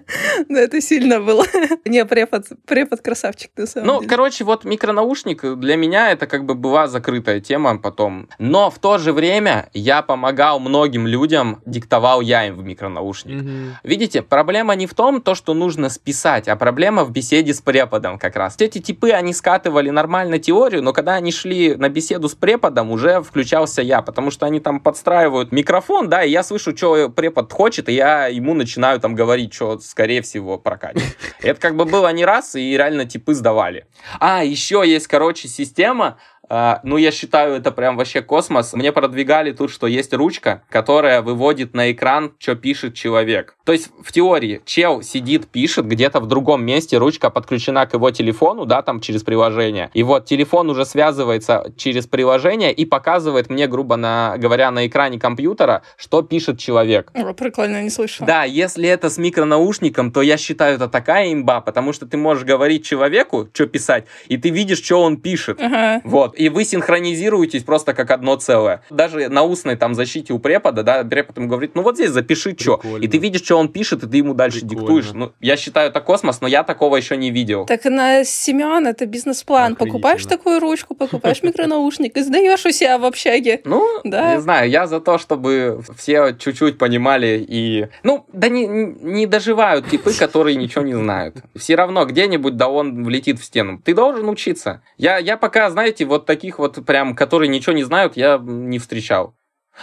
Ну, 0.48 0.58
это 0.58 0.80
сильно 0.80 1.20
было. 1.20 1.44
Не, 1.84 2.04
препод, 2.04 2.46
препод 2.66 3.00
красавчик, 3.00 3.50
на 3.56 3.66
самом 3.66 3.86
Ну, 3.86 3.98
деле. 4.00 4.08
короче, 4.10 4.44
вот 4.44 4.64
микронаушник 4.64 5.42
для 5.58 5.76
меня 5.76 6.12
это 6.12 6.26
как 6.26 6.44
бы 6.44 6.54
была 6.54 6.86
закрытая 6.86 7.40
тема 7.40 7.78
потом. 7.78 8.28
Но 8.38 8.70
в 8.70 8.78
то 8.78 8.98
же 8.98 9.12
время 9.12 9.68
я 9.72 10.02
помогал 10.02 10.60
многим 10.60 11.06
людям, 11.06 11.60
диктовал 11.66 12.20
я 12.20 12.46
им 12.46 12.56
в 12.56 12.64
микронаушник. 12.64 13.42
Угу. 13.42 13.50
Видите, 13.82 14.22
проблема 14.22 14.74
не 14.76 14.86
в 14.86 14.94
том, 14.94 15.20
то, 15.20 15.34
что 15.34 15.54
нужно 15.54 15.88
списать, 15.88 16.48
а 16.48 16.56
проблема 16.56 17.04
в 17.04 17.10
беседе 17.10 17.54
с 17.54 17.60
преподом 17.60 18.18
как 18.18 18.36
раз. 18.36 18.56
Эти 18.58 18.78
типы, 18.78 19.10
они 19.10 19.32
скатывали 19.32 19.90
нормально 19.90 20.38
теорию, 20.38 20.82
но 20.82 20.92
когда 20.92 21.14
они 21.14 21.32
шли 21.32 21.74
на 21.74 21.88
беседу 21.88 22.28
с 22.28 22.34
преподом, 22.34 22.90
уже 22.90 23.22
включался 23.22 23.82
я, 23.82 24.02
потому 24.02 24.30
что 24.30 24.46
они 24.46 24.60
там 24.60 24.80
подстраивают 24.80 25.52
микрофон, 25.52 26.08
да, 26.08 26.22
и 26.22 26.30
я 26.30 26.42
слышу, 26.42 26.76
что 26.76 27.08
препод 27.08 27.52
хочет, 27.52 27.88
и 27.88 27.92
я 27.92 28.26
ему 28.26 28.54
начинаю 28.54 29.00
там 29.00 29.14
говорить, 29.14 29.54
что 29.54 29.78
скорее 29.96 30.20
всего, 30.20 30.58
прокатит. 30.58 31.16
Это 31.40 31.58
как 31.58 31.74
бы 31.74 31.86
было 31.86 32.12
не 32.12 32.26
раз, 32.26 32.54
и 32.54 32.76
реально 32.76 33.06
типы 33.06 33.32
сдавали. 33.32 33.86
А, 34.20 34.44
еще 34.44 34.82
есть, 34.84 35.08
короче, 35.08 35.48
система, 35.48 36.18
Uh, 36.48 36.78
ну, 36.84 36.96
я 36.96 37.10
считаю, 37.10 37.54
это 37.54 37.72
прям 37.72 37.96
вообще 37.96 38.22
космос. 38.22 38.72
Мне 38.72 38.92
продвигали 38.92 39.50
тут, 39.50 39.68
что 39.68 39.88
есть 39.88 40.14
ручка, 40.14 40.62
которая 40.70 41.20
выводит 41.20 41.74
на 41.74 41.90
экран, 41.90 42.36
что 42.38 42.54
пишет 42.54 42.94
человек. 42.94 43.55
То 43.66 43.72
есть, 43.72 43.90
в 44.00 44.12
теории, 44.12 44.62
чел 44.64 45.02
сидит, 45.02 45.48
пишет, 45.48 45.86
где-то 45.88 46.20
в 46.20 46.26
другом 46.26 46.64
месте, 46.64 46.98
ручка 46.98 47.30
подключена 47.30 47.84
к 47.86 47.94
его 47.94 48.12
телефону, 48.12 48.64
да, 48.64 48.80
там, 48.80 49.00
через 49.00 49.24
приложение. 49.24 49.90
И 49.92 50.04
вот 50.04 50.24
телефон 50.24 50.70
уже 50.70 50.86
связывается 50.86 51.72
через 51.76 52.06
приложение 52.06 52.72
и 52.72 52.84
показывает 52.84 53.50
мне, 53.50 53.66
грубо 53.66 53.96
на, 53.96 54.36
говоря, 54.38 54.70
на 54.70 54.86
экране 54.86 55.18
компьютера, 55.18 55.82
что 55.96 56.22
пишет 56.22 56.60
человек. 56.60 57.10
О, 57.12 57.32
прикольно, 57.32 57.82
не 57.82 57.90
слышал. 57.90 58.24
Да, 58.24 58.44
если 58.44 58.88
это 58.88 59.10
с 59.10 59.18
микронаушником, 59.18 60.12
то 60.12 60.22
я 60.22 60.36
считаю, 60.36 60.76
это 60.76 60.86
такая 60.86 61.32
имба, 61.32 61.60
потому 61.60 61.92
что 61.92 62.06
ты 62.06 62.16
можешь 62.16 62.44
говорить 62.44 62.84
человеку, 62.84 63.48
что 63.52 63.66
писать, 63.66 64.04
и 64.28 64.36
ты 64.36 64.50
видишь, 64.50 64.80
что 64.80 65.02
он 65.02 65.16
пишет. 65.16 65.60
Ага. 65.60 66.02
Вот 66.04 66.38
и 66.38 66.50
вы 66.50 66.64
синхронизируетесь 66.64 67.64
просто 67.64 67.94
как 67.94 68.12
одно 68.12 68.36
целое. 68.36 68.82
Даже 68.90 69.28
на 69.28 69.42
устной 69.42 69.74
там 69.74 69.96
защите 69.96 70.32
у 70.32 70.38
препода, 70.38 70.84
да, 70.84 71.02
препод 71.02 71.36
ему 71.36 71.48
говорит, 71.48 71.72
ну 71.74 71.82
вот 71.82 71.96
здесь 71.96 72.10
запиши 72.10 72.54
что. 72.56 72.80
И 73.00 73.08
ты 73.08 73.18
видишь, 73.18 73.42
что 73.42 73.55
он 73.58 73.68
пишет, 73.68 74.02
и 74.04 74.06
ты 74.06 74.18
ему 74.18 74.34
дальше 74.34 74.60
Прикольно. 74.60 74.80
диктуешь. 74.80 75.12
Ну, 75.12 75.32
я 75.40 75.56
считаю, 75.56 75.90
это 75.90 76.00
космос, 76.00 76.40
но 76.40 76.48
я 76.48 76.64
такого 76.64 76.96
еще 76.96 77.16
не 77.16 77.30
видел. 77.30 77.66
Так 77.66 77.84
на 77.84 78.24
Семен 78.24 78.86
это 78.86 79.06
бизнес-план. 79.06 79.76
Покупаешь 79.76 80.24
такую 80.26 80.60
ручку, 80.60 80.94
покупаешь 80.94 81.42
микронаушник 81.42 82.16
и 82.16 82.22
сдаешь 82.22 82.64
у 82.66 82.70
себя 82.70 82.98
в 82.98 83.04
общаге. 83.04 83.60
Ну, 83.64 84.00
да. 84.04 84.34
не 84.34 84.40
знаю, 84.40 84.70
я 84.70 84.86
за 84.86 85.00
то, 85.00 85.18
чтобы 85.18 85.80
все 85.96 86.36
чуть-чуть 86.38 86.78
понимали 86.78 87.44
и... 87.48 87.88
Ну, 88.02 88.26
да 88.32 88.48
не, 88.48 88.66
не 88.66 89.26
доживают 89.26 89.88
типы, 89.88 90.12
которые 90.12 90.56
ничего 90.56 90.84
не 90.84 90.94
знают. 90.94 91.36
Все 91.54 91.74
равно 91.74 92.04
где-нибудь, 92.04 92.56
да 92.56 92.68
он 92.68 93.04
влетит 93.04 93.38
в 93.38 93.44
стену. 93.44 93.80
Ты 93.84 93.94
должен 93.94 94.28
учиться. 94.28 94.82
Я, 94.96 95.18
я 95.18 95.36
пока, 95.36 95.70
знаете, 95.70 96.04
вот 96.04 96.26
таких 96.26 96.58
вот 96.58 96.84
прям, 96.84 97.14
которые 97.14 97.48
ничего 97.48 97.74
не 97.74 97.84
знают, 97.84 98.16
я 98.16 98.38
не 98.42 98.78
встречал. 98.78 99.34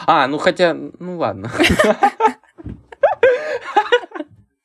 А, 0.06 0.28
ну 0.28 0.38
хотя, 0.38 0.74
ну 0.74 1.18
ладно. 1.18 1.52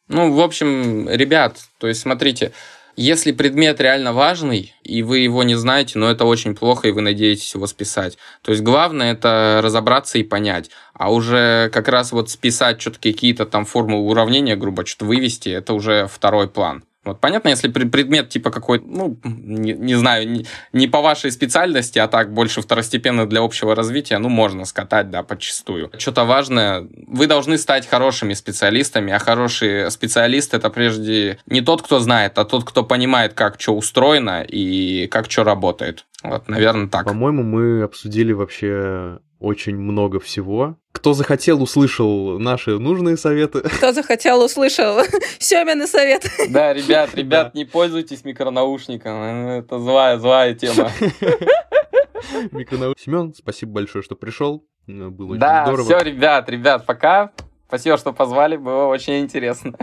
Ну, 0.09 0.33
в 0.33 0.41
общем, 0.41 1.09
ребят, 1.09 1.59
то 1.79 1.87
есть 1.87 2.01
смотрите, 2.01 2.53
если 2.97 3.31
предмет 3.31 3.81
реально 3.81 4.13
важный, 4.13 4.75
и 4.83 5.05
вы 5.05 5.21
его 5.21 5.45
не 5.45 5.55
знаете, 5.55 6.01
но 6.01 6.11
это 6.11 6.25
очень 6.25 6.57
плохо, 6.57 6.89
и 6.89 6.91
вы 6.91 7.01
надеетесь 7.01 7.55
его 7.55 7.69
списать. 7.69 8.19
То 8.43 8.51
есть 8.51 8.65
главное 8.65 9.13
это 9.13 9.61
разобраться 9.63 10.19
и 10.19 10.25
понять. 10.25 10.71
А 10.95 11.13
уже 11.13 11.71
как 11.73 11.87
раз 11.87 12.11
вот 12.11 12.29
списать 12.29 12.81
что-то 12.81 12.99
какие-то 12.99 13.47
там 13.47 13.67
формулы 13.67 14.11
уравнения, 14.11 14.57
грубо 14.57 14.85
что-то 14.85 15.05
вывести, 15.05 15.49
это 15.49 15.75
уже 15.75 16.09
второй 16.13 16.49
план. 16.49 16.83
Вот 17.09 17.21
понятно, 17.21 17.49
если 17.49 17.69
предмет 17.69 18.29
типа 18.29 18.51
какой, 18.51 18.81
ну, 18.85 19.19
не, 19.25 19.73
не 19.73 19.95
знаю, 19.95 20.29
не, 20.29 20.47
не 20.73 20.87
по 20.87 21.01
вашей 21.01 21.31
специальности, 21.31 21.99
а 21.99 22.09
так 22.09 22.33
больше 22.33 22.63
второстепенно 22.63 23.27
для 23.27 23.41
общего 23.41 23.75
развития, 23.75 24.19
ну, 24.19 24.29
можно 24.29 24.65
скатать, 24.65 25.11
да, 25.11 25.23
подчастую. 25.23 25.91
Что-то 25.99 26.25
важное, 26.25 26.87
вы 27.07 27.27
должны 27.27 27.59
стать 27.59 27.87
хорошими 27.87 28.35
специалистами, 28.35 29.13
а 29.13 29.19
хороший 29.19 29.91
специалист 29.91 30.55
это 30.55 30.71
прежде 30.71 31.39
не 31.47 31.61
тот, 31.61 31.83
кто 31.83 31.99
знает, 32.01 32.39
а 32.39 32.45
тот, 32.45 32.65
кто 32.65 32.85
понимает, 32.85 33.35
как 33.35 33.61
что 33.61 33.77
устроено 33.77 34.43
и 34.43 35.07
как 35.09 35.31
что 35.31 35.45
работает. 35.45 36.05
Вот, 36.23 36.49
наверное, 36.49 36.89
так. 36.89 37.07
По-моему, 37.07 37.43
мы 37.43 37.83
обсудили 37.83 38.33
вообще 38.33 39.19
очень 39.41 39.77
много 39.77 40.21
всего. 40.21 40.77
Кто 40.93 41.13
захотел, 41.13 41.63
услышал 41.63 42.39
наши 42.39 42.79
нужные 42.79 43.17
советы. 43.17 43.61
Кто 43.61 43.93
захотел, 43.93 44.43
услышал 44.43 44.99
Семины 45.39 45.87
совет. 45.87 46.29
Да, 46.51 46.73
ребят, 46.73 47.15
ребят, 47.15 47.55
не 47.55 47.65
пользуйтесь 47.65 48.25
микронаушником. 48.25 49.23
Это 49.23 49.79
злая, 49.79 50.19
злая 50.19 50.55
тема. 50.55 50.91
Микронауш... 52.51 52.95
Семен, 52.99 53.33
спасибо 53.35 53.73
большое, 53.73 54.03
что 54.03 54.17
пришел. 54.17 54.65
Было 54.87 55.31
очень 55.31 55.41
да, 55.41 55.65
здорово. 55.67 55.85
все, 55.85 55.99
ребят, 56.01 56.49
ребят, 56.49 56.85
пока. 56.85 57.33
Спасибо, 57.69 57.97
что 57.99 58.13
позвали, 58.13 58.57
было 58.57 58.87
очень 58.87 59.21
интересно. 59.21 59.75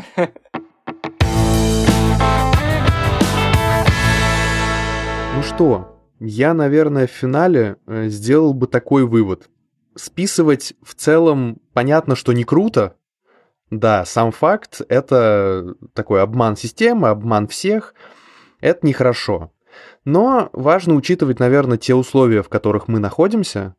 Ну 5.36 5.44
что, 5.44 5.95
я, 6.20 6.54
наверное, 6.54 7.08
в 7.08 7.12
финале 7.12 7.78
э, 7.88 8.08
сделал 8.08 8.54
бы 8.54 8.68
такой 8.68 9.06
вывод. 9.06 9.50
Списывать 9.96 10.74
в 10.82 10.96
целом 10.96 11.60
понятно, 11.74 12.16
что 12.16 12.34
не 12.34 12.44
круто. 12.44 12.96
Да, 13.72 14.06
сам 14.06 14.32
факт— 14.32 14.82
это 14.90 15.76
такой 15.94 16.22
обман 16.22 16.56
системы, 16.56 17.10
обман 17.10 17.48
всех. 17.48 17.96
Это 18.62 18.86
нехорошо. 18.86 19.52
Но 20.06 20.50
важно 20.54 20.96
учитывать, 20.96 21.40
наверное, 21.40 21.78
те 21.78 21.96
условия, 21.96 22.44
в 22.44 22.50
которых 22.50 22.88
мы 22.88 23.00
находимся, 23.00 23.76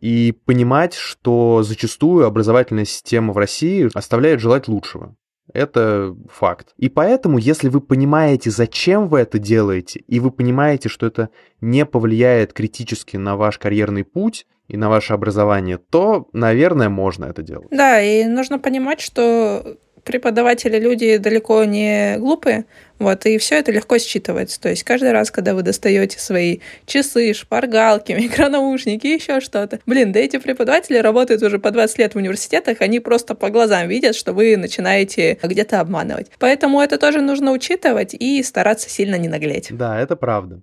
и 0.00 0.32
понимать, 0.32 0.94
что 0.94 1.62
зачастую 1.62 2.26
образовательная 2.26 2.84
система 2.84 3.32
в 3.32 3.38
России 3.38 3.88
оставляет 3.94 4.40
желать 4.40 4.66
лучшего. 4.66 5.14
Это 5.52 6.16
факт. 6.30 6.74
И 6.78 6.88
поэтому, 6.88 7.38
если 7.38 7.68
вы 7.68 7.80
понимаете, 7.80 8.50
зачем 8.50 9.08
вы 9.08 9.20
это 9.20 9.38
делаете, 9.38 10.00
и 10.06 10.20
вы 10.20 10.30
понимаете, 10.30 10.88
что 10.88 11.06
это 11.06 11.28
не 11.60 11.84
повлияет 11.84 12.52
критически 12.52 13.16
на 13.16 13.36
ваш 13.36 13.58
карьерный 13.58 14.04
путь 14.04 14.46
и 14.68 14.76
на 14.76 14.88
ваше 14.88 15.12
образование, 15.12 15.78
то, 15.78 16.28
наверное, 16.32 16.88
можно 16.88 17.26
это 17.26 17.42
делать. 17.42 17.68
Да, 17.70 18.00
и 18.00 18.24
нужно 18.24 18.58
понимать, 18.58 19.00
что 19.00 19.76
преподаватели 20.04 20.78
люди 20.78 21.16
далеко 21.16 21.64
не 21.64 22.16
глупые, 22.18 22.66
вот, 22.98 23.26
и 23.26 23.36
все 23.38 23.56
это 23.56 23.72
легко 23.72 23.96
считывается. 23.96 24.60
То 24.60 24.68
есть 24.68 24.84
каждый 24.84 25.10
раз, 25.10 25.30
когда 25.30 25.54
вы 25.54 25.62
достаете 25.62 26.20
свои 26.20 26.58
часы, 26.86 27.34
шпаргалки, 27.34 28.12
микронаушники, 28.18 29.06
еще 29.06 29.40
что-то. 29.40 29.80
Блин, 29.86 30.12
да 30.12 30.20
эти 30.20 30.38
преподаватели 30.38 30.98
работают 30.98 31.42
уже 31.42 31.58
по 31.58 31.70
20 31.70 31.98
лет 31.98 32.14
в 32.14 32.18
университетах, 32.18 32.80
они 32.80 33.00
просто 33.00 33.34
по 33.34 33.50
глазам 33.50 33.88
видят, 33.88 34.14
что 34.14 34.32
вы 34.32 34.56
начинаете 34.56 35.38
где-то 35.42 35.80
обманывать. 35.80 36.30
Поэтому 36.38 36.80
это 36.80 36.96
тоже 36.98 37.20
нужно 37.20 37.50
учитывать 37.50 38.14
и 38.14 38.42
стараться 38.42 38.88
сильно 38.88 39.16
не 39.16 39.28
наглеть. 39.28 39.68
Да, 39.70 40.00
это 40.00 40.14
правда. 40.14 40.60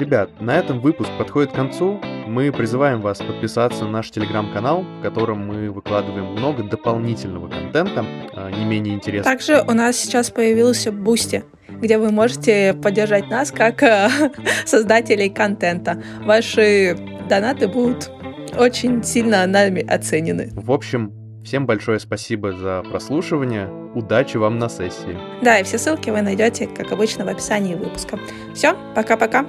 Ребят, 0.00 0.40
на 0.40 0.56
этом 0.56 0.80
выпуск 0.80 1.10
подходит 1.18 1.52
к 1.52 1.54
концу. 1.54 2.00
Мы 2.26 2.50
призываем 2.52 3.02
вас 3.02 3.18
подписаться 3.18 3.84
на 3.84 3.90
наш 3.90 4.10
телеграм-канал, 4.10 4.82
в 4.82 5.02
котором 5.02 5.46
мы 5.46 5.70
выкладываем 5.70 6.24
много 6.24 6.62
дополнительного 6.62 7.48
контента, 7.48 8.06
а, 8.32 8.50
не 8.50 8.64
менее 8.64 8.94
интересного. 8.94 9.36
Также 9.36 9.62
у 9.68 9.72
нас 9.74 9.98
сейчас 9.98 10.30
появился 10.30 10.90
Boosty, 10.90 11.44
где 11.68 11.98
вы 11.98 12.12
можете 12.12 12.72
поддержать 12.72 13.28
нас 13.28 13.52
как 13.52 13.82
э, 13.82 14.08
создателей 14.64 15.28
контента. 15.28 16.02
Ваши 16.24 16.96
донаты 17.28 17.68
будут 17.68 18.10
очень 18.58 19.04
сильно 19.04 19.46
нами 19.46 19.86
оценены. 19.86 20.48
В 20.54 20.72
общем, 20.72 21.12
всем 21.44 21.66
большое 21.66 22.00
спасибо 22.00 22.52
за 22.52 22.82
прослушивание. 22.90 23.68
Удачи 23.94 24.38
вам 24.38 24.58
на 24.58 24.70
сессии. 24.70 25.18
Да, 25.42 25.58
и 25.58 25.62
все 25.62 25.76
ссылки 25.76 26.08
вы 26.08 26.22
найдете, 26.22 26.68
как 26.68 26.90
обычно, 26.90 27.26
в 27.26 27.28
описании 27.28 27.74
выпуска. 27.74 28.18
Все, 28.54 28.74
пока-пока. 28.94 29.44